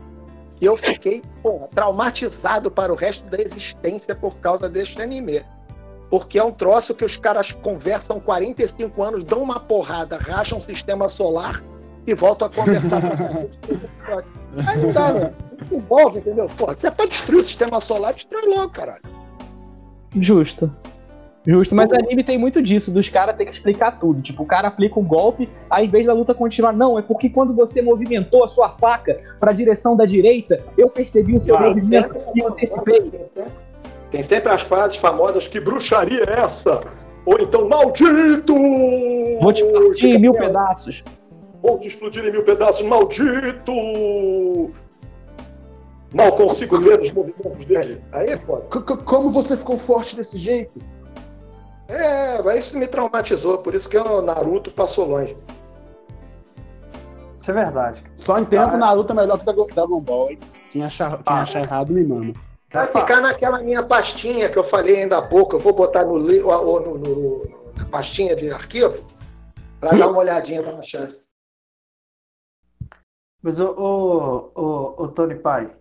que 0.56 0.64
eu 0.64 0.76
fiquei, 0.76 1.22
porra, 1.42 1.68
traumatizado 1.68 2.70
para 2.70 2.92
o 2.92 2.96
resto 2.96 3.28
da 3.30 3.40
existência 3.40 4.14
por 4.14 4.38
causa 4.38 4.68
deste 4.68 5.00
anime. 5.00 5.44
Porque 6.10 6.38
é 6.38 6.44
um 6.44 6.50
troço 6.52 6.94
que 6.94 7.04
os 7.04 7.16
caras 7.16 7.52
conversam 7.52 8.18
45 8.18 9.02
anos, 9.02 9.24
dão 9.24 9.42
uma 9.42 9.60
porrada, 9.60 10.16
racham 10.18 10.58
o 10.58 10.60
sistema 10.62 11.06
solar 11.08 11.62
e 12.06 12.14
voltam 12.14 12.48
a 12.48 12.50
conversar. 12.50 13.02
Aí 14.66 14.78
não 14.78 14.92
dá, 14.92 15.12
né? 15.12 15.32
Não 15.70 15.78
envolve, 15.78 16.18
entendeu? 16.20 16.46
Porra, 16.56 16.74
se 16.74 16.86
é 16.86 16.90
pra 16.90 17.04
destruir 17.06 17.40
o 17.40 17.42
sistema 17.42 17.78
solar, 17.80 18.14
destrói 18.14 18.46
logo, 18.46 18.70
caralho. 18.70 19.02
Justo. 20.14 20.72
Justo, 21.46 21.74
mas 21.74 21.90
anime 21.92 22.22
tem 22.22 22.36
muito 22.36 22.60
disso, 22.60 22.90
dos 22.90 23.08
caras 23.08 23.34
ter 23.36 23.46
que 23.46 23.52
explicar 23.52 23.98
tudo. 23.98 24.20
Tipo, 24.20 24.42
o 24.42 24.46
cara 24.46 24.68
aplica 24.68 24.98
um 25.00 25.04
golpe, 25.04 25.48
aí 25.70 25.86
em 25.86 25.88
vez 25.88 26.06
da 26.06 26.12
luta 26.12 26.34
continuar, 26.34 26.72
não, 26.72 26.98
é 26.98 27.02
porque 27.02 27.30
quando 27.30 27.54
você 27.54 27.80
movimentou 27.80 28.44
a 28.44 28.48
sua 28.48 28.70
faca 28.70 29.18
pra 29.40 29.52
direção 29.52 29.96
da 29.96 30.04
direita, 30.04 30.62
eu 30.76 30.90
percebi 30.90 31.36
o 31.36 31.42
seu 31.42 31.56
Ah, 31.56 31.68
movimento 31.68 32.12
sempre- 32.12 32.32
e 32.34 32.42
antecipei. 32.44 33.10
Tem 34.10 34.22
sempre, 34.22 34.50
as 34.52 34.62
frases 34.62 34.96
famosas, 34.96 35.46
que 35.46 35.60
bruxaria 35.60 36.24
é 36.24 36.40
essa? 36.40 36.80
Ou 37.26 37.38
então, 37.40 37.68
maldito! 37.68 38.54
Vou 39.40 39.52
te 39.52 39.62
partir 39.64 40.14
em 40.16 40.18
mil 40.18 40.32
pedaços. 40.32 41.04
Vou 41.62 41.78
te 41.78 41.88
explodir 41.88 42.24
em 42.24 42.30
mil 42.32 42.42
pedaços, 42.42 42.86
maldito! 42.86 43.72
Mal 46.14 46.32
consigo 46.32 46.78
ver 46.78 47.00
os 47.00 47.12
movimentos 47.12 47.64
dele. 47.66 48.02
Aí 48.12 48.28
é 48.30 48.36
foda. 48.38 48.64
C- 48.72 48.96
Como 49.04 49.30
você 49.30 49.56
ficou 49.58 49.76
forte 49.78 50.16
desse 50.16 50.38
jeito? 50.38 50.78
É, 51.86 52.42
mas 52.42 52.60
isso 52.64 52.78
me 52.78 52.86
traumatizou, 52.86 53.58
por 53.58 53.74
isso 53.74 53.88
que 53.88 53.98
o 53.98 54.22
Naruto 54.22 54.70
passou 54.70 55.06
longe. 55.06 55.36
Isso 57.36 57.50
é 57.50 57.54
verdade. 57.54 58.02
Só 58.16 58.38
entendo 58.38 58.62
Ah, 58.68 58.70
que. 58.70 58.76
Naruto 58.78 59.12
é 59.12 59.16
melhor 59.16 59.38
que 59.38 59.44
Dragon 59.44 59.66
Dragon 59.66 60.00
Ball, 60.00 60.30
hein? 60.30 60.38
Quem 60.72 60.82
achar, 60.84 61.10
quem 61.18 61.22
Ah. 61.26 61.42
achar 61.42 61.62
errado 61.62 61.92
me 61.92 62.02
mama. 62.04 62.32
Vai 62.70 62.86
ficar 63.00 63.20
naquela 63.22 63.60
minha 63.62 63.82
pastinha 63.82 64.50
que 64.50 64.58
eu 64.58 64.64
falei 64.64 65.02
ainda 65.02 65.18
há 65.18 65.22
pouco. 65.22 65.56
Eu 65.56 65.60
vou 65.60 65.72
botar 65.72 66.04
no, 66.04 66.18
no- 66.18 66.98
no- 66.98 67.72
na 67.76 67.86
pastinha 67.86 68.36
de 68.36 68.50
arquivo 68.50 69.04
para 69.80 69.90
dar 69.96 70.08
uma 70.10 70.18
olhadinha, 70.18 70.62
dar 70.62 70.74
uma 70.74 70.82
chance. 70.82 71.24
Mas, 73.42 73.58
ô, 73.60 74.52
ô, 74.54 75.08
Tony 75.08 75.36
Pai, 75.36 75.74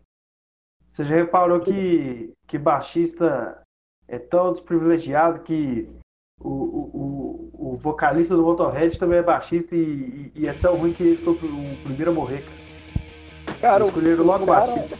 você 0.88 1.04
já 1.04 1.16
reparou 1.16 1.60
que, 1.60 2.32
que 2.48 2.58
baixista 2.58 3.62
é 4.08 4.18
tão 4.20 4.52
desprivilegiado 4.52 5.40
que 5.42 5.90
o, 6.40 6.50
o, 6.50 7.52
o, 7.58 7.74
o 7.74 7.78
vocalista 7.78 8.36
do 8.36 8.44
Motorhead 8.44 8.98
também 9.00 9.18
é 9.20 9.24
baixista 9.24 9.76
e, 9.76 9.80
e- 9.80 10.32
e 10.36 10.48
é 10.48 10.54
tão 10.54 10.78
ruim 10.78 10.94
que 10.94 11.04
ele 11.04 11.24
foi 11.24 11.34
o 11.34 11.38
primeiro 11.84 12.12
a 12.12 12.14
morrer, 12.14 12.46
cara. 12.46 13.58
Cara, 13.60 13.84
o- 13.84 13.88
Escolheram 13.88 14.24
logo 14.24 14.44
o 14.44 14.48
baixista. 14.48 14.96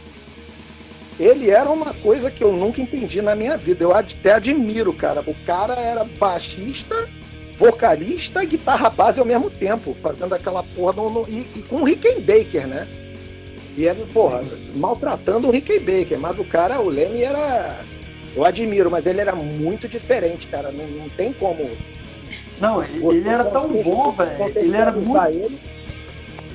Ele 1.18 1.50
era 1.50 1.68
uma 1.70 1.92
coisa 1.94 2.30
que 2.30 2.42
eu 2.44 2.52
nunca 2.52 2.80
entendi 2.80 3.20
na 3.20 3.34
minha 3.34 3.56
vida. 3.56 3.82
Eu 3.84 3.94
até 3.94 4.32
admiro, 4.34 4.92
cara. 4.92 5.22
O 5.26 5.34
cara 5.46 5.74
era 5.74 6.04
baixista, 6.04 7.08
vocalista, 7.56 8.44
guitarra 8.44 8.88
base 8.88 9.18
ao 9.18 9.26
mesmo 9.26 9.50
tempo, 9.50 9.94
fazendo 10.00 10.34
aquela 10.34 10.62
porra 10.62 10.92
no, 10.94 11.10
no- 11.10 11.28
e, 11.28 11.46
e 11.56 11.62
com 11.62 11.76
o 11.76 11.84
Rickenbacker, 11.84 12.66
né? 12.66 12.86
E 13.76 13.86
era, 13.86 13.98
porra, 14.12 14.42
maltratando 14.76 15.48
o 15.48 15.50
Rickenbacker, 15.50 16.18
mas 16.18 16.38
o 16.38 16.44
cara, 16.44 16.80
o 16.80 16.88
Lenny 16.88 17.22
era. 17.22 17.76
Eu 18.36 18.44
admiro, 18.44 18.90
mas 18.90 19.06
ele 19.06 19.20
era 19.20 19.34
muito 19.34 19.88
diferente, 19.88 20.46
cara. 20.46 20.70
Não, 20.70 20.84
não 20.86 21.08
tem 21.10 21.32
como. 21.32 21.68
Não, 22.60 22.82
ele, 22.82 23.28
era 23.28 23.44
tão 23.44 23.68
bom, 23.68 24.12
velho. 24.12 24.52
Ele 24.56 24.76
era 24.76 24.92
muito, 24.92 25.26
ele. 25.26 25.58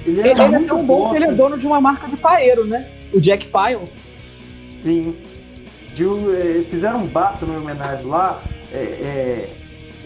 ele 0.06 0.20
Ele, 0.20 0.30
era 0.30 0.56
é 0.58 0.60
tão 0.64 0.86
bom 0.86 1.10
que 1.10 1.16
ele 1.16 1.26
é 1.26 1.32
dono 1.32 1.58
de 1.58 1.66
uma 1.66 1.80
marca 1.82 2.08
de 2.08 2.18
paeiro, 2.18 2.66
né? 2.66 2.88
O 3.14 3.20
Jack 3.20 3.48
Pyle. 3.48 3.88
Sim. 4.84 5.16
De, 5.94 6.04
eh, 6.04 6.64
fizeram 6.70 7.04
um 7.04 7.08
também 7.08 7.56
em 7.56 7.60
homenagem 7.60 8.06
lá. 8.06 8.42
É, 8.74 8.78
é, 8.78 9.50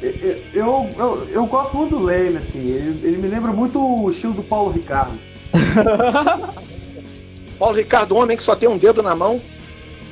é, 0.03 0.41
eu, 0.53 0.89
eu, 0.97 1.27
eu 1.31 1.45
gosto 1.47 1.75
muito 1.75 1.97
do 1.97 2.03
Leme, 2.03 2.37
assim. 2.37 2.59
Ele, 2.59 3.07
ele 3.07 3.17
me 3.17 3.27
lembra 3.27 3.51
muito 3.51 3.79
o 3.79 4.11
estilo 4.11 4.33
do 4.33 4.43
Paulo 4.43 4.71
Ricardo. 4.71 5.17
Paulo 7.57 7.75
Ricardo, 7.75 8.15
homem 8.15 8.37
que 8.37 8.43
só 8.43 8.55
tem 8.55 8.69
um 8.69 8.77
dedo 8.77 9.01
na 9.01 9.15
mão. 9.15 9.41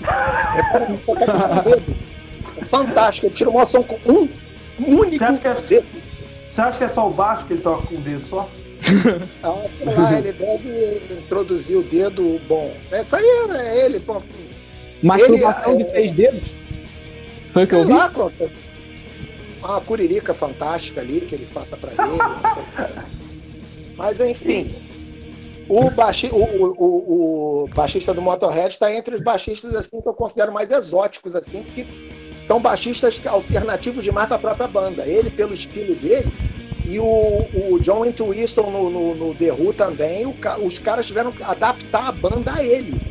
É. 0.04 1.76
É 2.62 2.66
fantástico. 2.66 3.28
Ele 3.28 3.36
tira 3.36 3.50
uma 3.50 3.64
ação 3.64 3.84
com 3.84 3.96
um 4.12 4.28
único 4.80 5.18
Você 5.18 5.24
acha 5.24 5.40
que 5.40 5.48
é- 5.48 5.54
dedo. 5.54 5.86
Você 6.50 6.62
acha 6.62 6.78
que 6.78 6.84
é 6.86 6.88
só 6.88 7.08
o 7.08 7.12
baixo 7.12 7.46
que 7.46 7.54
ele 7.54 7.62
toca 7.62 7.86
com 7.86 7.96
o 7.96 8.00
dedo 8.00 8.26
só? 8.26 8.50
Ah, 9.44 9.56
sei 9.78 9.94
lá, 9.96 10.18
ele 10.18 10.32
deve 10.32 11.02
introduzir 11.18 11.78
o 11.78 11.84
dedo 11.84 12.40
bom. 12.48 12.74
Isso 12.94 13.16
aí 13.16 13.26
é 13.26 13.86
ele, 13.86 14.00
pô. 14.00 14.22
Masturbação 15.06 15.74
Ele, 15.74 15.84
de 15.84 15.90
é- 15.90 15.92
três 15.92 16.12
dedos. 16.14 16.44
Foi 17.50 17.64
o 17.64 17.68
que 17.68 17.76
eu 17.76 17.86
vi? 17.86 17.94
lá, 17.94 18.10
pô. 18.10 18.32
Uma 19.64 19.82
curirica 19.82 20.34
fantástica 20.34 21.02
ali 21.02 21.22
que 21.22 21.36
ele 21.36 21.46
faça 21.46 21.78
pra 21.78 21.92
ele. 21.92 22.92
Mas 23.96 24.20
enfim. 24.20 24.74
O, 25.68 25.90
baixi, 25.90 26.30
o, 26.32 26.36
o, 26.36 27.64
o, 27.64 27.68
baixista 27.74 28.14
do 28.14 28.22
Motorhead 28.22 28.68
está 28.68 28.94
entre 28.94 29.16
os 29.16 29.22
baixistas 29.22 29.74
assim 29.76 30.00
que 30.00 30.08
eu 30.08 30.14
considero 30.14 30.54
mais 30.54 30.70
exóticos, 30.70 31.36
assim, 31.36 31.64
que 31.64 31.88
são 32.46 32.60
baixistas 32.60 33.20
alternativos 33.26 34.04
demais 34.04 34.28
para 34.28 34.36
a 34.36 34.40
própria 34.40 34.68
banda. 34.68 35.04
Ele, 35.08 35.32
pelo 35.32 35.56
estilo 35.56 35.96
dele, 35.96 36.32
e 36.88 37.00
o, 37.00 37.06
o 37.06 37.80
John 37.80 38.06
Entwistle 38.06 38.70
no, 38.70 38.90
no, 38.92 39.16
no 39.16 39.34
The 39.34 39.52
Who 39.54 39.74
também, 39.74 40.28
o 40.28 40.36
os 40.64 40.78
caras 40.78 41.08
tiveram 41.08 41.32
que 41.32 41.42
adaptar 41.42 42.10
a 42.10 42.12
banda 42.12 42.54
a 42.54 42.64
ele. 42.64 43.02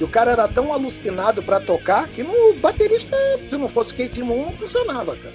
E 0.00 0.04
o 0.04 0.08
cara 0.08 0.32
era 0.32 0.48
tão 0.48 0.72
alucinado 0.72 1.42
para 1.42 1.60
tocar 1.60 2.08
que 2.08 2.22
no 2.22 2.54
baterista, 2.54 3.16
se 3.48 3.56
não 3.56 3.68
fosse 3.68 3.92
o 3.92 3.96
Keith 3.96 4.18
Moon, 4.18 4.46
não 4.46 4.52
funcionava, 4.52 5.14
cara. 5.16 5.34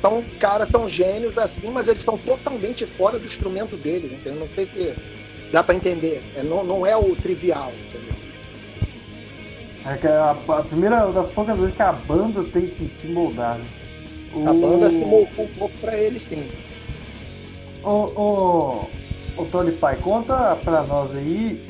São 0.00 0.22
caras, 0.40 0.68
são 0.68 0.88
gênios 0.88 1.38
assim, 1.38 1.70
mas 1.70 1.88
eles 1.88 2.02
são 2.02 2.18
totalmente 2.18 2.84
fora 2.84 3.18
do 3.18 3.24
instrumento 3.24 3.76
deles, 3.76 4.12
entendeu? 4.12 4.40
Não 4.40 4.48
sei 4.48 4.66
se 4.66 4.94
dá 5.52 5.62
para 5.62 5.74
entender. 5.74 6.22
É, 6.36 6.42
não, 6.42 6.64
não 6.64 6.84
é 6.86 6.96
o 6.96 7.14
trivial, 7.16 7.72
entendeu? 7.88 8.12
É 9.86 9.96
que 9.96 10.06
a, 10.06 10.30
a 10.48 10.62
primeira 10.62 11.06
das 11.12 11.30
poucas 11.30 11.58
vezes 11.58 11.74
que 11.74 11.82
a 11.82 11.92
banda 11.92 12.42
tem 12.44 12.66
que 12.66 12.84
se 13.00 13.06
moldar. 13.06 13.58
Né? 13.58 13.64
A 14.46 14.50
O- 14.50 14.60
banda 14.60 14.90
se 14.90 15.00
moldou 15.04 15.44
um 15.44 15.48
pouco 15.48 15.76
para 15.78 15.96
eles, 15.96 16.22
sim. 16.22 16.46
Ô, 17.82 17.88
ô, 17.90 18.86
ô, 19.36 19.44
Tony 19.46 19.72
Pai, 19.72 19.96
conta 19.96 20.56
pra 20.64 20.82
nós 20.84 21.10
aí 21.16 21.60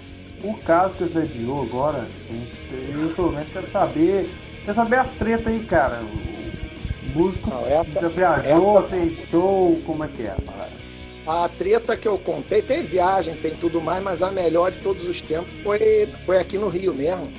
o 0.43 0.55
caso 0.59 0.95
que 0.97 1.05
você 1.05 1.18
adiou 1.18 1.62
agora. 1.62 2.05
Eu, 2.93 3.11
pelo 3.11 3.32
menos, 3.32 3.49
quero 3.53 3.70
saber. 3.70 4.28
Quero 4.64 4.74
saber 4.76 4.97
as 4.97 5.11
tretas 5.12 5.47
aí, 5.47 5.61
cara. 5.61 6.01
O 7.14 7.18
músico 7.18 7.51
Não, 7.51 7.66
essa- 7.66 7.93
já 8.01 8.09
viajou, 8.09 8.78
essa- 8.78 8.82
tem 8.88 9.16
show, 9.30 9.78
como 9.84 10.05
é 10.05 10.09
que 10.09 10.22
é? 10.22 10.30
a 10.30 10.40
parada? 10.45 10.82
A 11.26 11.49
treta 11.49 11.97
que 11.97 12.09
eu 12.09 12.18
contei, 12.18 12.62
tem 12.62 12.82
viagem, 12.82 13.34
tem 13.34 13.53
tudo 13.53 13.80
mais, 13.80 14.03
mas 14.03 14.22
a 14.22 14.30
melhor 14.30 14.72
de 14.72 14.78
todos 14.78 15.07
os 15.09 15.20
tempos 15.20 15.53
foi, 15.62 16.09
foi 16.26 16.38
aqui 16.38 16.59
no 16.59 16.68
Rio 16.68 16.93
mesmo. 16.95 17.30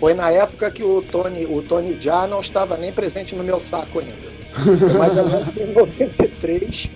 Foi 0.00 0.14
na 0.14 0.30
época 0.30 0.70
que 0.70 0.82
o 0.82 1.02
Tony, 1.02 1.44
o 1.46 1.60
Tony 1.62 1.96
Já 2.00 2.26
não 2.26 2.40
estava 2.40 2.76
nem 2.76 2.92
presente 2.92 3.34
no 3.36 3.44
meu 3.44 3.60
saco 3.60 3.98
ainda. 4.00 4.14
Foi 4.78 4.92
mais 4.98 5.16
ou 5.16 5.28
menos 5.28 5.56
em 5.56 5.66
93, 5.74 6.90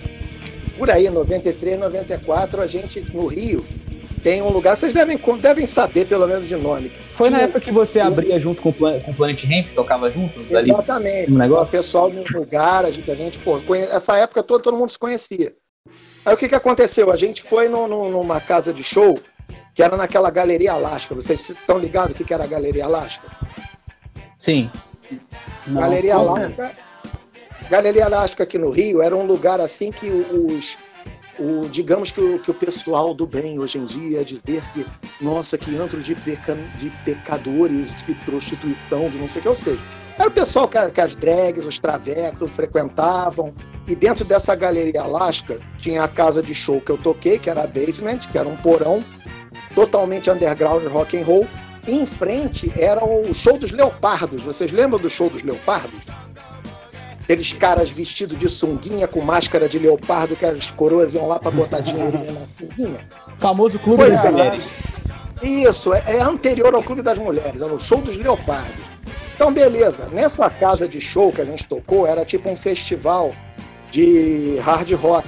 por 0.77 0.89
aí, 0.89 1.09
93, 1.09 1.79
94, 1.79 2.61
a 2.61 2.67
gente 2.67 2.99
no 3.13 3.27
Rio 3.27 3.63
tem 4.23 4.41
um 4.41 4.49
lugar, 4.49 4.75
vocês 4.77 4.93
devem, 4.93 5.19
devem 5.41 5.65
saber 5.65 6.07
pelo 6.07 6.25
menos 6.25 6.47
de 6.47 6.55
nome. 6.55 6.89
Foi 6.89 7.29
na 7.29 7.37
Tinha- 7.37 7.45
época 7.45 7.59
que 7.59 7.71
você 7.71 7.99
abria 7.99 8.39
junto 8.39 8.61
com 8.61 8.69
o 8.69 8.73
Plan- 8.73 8.99
com 9.01 9.11
o 9.11 9.13
Planet 9.13 9.43
Ramp, 9.43 9.67
tocava 9.75 10.09
junto? 10.09 10.39
Ali, 10.55 10.71
Exatamente. 10.71 11.31
O 11.31 11.37
negócio? 11.37 11.67
pessoal 11.67 12.09
no 12.09 12.23
lugar, 12.39 12.85
a 12.85 12.91
gente, 12.91 13.11
a 13.11 13.15
gente 13.15 13.37
pô, 13.39 13.59
conhe- 13.59 13.83
essa 13.83 14.15
época 14.17 14.41
toda 14.41 14.63
todo 14.63 14.77
mundo 14.77 14.89
se 14.89 14.97
conhecia. 14.97 15.53
Aí 16.25 16.33
o 16.33 16.37
que, 16.37 16.47
que 16.47 16.55
aconteceu? 16.55 17.11
A 17.11 17.15
gente 17.17 17.43
foi 17.43 17.67
no- 17.67 17.87
no- 17.87 18.09
numa 18.09 18.39
casa 18.39 18.71
de 18.73 18.81
show 18.83 19.13
que 19.75 19.83
era 19.83 19.97
naquela 19.97 20.31
Galeria 20.31 20.71
Alasca. 20.71 21.13
Vocês 21.13 21.49
estão 21.49 21.77
ligados 21.77 22.11
o 22.11 22.15
que, 22.15 22.23
que 22.23 22.33
era 22.33 22.45
a 22.45 22.47
Galeria 22.47 22.85
Alasca? 22.85 23.27
Sim. 24.37 24.71
Não, 25.67 25.81
Galeria 25.81 26.15
Alasca. 26.15 26.71
Galeria 27.69 28.05
Alasca 28.05 28.43
aqui 28.43 28.57
no 28.57 28.69
Rio 28.69 29.01
era 29.01 29.15
um 29.15 29.25
lugar 29.25 29.59
assim 29.59 29.91
que 29.91 30.09
os. 30.09 30.77
O, 31.39 31.67
digamos 31.67 32.11
que 32.11 32.21
o, 32.21 32.37
que 32.37 32.51
o 32.51 32.53
pessoal 32.53 33.13
do 33.13 33.25
bem 33.25 33.59
hoje 33.59 33.79
em 33.79 33.85
dia 33.85 34.23
dizer 34.23 34.61
que, 34.71 34.85
nossa, 35.19 35.57
que 35.57 35.75
antro 35.75 35.99
de, 35.99 36.13
peca, 36.13 36.55
de 36.77 36.91
pecadores, 37.03 37.95
de 37.95 38.13
prostituição, 38.23 39.09
de 39.09 39.17
não 39.17 39.27
sei 39.27 39.39
o 39.39 39.41
que, 39.43 39.49
ou 39.49 39.55
seja, 39.55 39.81
era 40.19 40.29
o 40.29 40.31
pessoal 40.31 40.67
que, 40.67 40.77
que 40.91 41.01
as 41.01 41.15
drags, 41.15 41.65
os 41.65 41.79
travecos 41.79 42.51
frequentavam, 42.51 43.53
E 43.87 43.95
dentro 43.95 44.23
dessa 44.23 44.55
galeria 44.55 45.01
Alaska 45.01 45.59
tinha 45.77 46.03
a 46.03 46.07
casa 46.07 46.41
de 46.41 46.53
show 46.53 46.79
que 46.79 46.91
eu 46.91 46.97
toquei, 46.97 47.37
que 47.37 47.49
era 47.49 47.63
a 47.63 47.67
Basement, 47.67 48.19
que 48.31 48.37
era 48.37 48.47
um 48.47 48.55
porão 48.57 49.03
totalmente 49.75 50.29
underground 50.29 50.85
rock 50.87 51.17
and 51.17 51.25
roll. 51.25 51.47
Em 51.85 52.05
frente 52.05 52.71
era 52.77 53.03
o 53.03 53.33
show 53.33 53.57
dos 53.57 53.71
leopardos. 53.71 54.43
Vocês 54.43 54.71
lembram 54.71 54.99
do 54.99 55.09
show 55.09 55.29
dos 55.29 55.43
leopardos? 55.43 56.05
Aqueles 57.23 57.53
caras 57.53 57.89
vestidos 57.89 58.37
de 58.37 58.49
sunguinha 58.49 59.07
com 59.07 59.21
máscara 59.21 59.67
de 59.67 59.79
leopardo 59.79 60.35
que 60.35 60.45
as 60.45 60.71
coroas 60.71 61.13
iam 61.13 61.27
lá 61.27 61.39
para 61.39 61.51
botar 61.51 61.79
dinheiro 61.79 62.17
na 62.31 62.45
sunguinha. 62.57 63.07
Famoso 63.37 63.79
clube 63.79 64.09
das 64.09 64.23
mulheres. 64.23 64.63
Isso, 65.41 65.93
é, 65.93 66.03
é 66.05 66.21
anterior 66.21 66.73
ao 66.73 66.81
Clube 66.81 67.01
das 67.01 67.19
Mulheres, 67.19 67.61
era 67.61 67.73
o 67.73 67.79
show 67.79 68.01
dos 68.01 68.15
leopardos. 68.15 68.85
Então, 69.35 69.51
beleza. 69.51 70.07
Nessa 70.09 70.49
casa 70.49 70.87
de 70.87 71.01
show 71.01 71.31
que 71.31 71.41
a 71.41 71.45
gente 71.45 71.65
tocou, 71.65 72.07
era 72.07 72.23
tipo 72.23 72.49
um 72.49 72.55
festival 72.55 73.35
de 73.91 74.57
hard 74.59 74.91
rock. 74.93 75.27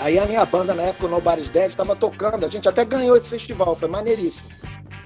Aí 0.00 0.18
a 0.18 0.26
minha 0.26 0.44
banda, 0.44 0.74
na 0.74 0.82
época, 0.82 1.06
o 1.06 1.08
Nobody's 1.08 1.48
Dead, 1.48 1.68
estava 1.68 1.96
tocando. 1.96 2.44
A 2.44 2.48
gente 2.48 2.68
até 2.68 2.84
ganhou 2.84 3.16
esse 3.16 3.30
festival, 3.30 3.74
foi 3.74 3.88
maneiríssimo. 3.88 4.50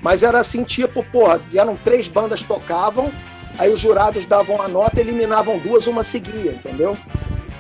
Mas 0.03 0.23
era 0.23 0.39
assim, 0.39 0.65
tipo, 0.65 1.05
porra, 1.05 1.41
eram 1.55 1.77
três 1.77 2.09
bandas 2.09 2.43
tocavam, 2.43 3.13
aí 3.61 3.71
os 3.71 3.79
jurados 3.79 4.25
davam 4.25 4.61
a 4.61 4.67
nota, 4.67 5.01
eliminavam 5.01 5.59
duas, 5.59 5.87
uma 5.87 6.03
seguia, 6.03 6.53
entendeu? 6.53 6.97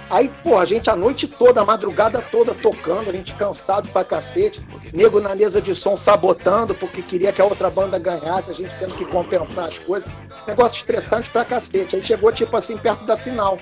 Aí, 0.08 0.28
pô, 0.42 0.58
a 0.58 0.64
gente 0.64 0.90
a 0.90 0.96
noite 0.96 1.28
toda, 1.28 1.60
a 1.60 1.64
madrugada 1.64 2.20
toda 2.32 2.52
tocando, 2.52 3.10
a 3.10 3.12
gente 3.12 3.34
cansado 3.34 3.88
pra 3.90 4.02
cacete, 4.02 4.60
nego 4.92 5.20
na 5.20 5.36
mesa 5.36 5.60
de 5.60 5.72
som 5.72 5.94
sabotando 5.94 6.74
porque 6.74 7.00
queria 7.00 7.32
que 7.32 7.40
a 7.40 7.44
outra 7.44 7.70
banda 7.70 7.98
ganhasse, 7.98 8.50
a 8.50 8.54
gente 8.54 8.76
tendo 8.76 8.96
que 8.96 9.04
compensar 9.04 9.66
as 9.66 9.78
coisas. 9.78 10.10
Negócio 10.48 10.78
estressante 10.78 11.30
pra 11.30 11.44
cacete. 11.44 11.94
Aí 11.94 12.02
chegou, 12.02 12.32
tipo 12.32 12.56
assim, 12.56 12.76
perto 12.76 13.04
da 13.04 13.16
final. 13.16 13.58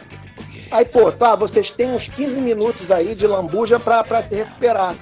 Aí, 0.70 0.84
pô, 0.84 1.12
tá, 1.12 1.34
vocês 1.34 1.70
têm 1.70 1.92
uns 1.92 2.08
15 2.08 2.40
minutos 2.40 2.90
aí 2.90 3.14
de 3.14 3.26
lambuja 3.26 3.78
pra, 3.78 4.02
pra 4.02 4.22
se 4.22 4.34
recuperar. 4.34 4.94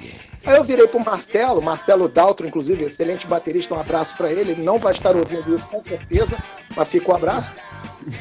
Aí 0.46 0.56
eu 0.56 0.62
virei 0.62 0.86
pro 0.86 1.00
Marcelo, 1.00 1.60
Marcelo 1.60 2.08
Daltro, 2.08 2.46
inclusive, 2.46 2.84
excelente 2.84 3.26
baterista, 3.26 3.74
um 3.74 3.80
abraço 3.80 4.16
para 4.16 4.30
ele. 4.30 4.52
Ele 4.52 4.62
não 4.62 4.78
vai 4.78 4.92
estar 4.92 5.16
ouvindo 5.16 5.56
isso 5.56 5.66
com 5.66 5.80
certeza, 5.82 6.38
mas 6.74 6.88
fica 6.88 7.10
o 7.10 7.12
um 7.12 7.16
abraço. 7.16 7.50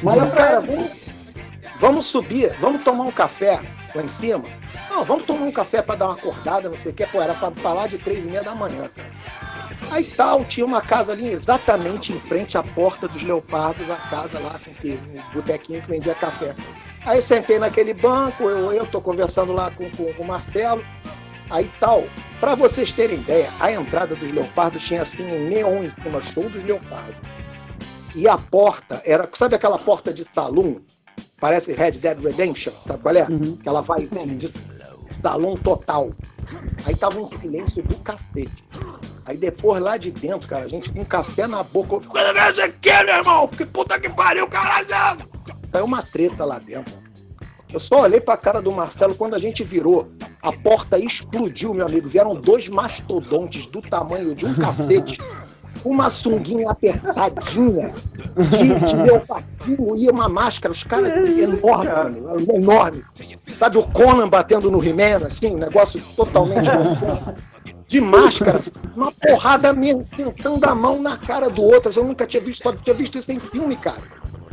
Mas, 0.02 0.34
cara, 0.34 0.60
vamos, 0.60 0.90
vamos 1.78 2.06
subir, 2.06 2.52
vamos 2.60 2.82
tomar 2.82 3.04
um 3.04 3.12
café 3.12 3.60
lá 3.94 4.02
em 4.02 4.08
cima. 4.08 4.44
Não, 4.90 5.04
vamos 5.04 5.24
tomar 5.24 5.46
um 5.46 5.52
café 5.52 5.80
para 5.80 5.94
dar 5.94 6.06
uma 6.06 6.14
acordada, 6.14 6.68
não 6.68 6.76
sei 6.76 6.90
o 6.90 6.94
que. 6.94 7.06
Pô, 7.06 7.22
era 7.22 7.34
para 7.34 7.52
falar 7.52 7.86
de 7.86 7.98
três 7.98 8.26
e 8.26 8.30
meia 8.30 8.42
da 8.42 8.56
manhã, 8.56 8.88
cara. 8.88 9.12
Aí 9.92 10.02
tal, 10.02 10.44
tinha 10.44 10.66
uma 10.66 10.82
casa 10.82 11.12
ali 11.12 11.28
exatamente 11.28 12.12
em 12.12 12.18
frente 12.18 12.58
à 12.58 12.62
porta 12.62 13.06
dos 13.06 13.22
leopardos, 13.22 13.88
a 13.88 13.96
casa 13.96 14.40
lá 14.40 14.58
com 14.64 14.74
que, 14.74 14.98
um 15.08 15.32
botequinho 15.32 15.80
que 15.80 15.88
vendia 15.88 16.14
café. 16.14 16.56
Aí 17.04 17.22
sentei 17.22 17.58
naquele 17.60 17.94
banco, 17.94 18.48
eu, 18.48 18.72
eu 18.72 18.84
tô 18.84 19.00
conversando 19.00 19.52
lá 19.52 19.70
com, 19.70 19.88
com, 19.90 20.12
com 20.12 20.22
o 20.24 20.26
Marcelo. 20.26 20.84
Aí 21.50 21.70
tal, 21.80 22.04
para 22.40 22.54
vocês 22.54 22.92
terem 22.92 23.18
ideia, 23.18 23.52
a 23.60 23.72
entrada 23.72 24.14
dos 24.16 24.32
leopardos 24.32 24.82
tinha 24.82 25.02
assim 25.02 25.22
em 25.22 25.48
neon 25.48 25.84
em 25.84 25.88
cima, 25.88 26.20
show 26.20 26.48
dos 26.48 26.62
leopardos. 26.64 27.16
E 28.14 28.26
a 28.26 28.36
porta 28.36 29.00
era, 29.04 29.28
sabe 29.32 29.54
aquela 29.54 29.78
porta 29.78 30.12
de 30.12 30.24
salão? 30.24 30.80
Parece 31.38 31.72
Red 31.72 31.92
Dead 31.92 32.18
Redemption, 32.18 32.72
sabe 32.86 33.02
qual 33.02 33.14
é? 33.14 33.24
Uhum. 33.24 33.56
Que 33.56 33.68
ela 33.68 33.82
vai 33.82 34.08
assim, 34.10 34.36
de 34.36 34.50
salão 35.12 35.56
total. 35.56 36.10
Aí 36.84 36.94
tava 36.96 37.20
um 37.20 37.26
silêncio 37.26 37.82
do 37.82 37.96
cacete. 37.96 38.64
Aí 39.24 39.36
depois 39.36 39.82
lá 39.82 39.96
de 39.96 40.10
dentro, 40.10 40.48
cara, 40.48 40.64
a 40.64 40.68
gente 40.68 40.90
com 40.92 41.00
um 41.00 41.04
café 41.04 41.46
na 41.46 41.62
boca, 41.62 41.96
eu 41.96 42.00
fico, 42.00 42.16
aqui, 42.16 43.04
meu 43.04 43.14
irmão, 43.14 43.48
que 43.48 43.66
puta 43.66 44.00
que 44.00 44.08
pariu, 44.08 44.48
caralho! 44.48 44.86
Caiu 45.72 45.84
uma 45.84 46.02
treta 46.02 46.44
lá 46.44 46.58
dentro. 46.58 46.94
Eu 47.76 47.80
só 47.80 48.00
olhei 48.00 48.22
pra 48.22 48.38
cara 48.38 48.62
do 48.62 48.72
Marcelo 48.72 49.14
quando 49.14 49.34
a 49.34 49.38
gente 49.38 49.62
virou. 49.62 50.08
A 50.42 50.50
porta 50.50 50.98
explodiu, 50.98 51.74
meu 51.74 51.84
amigo. 51.84 52.08
Vieram 52.08 52.34
dois 52.34 52.70
mastodontes 52.70 53.66
do 53.66 53.82
tamanho 53.82 54.34
de 54.34 54.46
um 54.46 54.54
cacete. 54.54 55.20
Uma 55.84 56.08
sunguinha 56.08 56.70
apertadinha 56.70 57.94
de, 58.48 58.80
de 58.80 58.96
leopardinho 58.96 59.94
e 59.94 60.08
uma 60.08 60.26
máscara. 60.26 60.72
Os 60.72 60.82
caras 60.82 61.12
enormes, 61.12 62.48
enorme. 62.48 63.04
Sabe 63.58 63.76
o 63.76 63.86
Conan 63.88 64.30
batendo 64.30 64.70
no 64.70 64.82
He-Man, 64.82 65.26
assim? 65.26 65.54
Um 65.54 65.58
negócio 65.58 66.00
totalmente 66.16 66.72
nonsense. 66.72 67.34
De 67.86 68.00
máscara, 68.00 68.58
uma 68.96 69.12
porrada 69.12 69.74
mesmo, 69.74 70.02
sentando 70.06 70.64
a 70.64 70.74
mão 70.74 71.02
na 71.02 71.18
cara 71.18 71.50
do 71.50 71.62
outro. 71.62 71.92
Eu 71.94 72.04
nunca 72.04 72.26
tinha 72.26 72.42
visto, 72.42 72.62
só 72.62 72.72
tinha 72.72 72.94
visto 72.94 73.18
isso 73.18 73.30
em 73.30 73.38
filme, 73.38 73.76
cara. 73.76 74.00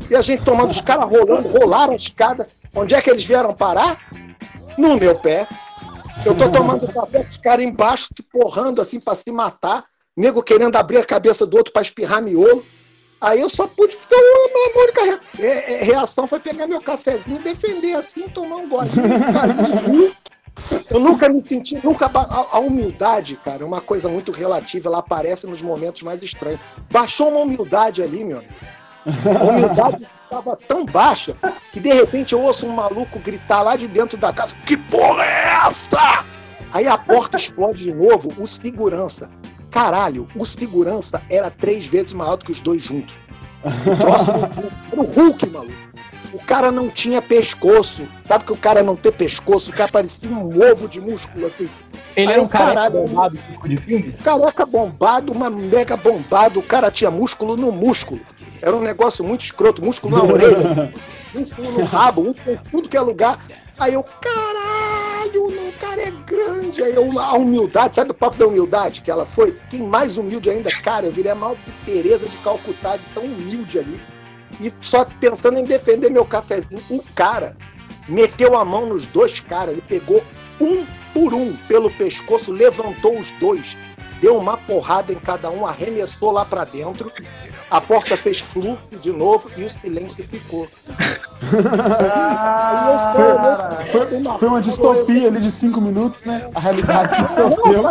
E 0.10 0.16
a 0.16 0.22
gente 0.22 0.44
tomando 0.44 0.72
os 0.72 0.82
caras 0.82 1.10
rolando, 1.10 1.48
rolaram 1.48 1.94
a 1.94 1.96
escada. 1.96 2.50
Onde 2.76 2.96
é 2.96 3.02
que 3.02 3.10
eles 3.10 3.26
vieram 3.26 3.54
parar? 3.54 4.00
No 4.78 4.98
meu 4.98 5.16
pé. 5.16 5.48
Eu 6.26 6.36
tô 6.36 6.50
tomando 6.50 6.92
café 6.92 7.24
com 7.24 7.30
os 7.30 7.38
caras 7.38 7.66
embaixo, 7.66 8.08
se 8.16 8.24
porrando 8.24 8.82
assim 8.82 9.00
para 9.00 9.16
se 9.16 9.32
matar. 9.32 9.86
Nego 10.16 10.44
querendo 10.44 10.76
abrir 10.76 10.98
a 10.98 11.06
cabeça 11.06 11.46
do 11.46 11.58
outro 11.58 11.74
para 11.74 11.82
espirrar 11.82 12.22
miolo. 12.22 12.64
Aí 13.20 13.40
eu 13.40 13.50
só 13.50 13.68
pude 13.68 13.96
ficar. 13.96 14.18
A 14.18 14.80
única 14.80 15.22
reação 15.86 16.28
foi 16.28 16.40
pegar 16.40 16.68
meu 16.68 16.82
cafezinho 16.82 17.42
defender 17.42 17.94
assim, 17.94 18.28
tomar 18.28 18.58
um 18.58 18.70
golinho. 18.70 18.94
eu 20.90 21.00
nunca 21.00 21.30
me 21.30 21.44
senti, 21.44 21.80
nunca. 21.84 22.08
A, 22.14 22.58
a, 22.58 22.60
humildade, 22.60 23.40
cara, 23.44 23.64
é 23.64 23.66
uma 23.66 23.82
coisa 23.82 24.10
muito 24.10 24.32
relativa, 24.32 24.90
ela 24.90 25.00
aparece 25.00 25.48
nos 25.48 25.62
momentos 25.62 26.02
mais 26.04 26.22
estranhos. 26.22 26.60
Baixou 26.92 27.30
uma 27.30 27.40
humildade 27.40 28.02
ali, 28.02 28.24
meu 28.24 28.40
amigo. 28.40 28.54
A 29.40 29.44
humildade 29.44 30.08
estava 30.34 30.56
tão 30.56 30.86
baixa 30.86 31.36
que 31.72 31.80
de 31.80 31.94
repente 31.94 32.34
eu 32.34 32.42
ouço 32.42 32.66
um 32.66 32.72
maluco 32.72 33.20
gritar 33.20 33.62
lá 33.62 33.76
de 33.76 33.88
dentro 33.88 34.18
da 34.18 34.34
casa: 34.34 34.56
Que 34.66 34.76
porra 34.76 35.24
é 35.24 35.68
essa? 35.68 36.26
Aí 36.72 36.88
a 36.88 36.98
porta 36.98 37.38
explode 37.38 37.84
de 37.84 37.94
novo, 37.94 38.34
o 38.42 38.48
segurança. 38.48 39.30
Caralho, 39.70 40.28
o 40.36 40.46
segurança 40.46 41.22
era 41.30 41.52
três 41.52 41.86
vezes 41.86 42.14
maior 42.14 42.36
do 42.36 42.46
que 42.46 42.52
os 42.52 42.62
dois 42.62 42.82
juntos. 42.82 43.18
O 43.64 43.96
próximo 43.96 44.36
era 44.92 45.02
o 45.02 45.06
Hulk, 45.06 45.50
maluco. 45.50 45.74
O 46.34 46.40
cara 46.40 46.72
não 46.72 46.90
tinha 46.90 47.22
pescoço. 47.22 48.08
Sabe 48.28 48.44
que 48.44 48.52
o 48.52 48.58
cara 48.58 48.82
não 48.82 48.96
ter 48.96 49.12
pescoço? 49.12 49.72
O 49.72 49.74
cara 49.74 49.92
parecia 49.92 50.30
um 50.30 50.50
ovo 50.72 50.88
de 50.90 51.00
músculo, 51.00 51.46
assim. 51.46 51.70
Ele 52.16 52.28
Aí 52.28 52.34
era 52.34 52.42
um 52.42 52.48
careca 52.48 52.90
bombado, 52.90 53.38
tipo 53.38 53.70
de 53.70 53.78
filme? 53.78 54.12
Careca 54.14 54.66
bombado, 54.66 55.32
uma 55.32 55.50
mega 55.50 55.96
bombado. 55.96 56.60
O 56.60 56.64
cara 56.64 56.90
tinha 56.90 57.12
músculo 57.12 57.56
no 57.56 57.72
músculo. 57.72 58.20
Era 58.64 58.78
um 58.78 58.82
negócio 58.82 59.26
muito 59.26 59.42
escroto, 59.42 59.84
músculo 59.84 60.18
na 60.18 60.24
orelha, 60.24 60.94
músculo 61.36 61.70
no 61.70 61.84
rabo, 61.84 62.24
músculo 62.24 62.56
em 62.56 62.70
tudo 62.72 62.88
que 62.88 62.96
é 62.96 63.02
lugar. 63.02 63.38
Aí 63.78 63.94
eu, 63.94 64.04
caralho, 64.22 65.48
o 65.48 65.74
cara 65.82 66.02
é 66.02 66.12
grande. 66.26 66.82
Aí 66.82 66.96
eu, 66.96 67.20
a 67.20 67.34
humildade, 67.34 67.96
sabe 67.96 68.12
o 68.12 68.14
papo 68.14 68.38
da 68.38 68.48
humildade 68.48 69.02
que 69.02 69.12
ela 69.12 69.26
foi? 69.26 69.58
Quem 69.70 69.82
mais 69.82 70.18
humilde 70.18 70.50
ainda, 70.50 70.70
cara, 70.82 71.08
eu 71.08 71.12
virei 71.12 71.34
a 71.34 71.36
maior 71.36 71.58
Tereza 71.84 72.26
de 72.26 72.38
Calcutá, 72.38 72.96
de 72.96 73.06
tão 73.08 73.26
humilde 73.26 73.80
ali. 73.80 74.02
E 74.62 74.72
só 74.80 75.04
pensando 75.20 75.60
em 75.60 75.66
defender 75.66 76.10
meu 76.10 76.24
cafezinho. 76.24 76.82
O 76.90 77.04
cara 77.16 77.58
meteu 78.08 78.58
a 78.58 78.64
mão 78.64 78.86
nos 78.86 79.08
dois 79.08 79.42
caras, 79.42 79.74
ele 79.74 79.84
pegou 79.86 80.24
um 80.62 80.86
por 81.14 81.34
um 81.34 81.54
pelo 81.68 81.92
pescoço, 81.92 82.50
levantou 82.54 83.20
os 83.20 83.30
dois, 83.32 83.78
deu 84.22 84.38
uma 84.38 84.56
porrada 84.56 85.12
em 85.12 85.20
cada 85.20 85.52
um, 85.52 85.66
arremessou 85.66 86.32
lá 86.32 86.46
para 86.46 86.64
dentro 86.64 87.12
a 87.74 87.82
porta 87.82 88.16
fez 88.16 88.40
fluxo 88.40 88.86
de 89.02 89.12
novo 89.12 89.50
e 89.58 89.64
o 89.64 89.70
silêncio 89.70 90.24
ficou. 90.24 90.68
Ah, 92.16 93.84
foi, 93.92 94.16
uma, 94.16 94.38
foi 94.38 94.48
uma 94.48 94.62
distopia 94.62 95.28
ali 95.28 95.40
de 95.40 95.50
cinco 95.50 95.82
minutos, 95.82 96.24
né? 96.24 96.52
A 96.54 96.60
realidade 96.60 97.16
se 97.16 97.24
distorceu. 97.24 97.84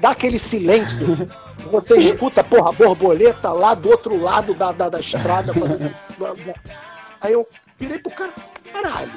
Dá 0.00 0.10
aquele 0.10 0.36
silêncio. 0.36 1.28
Você 1.70 1.96
escuta, 1.96 2.42
porra, 2.42 2.70
a 2.70 2.72
borboleta 2.72 3.52
lá 3.52 3.74
do 3.74 3.88
outro 3.88 4.20
lado 4.20 4.52
da, 4.52 4.72
da, 4.72 4.88
da 4.88 4.98
estrada. 4.98 5.54
Fazendo... 5.54 5.94
Aí 7.20 7.32
eu 7.34 7.46
virei 7.78 8.00
pro 8.00 8.10
cara, 8.10 8.32
caralho. 8.72 9.12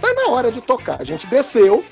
Tá 0.00 0.12
na 0.12 0.32
hora 0.32 0.50
de 0.50 0.60
tocar. 0.60 1.00
A 1.00 1.04
gente 1.04 1.24
desceu. 1.28 1.84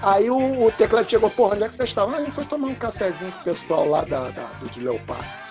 Aí 0.00 0.30
o, 0.30 0.64
o 0.64 0.72
teclado 0.72 1.08
chegou, 1.10 1.28
porra, 1.28 1.56
onde 1.56 1.64
é 1.64 1.68
que 1.68 1.74
vocês 1.74 1.90
estavam? 1.90 2.14
Ah, 2.14 2.18
a 2.18 2.22
gente 2.22 2.34
foi 2.34 2.46
tomar 2.46 2.68
um 2.68 2.74
cafezinho 2.74 3.30
com 3.32 3.40
o 3.40 3.44
pessoal 3.44 3.86
lá 3.86 4.00
da, 4.00 4.30
da 4.30 4.44
do 4.44 4.66
de 4.70 4.80
Leopardo. 4.80 5.49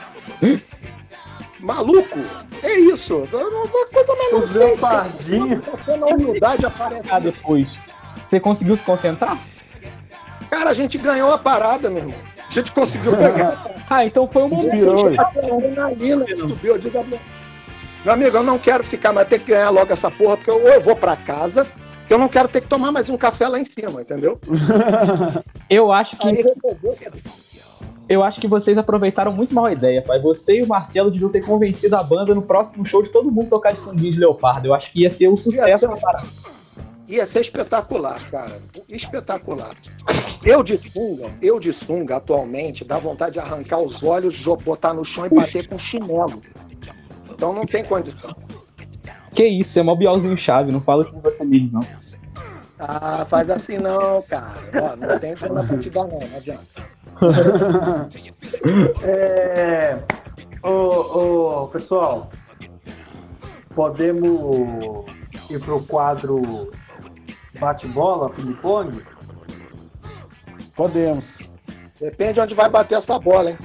Maluco, 1.60 2.20
é 2.64 2.80
isso. 2.80 3.18
Uma 3.18 3.68
coisa 3.88 4.16
mais. 4.16 5.28
Na 6.00 6.06
humildade 6.08 6.66
aparece. 6.66 7.10
Ah, 7.12 7.20
depois. 7.20 7.78
Você 8.26 8.40
conseguiu 8.40 8.78
se 8.78 8.84
concentrar? 8.84 9.38
Cara, 10.50 10.70
a 10.70 10.74
gente 10.74 10.98
ganhou 10.98 11.32
a 11.32 11.38
parada, 11.38 11.90
meu 11.90 12.04
irmão. 12.04 12.20
A 12.48 12.52
gente 12.52 12.72
conseguiu 12.72 13.16
ganhar. 13.16 13.68
ah, 13.90 14.06
então 14.06 14.28
foi 14.28 14.44
um 14.44 14.54
Inspirou. 14.54 15.12
Meu 18.04 18.14
amigo, 18.14 18.38
eu 18.38 18.44
não 18.44 18.58
quero 18.58 18.84
ficar, 18.84 19.12
mas 19.12 19.28
ter 19.28 19.40
que 19.40 19.52
ganhar 19.52 19.70
logo 19.70 19.92
essa 19.92 20.10
porra, 20.10 20.38
porque 20.38 20.50
ou 20.50 20.62
eu 20.62 20.82
vou 20.82 20.96
pra 20.96 21.18
casa, 21.18 21.68
eu 22.10 22.18
não 22.18 22.30
quero 22.30 22.48
ter 22.48 22.62
que 22.62 22.68
tomar 22.68 22.92
mais 22.92 23.10
um 23.10 23.18
café 23.18 23.48
lá 23.48 23.60
em 23.60 23.66
cima, 23.66 24.02
entendeu? 24.02 24.40
eu 25.70 25.92
acho 25.92 26.18
que. 26.18 26.28
Aí, 26.28 26.44
Eu 28.10 28.24
acho 28.24 28.42
que 28.42 28.48
vocês 28.48 28.76
aproveitaram 28.76 29.32
muito 29.32 29.54
mal 29.54 29.66
a 29.66 29.72
ideia, 29.72 30.02
pai. 30.02 30.20
Você 30.20 30.58
e 30.58 30.64
o 30.64 30.68
Marcelo 30.68 31.12
deviam 31.12 31.30
ter 31.30 31.42
convencido 31.42 31.96
a 31.96 32.02
banda 32.02 32.34
no 32.34 32.42
próximo 32.42 32.84
show 32.84 33.04
de 33.04 33.12
todo 33.12 33.32
mundo 33.32 33.50
tocar 33.50 33.72
de 33.72 33.80
sunguinho 33.80 34.14
de 34.14 34.20
leopardo. 34.20 34.68
Eu 34.68 34.74
acho 34.74 34.92
que 34.92 35.02
ia 35.02 35.12
ser 35.12 35.30
um 35.30 35.38
sucesso. 35.38 35.68
Ia 35.68 35.78
ser, 35.78 35.90
ia 37.08 37.28
ser 37.28 37.42
espetacular, 37.42 38.20
cara. 38.32 38.60
Espetacular. 38.90 39.76
Eu 40.44 40.64
de 40.64 40.78
sunga, 40.78 41.30
eu 41.40 41.60
de 41.60 41.72
sunga, 41.72 42.16
atualmente, 42.16 42.84
dá 42.84 42.98
vontade 42.98 43.34
de 43.34 43.40
arrancar 43.40 43.78
os 43.80 44.04
olhos, 44.04 44.44
botar 44.64 44.92
no 44.94 45.06
chão 45.06 45.28
e 45.28 45.30
bater 45.30 45.68
com 45.68 45.78
chinelo. 45.78 46.42
Então 47.30 47.54
não 47.54 47.66
tem 47.66 47.84
condição. 47.84 48.36
Que 49.36 49.46
isso, 49.46 49.78
é 49.78 49.84
mó 49.84 49.94
biolzinho 49.94 50.36
chave, 50.36 50.72
não 50.72 50.82
fala 50.82 51.04
assim 51.04 51.14
com 51.14 51.22
você 51.22 51.44
mesmo, 51.44 51.74
não. 51.74 51.86
Ah, 52.80 53.24
faz 53.26 53.50
assim 53.50 53.78
não, 53.78 54.20
cara. 54.24 54.64
Ó, 54.82 54.96
não 54.96 55.20
tem 55.20 55.36
como 55.36 55.78
te 55.78 55.90
dar, 55.90 56.08
não, 56.08 56.20
não 56.20 56.36
adianta. 56.36 56.90
É, 59.04 60.00
ô, 60.64 61.64
ô, 61.64 61.68
pessoal, 61.68 62.30
podemos 63.76 65.06
ir 65.50 65.60
pro 65.60 65.82
quadro 65.84 66.72
bate-bola, 67.60 68.30
ping-pong? 68.30 69.04
Podemos. 70.76 71.52
Depende 72.00 72.40
onde 72.40 72.56
vai 72.56 72.70
bater 72.70 72.96
essa 72.96 73.20
bola, 73.20 73.50
hein? 73.52 73.58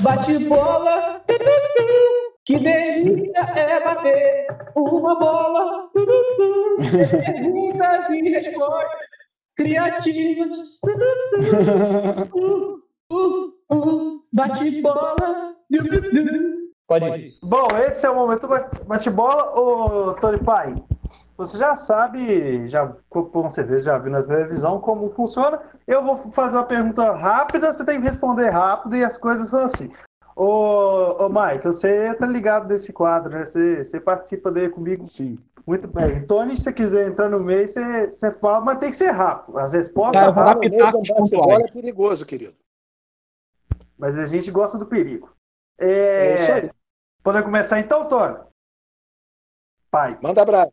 Bate-bola, 0.00 1.20
que 2.44 2.58
delícia 2.58 3.40
é 3.56 3.84
bater 3.84 4.46
uma 4.76 5.18
bola. 5.18 5.90
Perguntas 6.80 8.10
e 8.10 8.28
respostas 8.30 9.09
criativas. 9.60 10.80
Uh, 12.32 12.80
uh, 13.12 13.52
uh, 13.70 14.24
bate 14.32 14.82
bola. 14.82 15.54
Pode 16.88 17.06
ir. 17.06 17.34
Bom, 17.42 17.68
esse 17.86 18.06
é 18.06 18.10
o 18.10 18.14
momento 18.14 18.48
bate-bola, 18.86 19.58
ô 19.58 20.14
Tony 20.14 20.38
Pai. 20.38 20.74
Você 21.36 21.56
já 21.56 21.74
sabe, 21.74 22.68
já 22.68 22.86
com 23.08 23.48
certeza 23.48 23.84
já 23.84 23.98
viu 23.98 24.12
na 24.12 24.22
televisão 24.22 24.80
como 24.80 25.10
funciona. 25.10 25.60
Eu 25.86 26.04
vou 26.04 26.16
fazer 26.32 26.56
uma 26.56 26.64
pergunta 26.66 27.12
rápida, 27.12 27.72
você 27.72 27.84
tem 27.84 28.00
que 28.00 28.06
responder 28.06 28.50
rápido 28.50 28.96
e 28.96 29.04
as 29.04 29.16
coisas 29.16 29.48
são 29.48 29.60
assim. 29.60 29.90
Ô, 30.36 31.24
ô 31.24 31.28
Mike, 31.28 31.64
você 31.64 32.14
tá 32.14 32.26
ligado 32.26 32.68
nesse 32.68 32.92
quadro, 32.92 33.30
né? 33.30 33.44
Você, 33.44 33.84
você 33.84 34.00
participa 34.00 34.50
dele 34.50 34.70
comigo? 34.70 35.06
Sim. 35.06 35.38
Muito 35.66 35.88
bem. 35.88 36.26
Tony, 36.26 36.56
se 36.56 36.64
você 36.64 36.72
quiser 36.72 37.08
entrar 37.08 37.28
no 37.28 37.40
meio, 37.40 37.66
você, 37.66 38.06
você 38.06 38.32
fala, 38.32 38.64
mas 38.64 38.78
tem 38.78 38.90
que 38.90 38.96
ser 38.96 39.10
rápido. 39.10 39.58
As 39.58 39.72
respostas 39.72 40.20
Cara, 40.20 40.32
rápidas. 40.32 40.78
Bate-bola 40.80 41.62
é 41.62 41.70
perigoso, 41.70 42.26
querido. 42.26 42.56
Mas 43.98 44.18
a 44.18 44.26
gente 44.26 44.50
gosta 44.50 44.78
do 44.78 44.86
perigo. 44.86 45.30
É, 45.78 45.88
é 45.88 46.34
isso 46.34 46.52
aí. 46.52 46.70
Podemos 47.22 47.46
começar 47.46 47.78
então, 47.78 48.08
Tony? 48.08 48.38
Pai. 49.90 50.18
Manda 50.22 50.42
abraço. 50.42 50.72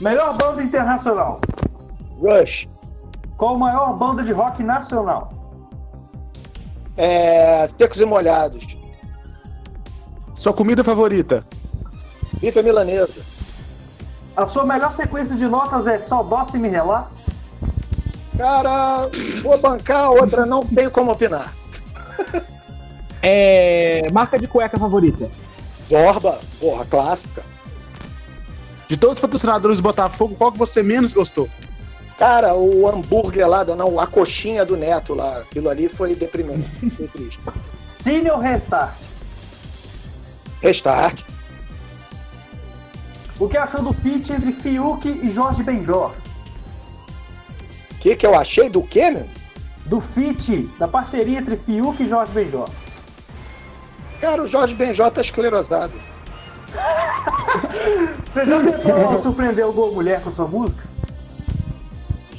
Melhor 0.00 0.36
banda 0.36 0.62
internacional. 0.62 1.40
Rush. 2.20 2.68
Qual 3.36 3.54
a 3.54 3.58
maior 3.58 3.92
banda 3.94 4.22
de 4.22 4.32
rock 4.32 4.62
nacional? 4.62 5.37
É, 6.98 7.66
secos 7.68 8.00
e 8.00 8.04
molhados. 8.04 8.76
Sua 10.34 10.52
comida 10.52 10.82
favorita? 10.82 11.44
Bife 12.40 12.60
milanesa. 12.62 13.22
A 14.36 14.44
sua 14.44 14.64
melhor 14.64 14.92
sequência 14.92 15.36
de 15.36 15.46
notas 15.46 15.86
é 15.86 15.98
só 15.98 16.22
dó 16.22 16.44
se 16.44 16.58
me 16.58 16.68
relar? 16.68 17.10
Cara, 18.36 19.08
vou 19.42 19.58
bancar, 19.58 20.04
a 20.04 20.10
outra 20.10 20.44
não 20.44 20.62
tenho 20.62 20.90
como 20.90 21.12
opinar. 21.12 21.54
É. 23.20 24.06
Marca 24.12 24.38
de 24.38 24.46
cueca 24.46 24.78
favorita? 24.78 25.28
Zorba, 25.84 26.38
porra, 26.60 26.84
clássica. 26.86 27.42
De 28.88 28.96
todos 28.96 29.14
os 29.16 29.20
patrocinadores 29.20 29.78
do 29.78 29.82
Botafogo, 29.82 30.36
qual 30.36 30.52
que 30.52 30.58
você 30.58 30.82
menos 30.82 31.12
gostou? 31.12 31.48
Cara, 32.18 32.52
o 32.56 32.88
hambúrguer 32.88 33.48
lá, 33.48 33.64
não, 33.64 34.00
a 34.00 34.06
coxinha 34.06 34.64
do 34.64 34.76
Neto 34.76 35.14
lá, 35.14 35.38
aquilo 35.38 35.68
ali 35.68 35.88
foi 35.88 36.16
deprimente. 36.16 36.68
Foi 36.90 37.06
triste. 37.06 37.40
Cine 37.86 38.28
ou 38.28 38.38
Restart? 38.38 38.96
Restart. 40.60 41.22
O 43.38 43.48
que 43.48 43.56
achou 43.56 43.82
do 43.82 43.94
pitch 43.94 44.30
entre 44.30 44.52
Fiuk 44.52 45.08
e 45.08 45.30
Jorge 45.30 45.62
Benjor? 45.62 46.10
O 47.92 47.94
que, 48.00 48.16
que 48.16 48.26
eu 48.26 48.34
achei 48.34 48.68
do 48.68 48.82
quê, 48.82 49.10
meu? 49.10 49.28
Do 49.86 50.00
feat, 50.00 50.68
da 50.76 50.88
parceria 50.88 51.38
entre 51.38 51.56
Fiuk 51.56 52.02
e 52.02 52.08
Jorge 52.08 52.32
Benjor. 52.32 52.68
Cara, 54.20 54.42
o 54.42 54.46
Jorge 54.46 54.74
Benjó 54.74 55.08
tá 55.08 55.20
esclerosado. 55.20 55.94
Você 58.34 58.44
já 58.44 58.60
tentou 58.60 59.18
surpreender 59.22 59.64
alguma 59.64 59.92
mulher 59.92 60.20
com 60.20 60.32
sua 60.32 60.48
música? 60.48 60.87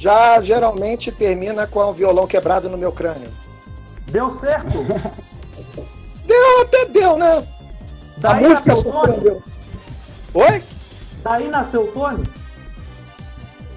Já 0.00 0.40
geralmente 0.40 1.12
termina 1.12 1.66
com 1.66 1.78
o 1.80 1.92
violão 1.92 2.26
quebrado 2.26 2.70
no 2.70 2.78
meu 2.78 2.90
crânio. 2.90 3.30
Deu 4.10 4.30
certo? 4.30 4.82
Deu, 6.26 6.62
até 6.62 6.86
deu, 6.86 7.18
né? 7.18 7.44
Daí 8.16 8.46
a 8.46 8.48
música 8.48 8.70
nasceu 8.70 8.88
o 8.90 8.92
Tony? 8.94 9.12
surpreendeu. 9.12 9.42
Oi? 10.32 10.62
Daí 11.22 11.48
nasceu 11.48 11.82
o 11.82 11.88
Tony? 11.88 12.24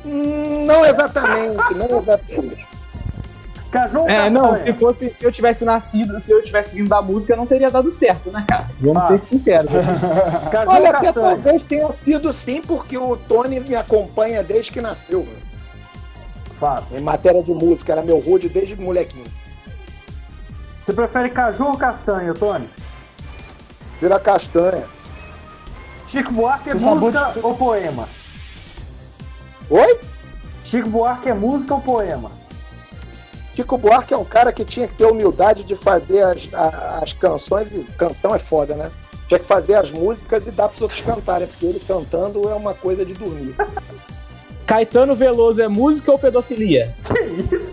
Hum, 0.06 0.66
Não 0.66 0.86
exatamente, 0.86 1.74
não 1.76 2.00
exatamente. 2.00 2.68
Cajou 3.70 4.04
ou 4.04 4.10
É, 4.10 4.30
não, 4.30 4.52
castanha? 4.52 4.74
se 4.74 4.80
fosse, 4.80 5.10
se 5.10 5.24
eu 5.26 5.32
tivesse 5.32 5.66
nascido, 5.66 6.18
se 6.22 6.32
eu 6.32 6.42
tivesse 6.42 6.74
vindo 6.74 6.88
da 6.88 7.02
música, 7.02 7.36
não 7.36 7.46
teria 7.46 7.70
dado 7.70 7.92
certo, 7.92 8.32
né, 8.32 8.46
cara? 8.48 8.70
Vamos 8.80 9.04
Ah. 9.04 9.08
ser 9.10 9.22
sinceros. 9.30 9.70
Olha, 10.68 10.92
até 10.92 11.12
talvez 11.12 11.66
tenha 11.66 11.92
sido 11.92 12.32
sim, 12.32 12.62
porque 12.62 12.98
o 12.98 13.18
Tony 13.18 13.60
me 13.60 13.76
acompanha 13.76 14.42
desde 14.42 14.72
que 14.72 14.80
nasceu. 14.80 15.24
meu. 15.24 15.43
Fato. 16.64 16.96
Em 16.96 17.02
matéria 17.02 17.44
de 17.44 17.54
música, 17.54 17.92
era 17.92 18.02
meu 18.02 18.20
rude 18.20 18.48
desde 18.48 18.74
molequinho. 18.78 19.26
Você 20.82 20.94
prefere 20.94 21.30
caju 21.30 21.66
ou 21.66 21.78
castanha, 21.78 22.34
Tony? 22.34 22.70
Vira 24.00 24.18
castanha. 24.18 24.86
Chico 26.08 26.32
Buarque 26.32 26.70
é 26.70 26.74
Você 26.74 26.86
música 26.86 27.28
onde- 27.28 27.40
ou 27.42 27.54
poema? 27.58 28.08
Oi? 29.70 30.00
Chico 30.64 30.88
Buarque 30.88 31.28
é 31.28 31.34
música 31.34 31.74
ou 31.74 31.82
poema? 31.82 32.32
Chico 33.54 33.78
Buarque 33.78 34.14
é 34.14 34.18
um 34.18 34.24
cara 34.24 34.54
que 34.54 34.64
tinha 34.64 34.88
que 34.88 34.94
ter 34.94 35.06
humildade 35.06 35.66
de 35.66 35.76
fazer 35.76 36.22
as, 36.24 36.50
a- 36.54 37.00
as 37.04 37.12
canções, 37.12 37.76
e 37.76 37.84
canção 37.98 38.34
é 38.34 38.40
foda, 38.40 38.74
né? 38.78 38.90
Tinha 39.28 39.40
que 39.40 39.46
fazer 39.46 39.76
as 39.76 39.92
músicas 39.92 40.48
e 40.48 40.52
dar 40.52 40.70
pros 40.70 40.80
outros 40.82 41.02
cantarem, 41.02 41.46
porque 41.46 41.66
ele 41.66 41.82
cantando 41.82 42.48
é 42.50 42.56
uma 42.56 42.74
coisa 42.74 43.06
de 43.06 43.14
dormir. 43.14 43.54
Caetano 44.66 45.16
Veloso 45.16 45.62
é 45.62 45.68
música 45.68 46.12
ou 46.12 46.20
pedofilia? 46.20 46.96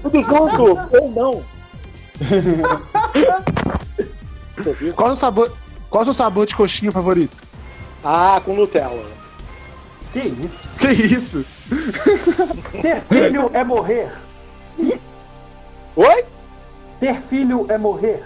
Tudo 0.03 0.23
junto, 0.23 0.79
ou 0.93 1.11
não. 1.11 1.43
Qual 4.95 5.13
o 5.13 5.17
sabor, 5.17 5.51
qual 5.89 6.03
o 6.03 6.05
seu 6.05 6.15
sabor 6.15 6.47
de 6.47 6.55
coxinha 6.55 6.93
favorito? 6.93 7.35
Ah, 8.05 8.41
com 8.45 8.55
Nutella. 8.55 9.11
Que 10.13 10.21
isso? 10.21 10.79
Que 10.79 10.89
isso? 10.89 11.45
Ter 12.83 13.01
filho 13.03 13.51
é 13.55 13.65
morrer. 13.65 14.11
Oi? 15.97 16.25
Ter 16.99 17.21
filho 17.21 17.67
é 17.69 17.79
morrer. 17.79 18.23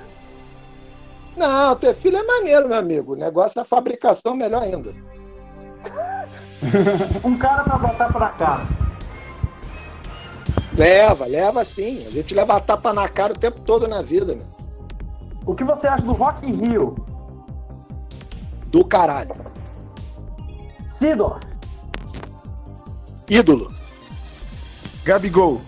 Não, 1.37 1.77
ter 1.77 1.95
filho 1.95 2.17
é 2.17 2.23
maneiro, 2.23 2.69
meu 2.69 2.79
amigo. 2.79 3.13
O 3.13 3.17
negócio 3.17 3.59
é 3.59 3.63
a 3.63 3.65
fabricação 3.65 4.35
melhor 4.35 4.63
ainda. 4.63 4.95
Um 7.25 7.37
cara 7.37 7.63
pra 7.65 7.77
botar 7.77 8.13
pra 8.13 8.29
cá. 8.31 8.67
Leva, 10.77 11.27
leva 11.27 11.65
sim. 11.65 12.05
A 12.07 12.11
gente 12.11 12.35
leva 12.35 12.57
a 12.57 12.61
tapa 12.61 12.93
na 12.93 13.09
cara 13.09 13.33
o 13.33 13.39
tempo 13.39 13.61
todo 13.61 13.87
na 13.87 14.03
vida, 14.03 14.35
meu. 14.35 14.47
O 15.47 15.55
que 15.55 15.63
você 15.63 15.87
acha 15.87 16.05
do 16.05 16.13
Rock 16.13 16.49
in 16.49 16.55
Rio? 16.55 16.97
Do 18.67 18.85
caralho. 18.85 19.35
Sidor. 20.89 21.41
Ídolo. 23.29 23.73
Gabigol. 25.05 25.61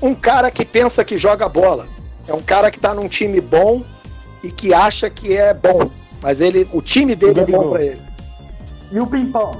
Um 0.00 0.14
cara 0.14 0.50
que 0.50 0.64
pensa 0.64 1.04
que 1.04 1.16
joga 1.16 1.48
bola. 1.48 1.86
É 2.28 2.34
um 2.34 2.42
cara 2.42 2.70
que 2.70 2.78
tá 2.78 2.94
num 2.94 3.08
time 3.08 3.40
bom 3.40 3.82
e 4.42 4.50
que 4.50 4.74
acha 4.74 5.08
que 5.08 5.36
é 5.36 5.54
bom. 5.54 5.90
Mas 6.22 6.40
ele, 6.40 6.68
o 6.72 6.82
time 6.82 7.14
dele 7.14 7.40
é 7.40 7.46
bom 7.46 7.70
pra 7.70 7.82
ele. 7.82 8.02
E 8.92 9.00
o 9.00 9.06
Pimpão. 9.06 9.52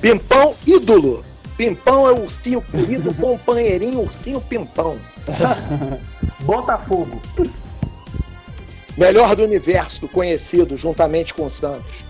Pimpão, 0.00 0.54
ídolo. 0.66 1.24
Pimpão 1.56 2.06
é 2.08 2.12
o 2.12 2.22
ursinho 2.22 2.60
querido, 2.62 3.12
companheirinho, 3.20 4.00
ursinho 4.00 4.40
Pimpão. 4.40 4.98
Botafogo. 6.40 7.20
Melhor 8.96 9.34
do 9.36 9.44
universo 9.44 10.08
conhecido 10.08 10.76
juntamente 10.76 11.34
com 11.34 11.46
o 11.46 11.50
Santos. 11.50 12.04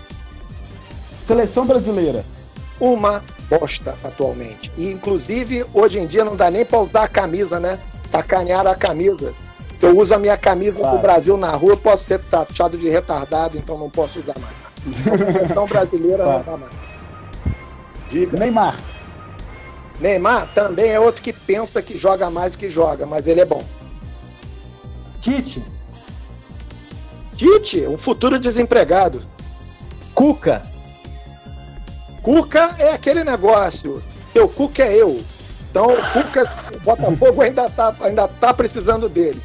Seleção 1.20 1.66
brasileira. 1.66 2.24
Uma 2.80 3.22
bosta 3.51 3.97
atualmente. 4.05 4.70
E 4.76 4.91
inclusive, 4.91 5.64
hoje 5.74 5.99
em 5.99 6.07
dia 6.07 6.24
não 6.24 6.36
dá 6.36 6.51
nem 6.51 6.64
pra 6.64 6.78
usar 6.78 7.05
a 7.05 7.09
camisa, 7.09 7.59
né? 7.59 7.78
Sacanearam 8.09 8.70
a 8.70 8.74
camisa. 8.76 9.34
Se 9.78 9.86
eu 9.86 9.97
uso 9.97 10.14
a 10.14 10.18
minha 10.18 10.36
camisa 10.36 10.78
Claro. 10.80 10.97
do 10.97 11.03
Brasil 11.03 11.36
na 11.36 11.51
rua, 11.53 11.72
eu 11.72 11.76
posso 11.76 12.05
ser 12.05 12.18
taxado 12.24 12.76
de 12.76 12.89
retardado, 12.89 13.57
então 13.59 13.76
não 13.78 13.91
posso 13.91 14.18
usar 14.18 14.34
mais. 14.39 14.55
A 15.07 15.32
seleção 15.32 15.66
brasileira 15.66 16.24
não 16.24 16.43
dá 16.43 16.57
mais. 16.57 16.72
Diga. 18.09 18.38
Neymar. 18.38 18.78
Neymar 20.00 20.48
também 20.54 20.90
é 20.90 21.00
outro 21.00 21.22
que 21.22 21.32
pensa 21.32 21.82
que 21.82 21.96
joga 21.96 22.30
mais 22.30 22.52
do 22.52 22.59
que 22.59 22.68
joga, 22.68 23.04
mas 23.04 23.26
ele 23.26 23.40
é 23.40 23.44
bom. 23.44 23.64
Tite. 25.20 25.62
Tite, 27.36 27.86
um 27.86 27.98
futuro 27.98 28.38
desempregado. 28.38 29.22
Cuca. 30.14 30.66
Cuca 32.22 32.76
é 32.78 32.92
aquele 32.92 33.24
negócio. 33.24 34.02
Seu 34.32 34.48
Cuca 34.48 34.84
é 34.84 34.96
eu. 34.96 35.22
Então 35.70 35.86
o 35.86 35.96
Cuca, 36.12 36.52
o 36.74 36.80
Botafogo 36.80 37.42
ainda 37.42 37.68
tá, 37.70 37.94
ainda 38.00 38.28
tá 38.28 38.54
precisando 38.54 39.09
dele. 39.09 39.40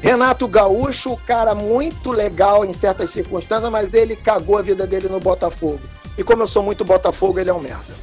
Renato 0.00 0.46
Gaúcho, 0.46 1.16
cara 1.26 1.54
muito 1.54 2.12
legal 2.12 2.64
em 2.64 2.72
certas 2.72 3.10
circunstâncias, 3.10 3.70
mas 3.70 3.92
ele 3.92 4.14
cagou 4.14 4.56
a 4.56 4.62
vida 4.62 4.86
dele 4.86 5.08
no 5.08 5.18
Botafogo. 5.18 5.80
E 6.16 6.22
como 6.22 6.42
eu 6.42 6.48
sou 6.48 6.62
muito 6.62 6.84
Botafogo, 6.84 7.38
ele 7.38 7.50
é 7.50 7.54
um 7.54 7.60
merda. 7.60 7.97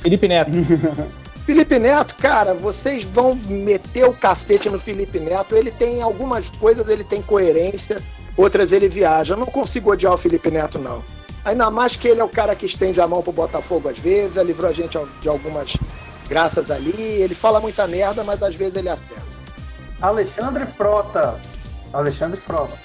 Felipe 0.00 0.28
Neto. 0.28 0.50
Felipe 1.44 1.78
Neto, 1.78 2.14
cara, 2.16 2.52
vocês 2.52 3.04
vão 3.04 3.34
meter 3.34 4.04
o 4.04 4.12
cacete 4.12 4.68
no 4.68 4.78
Felipe 4.78 5.18
Neto. 5.18 5.56
Ele 5.56 5.70
tem 5.70 6.02
algumas 6.02 6.50
coisas, 6.50 6.90
ele 6.90 7.02
tem 7.02 7.22
coerência, 7.22 8.02
outras 8.36 8.70
ele 8.70 8.88
viaja. 8.88 9.32
Eu 9.32 9.38
não 9.38 9.46
consigo 9.46 9.90
odiar 9.90 10.12
o 10.12 10.18
Felipe 10.18 10.50
Neto, 10.50 10.78
não. 10.78 11.02
Ainda 11.44 11.70
mais 11.70 11.96
que 11.96 12.06
ele 12.06 12.20
é 12.20 12.24
o 12.24 12.28
cara 12.28 12.54
que 12.54 12.66
estende 12.66 13.00
a 13.00 13.08
mão 13.08 13.22
pro 13.22 13.32
Botafogo 13.32 13.88
às 13.88 13.98
vezes, 13.98 14.34
já 14.34 14.42
livrou 14.42 14.68
a 14.68 14.72
gente 14.74 14.98
de 15.22 15.28
algumas 15.28 15.74
graças 16.28 16.70
ali. 16.70 16.92
Ele 17.00 17.34
fala 17.34 17.60
muita 17.60 17.86
merda, 17.86 18.22
mas 18.22 18.42
às 18.42 18.54
vezes 18.54 18.76
ele 18.76 18.90
acerta. 18.90 19.26
Alexandre 20.02 20.66
Frota. 20.76 21.40
Alexandre 21.92 22.38
Frota. 22.40 22.78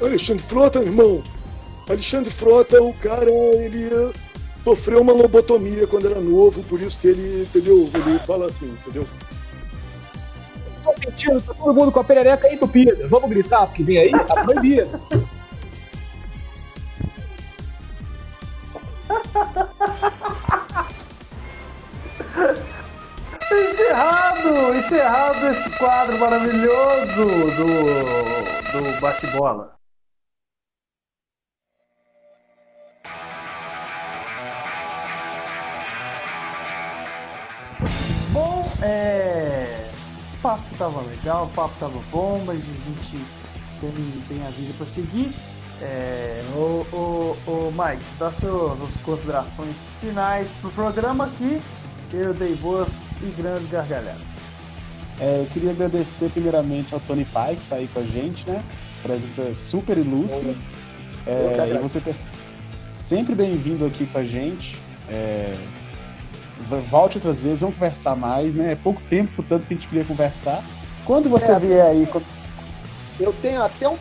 Alexandre 0.00 0.42
Frota, 0.44 0.78
irmão. 0.78 1.24
Alexandre 1.88 2.30
Frota, 2.30 2.80
o 2.80 2.94
cara, 2.94 3.28
ele 3.28 3.88
eh, 3.92 4.12
sofreu 4.68 5.00
uma 5.00 5.14
lobotomia 5.14 5.86
quando 5.86 6.10
era 6.10 6.20
novo, 6.20 6.62
por 6.64 6.78
isso 6.82 7.00
que 7.00 7.08
ele, 7.08 7.42
entendeu? 7.42 7.88
Ele 7.94 8.18
fala 8.18 8.46
assim, 8.46 8.66
entendeu? 8.66 9.08
Tô 10.84 10.94
mentindo, 11.00 11.40
tá 11.40 11.54
todo 11.54 11.72
mundo 11.72 11.90
com 11.90 12.00
a 12.00 12.04
perereca 12.04 12.52
entupida. 12.52 13.08
Vamos 13.08 13.30
gritar, 13.30 13.66
porque 13.66 13.82
vem 13.82 13.98
aí, 13.98 14.10
tá 14.10 14.44
proibido. 14.44 15.00
Encerrado! 23.50 24.74
Encerrado 24.76 25.46
esse 25.46 25.78
quadro 25.78 26.18
maravilhoso 26.18 27.26
do, 27.56 28.82
do 28.82 29.00
bate-bola. 29.00 29.77
É. 38.82 39.90
O 40.34 40.40
papo 40.40 40.62
tava 40.78 41.00
legal, 41.02 41.46
o 41.46 41.48
papo 41.48 41.74
tava 41.80 42.00
bom, 42.12 42.40
mas 42.46 42.58
a 42.58 42.60
gente 42.60 43.24
tem, 43.80 43.90
tem 44.28 44.46
a 44.46 44.50
vida 44.50 44.72
pra 44.76 44.86
seguir. 44.86 45.32
É, 45.80 46.42
o, 46.54 46.86
o, 46.92 47.36
o 47.46 47.72
Mike, 47.72 48.04
dá 48.18 48.30
suas, 48.30 48.78
suas 48.78 48.94
considerações 49.04 49.92
finais 50.00 50.50
pro 50.60 50.70
programa 50.70 51.26
aqui. 51.26 51.60
Eu 52.12 52.32
dei 52.32 52.54
boas 52.56 53.00
e 53.22 53.26
grandes 53.36 53.68
gargalhadas. 53.68 54.20
É, 55.20 55.40
eu 55.40 55.46
queria 55.46 55.70
agradecer 55.70 56.30
primeiramente 56.30 56.94
ao 56.94 57.00
Tony 57.00 57.24
Pai, 57.24 57.56
que 57.56 57.62
está 57.62 57.76
aí 57.76 57.88
com 57.92 58.00
a 58.00 58.04
gente, 58.04 58.48
né? 58.48 58.62
Presença 59.02 59.52
super 59.54 59.98
ilustre. 59.98 60.56
É, 61.26 61.74
e 61.74 61.78
você 61.78 62.00
ter 62.00 62.14
sempre 62.94 63.34
bem-vindo 63.34 63.84
aqui 63.84 64.06
com 64.06 64.18
a 64.18 64.24
gente. 64.24 64.78
É, 65.08 65.52
volte 66.90 67.18
outras 67.18 67.42
vezes, 67.42 67.60
vamos 67.60 67.76
conversar 67.76 68.16
mais, 68.16 68.54
né? 68.54 68.72
É 68.72 68.76
pouco 68.76 69.00
tempo, 69.02 69.32
portanto, 69.36 69.66
que 69.66 69.74
a 69.74 69.76
gente 69.76 69.88
queria 69.88 70.04
conversar. 70.04 70.62
Quando 71.04 71.28
você 71.28 71.52
É. 71.52 71.58
vier 71.58 71.86
aí, 71.86 72.08
Eu 73.18 73.32
tenho 73.32 73.62
até 73.62 73.88
um 73.88 73.96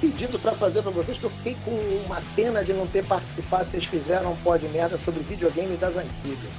pedido 0.00 0.38
para 0.38 0.52
fazer 0.52 0.82
para 0.82 0.90
vocês, 0.90 1.18
que 1.18 1.24
eu 1.24 1.30
fiquei 1.30 1.56
com 1.64 1.70
uma 2.06 2.20
pena 2.34 2.64
de 2.64 2.72
não 2.72 2.86
ter 2.86 3.04
participado. 3.04 3.70
Vocês 3.70 3.84
fizeram 3.84 4.32
um 4.32 4.36
pó 4.36 4.56
de 4.56 4.66
merda 4.68 4.96
sobre 4.96 5.20
videogame 5.22 5.76
das 5.76 5.96
antigas. 5.96 6.50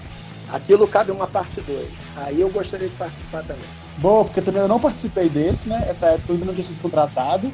Aquilo 0.54 0.88
cabe 0.88 1.12
uma 1.12 1.28
parte 1.28 1.60
2. 1.62 1.88
Aí 2.18 2.40
eu 2.40 2.50
gostaria 2.50 2.88
de 2.88 2.96
participar 2.96 3.42
também. 3.44 3.64
Bom, 3.98 4.24
porque 4.24 4.42
também 4.42 4.62
eu 4.62 4.68
não 4.68 4.80
participei 4.80 5.28
desse, 5.30 5.68
né? 5.68 5.86
Essa 5.88 6.08
época 6.08 6.26
eu 6.30 6.34
ainda 6.36 6.46
não 6.46 6.54
tinha 6.54 6.66
sido 6.66 6.82
contratado. 6.82 7.52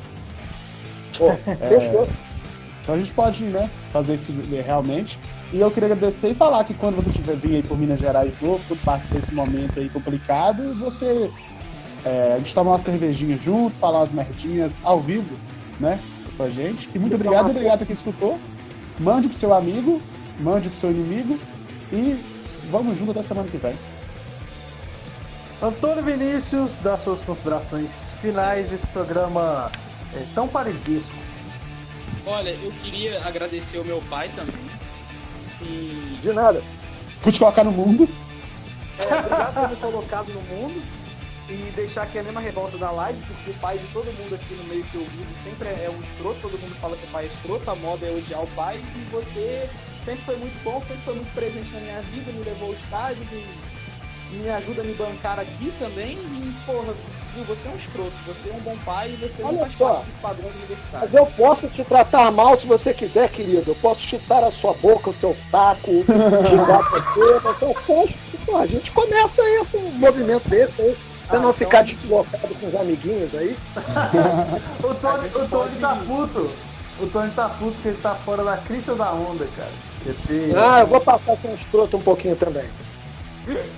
Pô, 1.18 1.32
fechou. 1.68 2.08
Então 2.82 2.96
a 2.96 2.98
gente 2.98 3.12
pode, 3.14 3.44
né, 3.44 3.70
fazer 3.92 4.14
isso 4.16 4.34
realmente. 4.66 5.20
E 5.52 5.60
eu 5.60 5.72
queria 5.72 5.94
agradecer 5.94 6.30
e 6.30 6.34
falar 6.34 6.64
que 6.66 6.74
quando 6.74 6.96
você 6.96 7.10
tiver 7.10 7.36
vir 7.36 7.56
aí 7.56 7.64
por 7.64 7.78
Minas 7.78 8.00
Gerais 8.00 8.38
de 8.38 8.46
novo, 8.46 8.76
passar 8.78 9.18
esse 9.18 9.34
momento 9.34 9.80
aí 9.80 9.90
complicado, 9.90 10.76
você. 10.76 11.32
é, 12.06 12.34
a 12.34 12.38
gente 12.38 12.54
tomar 12.54 12.72
uma 12.72 12.80
cervejinha 12.80 13.38
junto, 13.38 13.78
falar 13.78 14.00
umas 14.00 14.12
merdinhas 14.12 14.82
ao 14.84 15.00
vivo, 15.00 15.38
né? 15.80 16.00
Com 16.36 16.44
a 16.44 16.50
gente. 16.50 16.90
E 16.94 17.00
muito 17.00 17.16
obrigado, 17.16 17.50
obrigado 17.50 17.84
a 17.84 17.86
quem 17.86 17.94
escutou. 17.94 18.40
Mande 19.00 19.28
pro 19.28 19.38
seu 19.38 19.54
amigo, 19.54 20.02
mande 20.40 20.70
pro 20.70 20.78
seu 20.78 20.92
inimigo 20.92 21.40
e 21.92 22.20
vamos 22.70 22.98
junto 22.98 23.12
até 23.12 23.22
semana 23.22 23.48
que 23.48 23.58
vem. 23.58 23.76
Antônio 25.62 26.04
Vinícius, 26.04 26.78
dá 26.80 26.98
suas 27.00 27.22
considerações 27.22 28.12
finais 28.22 28.70
desse 28.70 28.86
programa 28.88 29.72
é, 30.14 30.24
tão 30.36 30.48
parentesco. 30.48 31.16
Olha, 32.26 32.50
eu 32.50 32.72
queria 32.84 33.26
agradecer 33.26 33.78
ao 33.78 33.84
meu 33.84 34.02
pai 34.10 34.30
também. 34.36 34.77
E 35.62 36.20
De 36.22 36.34
nada. 36.34 36.64
Por 37.22 37.32
te 37.32 37.40
colocar 37.40 37.64
no 37.64 37.72
mundo. 37.72 38.08
é, 39.00 39.16
obrigado 39.16 39.54
por 39.54 39.70
me 39.70 39.76
colocado 39.78 40.34
no 40.34 40.42
mundo 40.42 40.82
e 41.50 41.72
deixar 41.76 42.04
aqui 42.04 42.20
a 42.20 42.24
mesma 42.24 42.42
revolta 42.42 42.78
da 42.78 42.92
live, 42.92 43.20
porque 43.26 43.52
o 43.52 43.54
pai 43.56 43.78
de 43.78 43.88
todo 43.88 44.06
mundo 44.06 44.36
aqui 44.36 44.54
no 44.54 44.64
meio 44.66 44.84
que 44.86 44.96
eu 44.96 45.06
vivo 45.06 45.34
sempre 45.42 45.70
é 45.70 45.90
um 45.90 46.02
escroto, 46.02 46.42
todo 46.42 46.60
mundo 46.60 46.76
fala 46.76 46.98
que 46.98 47.06
o 47.06 47.10
pai 47.10 47.24
é 47.24 47.28
escroto, 47.28 47.72
a 47.72 47.76
moda 47.76 48.06
é 48.06 48.12
odiar 48.12 48.44
o 48.44 48.48
pai, 48.48 48.84
e 48.96 49.00
você 49.10 49.70
sempre 50.02 50.26
foi 50.26 50.36
muito 50.38 50.62
bom, 50.64 50.82
sempre 50.82 51.04
foi 51.04 51.16
muito 51.16 51.34
presente 51.34 51.74
na 51.74 51.80
minha 51.80 52.02
vida, 52.02 52.32
me 52.34 52.44
levou 52.44 52.70
ao 52.70 52.74
estádio, 52.74 53.26
me, 53.32 54.40
me 54.40 54.50
ajuda 54.50 54.82
a 54.82 54.84
me 54.84 54.94
bancar 54.94 55.40
aqui 55.40 55.72
também, 55.80 56.18
e 56.18 56.54
porra, 56.66 56.94
viu, 57.38 57.56
você 57.56 57.68
é 57.68 57.72
um 57.72 57.76
escroto, 57.76 58.12
você 58.26 58.50
é 58.50 58.54
um 58.54 58.60
bom 58.60 58.76
pai 58.86 59.12
e 59.12 59.16
você 59.16 59.42
não 59.42 59.50
Olha 59.50 59.60
faz 59.60 59.74
só. 59.76 59.94
parte 59.94 60.06
dos 60.08 60.16
padrões 60.22 60.56
universitários. 60.56 61.02
Mas 61.02 61.14
eu 61.14 61.26
posso 61.38 61.68
te 61.68 61.84
tratar 61.84 62.32
mal 62.32 62.56
se 62.56 62.68
você 62.68 62.94
quiser, 62.94 63.30
querido. 63.30 63.72
Eu 63.72 63.76
posso 63.76 64.02
chutar 64.02 64.44
a 64.44 64.52
sua 64.52 64.74
boca, 64.74 65.10
os 65.10 65.16
seus 65.16 65.44
tacos, 65.44 66.06
xingar 66.48 66.82
você. 66.90 67.40
Mas 67.44 67.62
eu 67.62 67.80
só 67.80 68.04
acho 68.04 68.18
que, 68.18 68.38
pô, 68.46 68.58
a 68.58 68.68
gente 68.68 68.92
começa 68.92 69.42
esse 69.62 69.78
um 69.78 69.92
movimento 69.92 70.48
desse 70.50 70.82
aí. 70.82 70.92
Você 71.28 71.36
Ah, 71.36 71.40
não 71.40 71.50
então- 71.50 71.54
ficar 71.54 71.82
deslocado 71.84 72.56
com 72.56 72.68
os 72.68 72.76
amiguinhos 72.76 73.36
aí. 73.36 73.58
O 74.84 74.94
Tony, 74.96 75.28
o 75.28 75.32
Tony 75.32 75.48
pode- 75.50 75.76
tá 75.80 75.96
puto. 76.08 76.52
O 77.00 77.08
Tony 77.08 77.30
tá 77.32 77.50
puto 77.50 77.72
porque 77.74 77.90
ele 77.90 77.98
tá 78.02 78.16
fora 78.16 78.44
da 78.44 78.58
crista 78.58 78.96
da 78.96 79.12
onda, 79.12 79.48
cara. 79.56 79.70
Porque- 80.04 80.54
Ah, 80.58 80.80
eu 80.82 80.88
vou 80.88 81.02
passar 81.02 81.34
a 81.34 81.36
ser 81.36 81.50
um 81.50 81.54
escroto 81.54 81.98
um 81.98 82.02
pouquinho 82.02 82.36
também. 82.36 82.66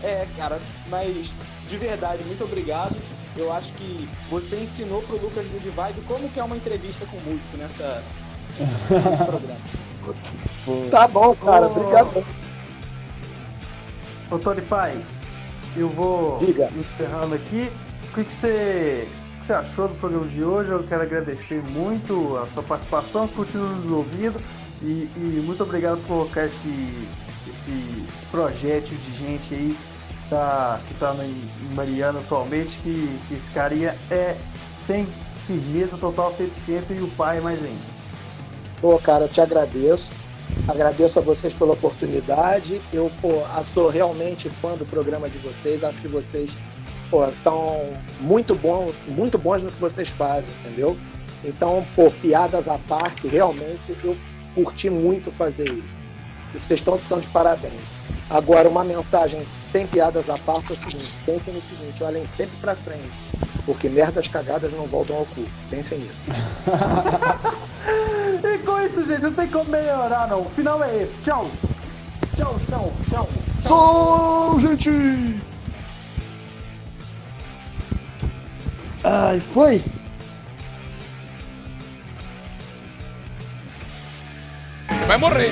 É, 0.04 0.26
cara, 0.38 0.60
mas 0.90 1.34
de 1.68 1.78
verdade, 1.78 2.24
muito 2.24 2.44
obrigado. 2.44 2.94
Eu 3.40 3.54
acho 3.54 3.72
que 3.74 4.10
você 4.30 4.58
ensinou 4.58 5.02
pro 5.02 5.16
Lucas 5.16 5.48
Good 5.48 5.70
Vibe 5.70 6.02
como 6.06 6.30
que 6.30 6.42
é 6.42 6.44
uma 6.44 6.58
entrevista 6.58 7.06
com 7.06 7.18
músico 7.22 7.56
nessa, 7.56 8.04
nesse 8.60 9.24
programa. 9.24 9.60
Tá 10.90 11.08
bom, 11.08 11.36
cara. 11.36 11.68
Ô. 11.68 11.72
Obrigado. 11.72 12.26
Ô 14.32 14.40
Tony 14.40 14.62
Pai, 14.62 15.06
eu 15.76 15.88
vou 15.90 16.38
Diga. 16.40 16.70
encerrando 16.76 17.36
aqui. 17.36 17.72
O 18.12 18.16
que, 18.16 18.24
que 18.26 18.34
você, 18.34 19.08
o 19.36 19.40
que 19.40 19.46
você 19.46 19.54
achou 19.54 19.88
do 19.88 19.96
programa 19.96 20.28
de 20.28 20.44
hoje? 20.44 20.72
Eu 20.72 20.84
quero 20.84 21.04
agradecer 21.04 21.62
muito 21.70 22.38
a 22.38 22.48
sua 22.48 22.64
participação, 22.64 23.28
continue 23.28 23.76
nos 23.76 23.92
ouvindo 23.92 24.42
e, 24.82 25.10
e 25.16 25.44
muito 25.46 25.62
obrigado 25.64 26.00
por 26.00 26.08
colocar 26.08 26.46
esse, 26.46 27.08
esse, 27.48 27.72
esse 28.14 28.26
projeto 28.28 28.90
de 28.90 29.16
gente 29.16 29.54
aí 29.54 29.78
tá, 30.30 30.80
que 30.88 30.94
tá 30.96 31.16
em 31.24 31.74
Mariana 31.74 32.20
atualmente, 32.20 32.78
que, 32.80 33.20
que 33.28 33.34
esse 33.34 33.50
carinha 33.52 33.96
é 34.10 34.36
sem 34.72 35.08
firmeza 35.48 35.98
total 35.98 36.32
100% 36.32 36.84
e 36.92 37.02
o 37.02 37.08
pai 37.10 37.40
mais 37.40 37.64
ainda. 37.64 38.00
Pô, 38.80 38.98
cara, 39.00 39.26
eu 39.26 39.30
te 39.30 39.42
agradeço. 39.42 40.12
Agradeço 40.68 41.20
a 41.20 41.22
vocês 41.22 41.54
pela 41.54 41.74
oportunidade. 41.74 42.82
Eu, 42.94 43.12
pô, 43.22 43.44
sou 43.66 43.90
realmente 43.90 44.50
fã 44.50 44.76
do 44.76 44.86
programa 44.86 45.30
de 45.30 45.38
vocês. 45.40 45.84
Acho 45.84 46.02
que 46.02 46.08
vocês, 46.08 46.56
pô, 47.10 47.20
muito 48.20 48.56
bons, 48.56 48.96
muito 49.10 49.38
bons 49.38 49.64
no 49.64 49.72
que 49.72 49.80
vocês 49.80 50.10
fazem, 50.10 50.54
entendeu? 50.62 50.98
Então, 51.44 51.86
pô, 51.96 52.12
piadas 52.12 52.68
à 52.68 52.78
parte, 52.78 53.28
realmente 53.28 53.98
eu 54.04 54.18
curti 54.54 54.90
muito 54.90 55.32
fazer 55.32 55.70
isso. 55.70 55.99
E 56.54 56.58
vocês 56.58 56.80
estão, 56.80 56.96
estão 56.96 57.20
de 57.20 57.28
parabéns. 57.28 58.00
Agora, 58.30 58.70
uma 58.70 58.84
mensagem 58.84 59.44
sem 59.72 59.88
piadas 59.88 60.30
à 60.30 60.38
parte 60.38 60.72
é 60.72 60.74
o 60.74 60.76
seguinte: 60.76 61.14
pensem 61.26 61.54
no 61.54 61.62
seguinte, 61.62 62.04
olhem 62.04 62.26
sempre 62.26 62.56
pra 62.62 62.76
frente. 62.76 63.10
Porque 63.66 63.90
merdas 63.90 64.28
cagadas 64.28 64.72
não 64.74 64.86
voltam 64.86 65.18
ao 65.18 65.26
cu. 65.26 65.46
Pensem 65.70 66.00
nisso. 66.00 66.22
e 68.44 68.58
com 68.60 68.80
isso, 68.82 69.06
gente, 69.08 69.22
não 69.22 69.34
tem 69.34 69.48
como 69.48 69.70
melhorar, 69.70 70.28
não. 70.28 70.42
O 70.42 70.50
final 70.52 70.84
é 70.84 71.04
esse. 71.04 71.18
Tchau. 71.24 71.50
Tchau, 72.36 72.60
tchau, 72.68 72.94
tchau. 73.10 73.30
Tchau, 73.64 74.60
gente! 74.60 75.40
Ai, 79.04 79.40
foi? 79.40 79.84
Você 84.88 85.06
vai 85.06 85.18
morrer. 85.18 85.52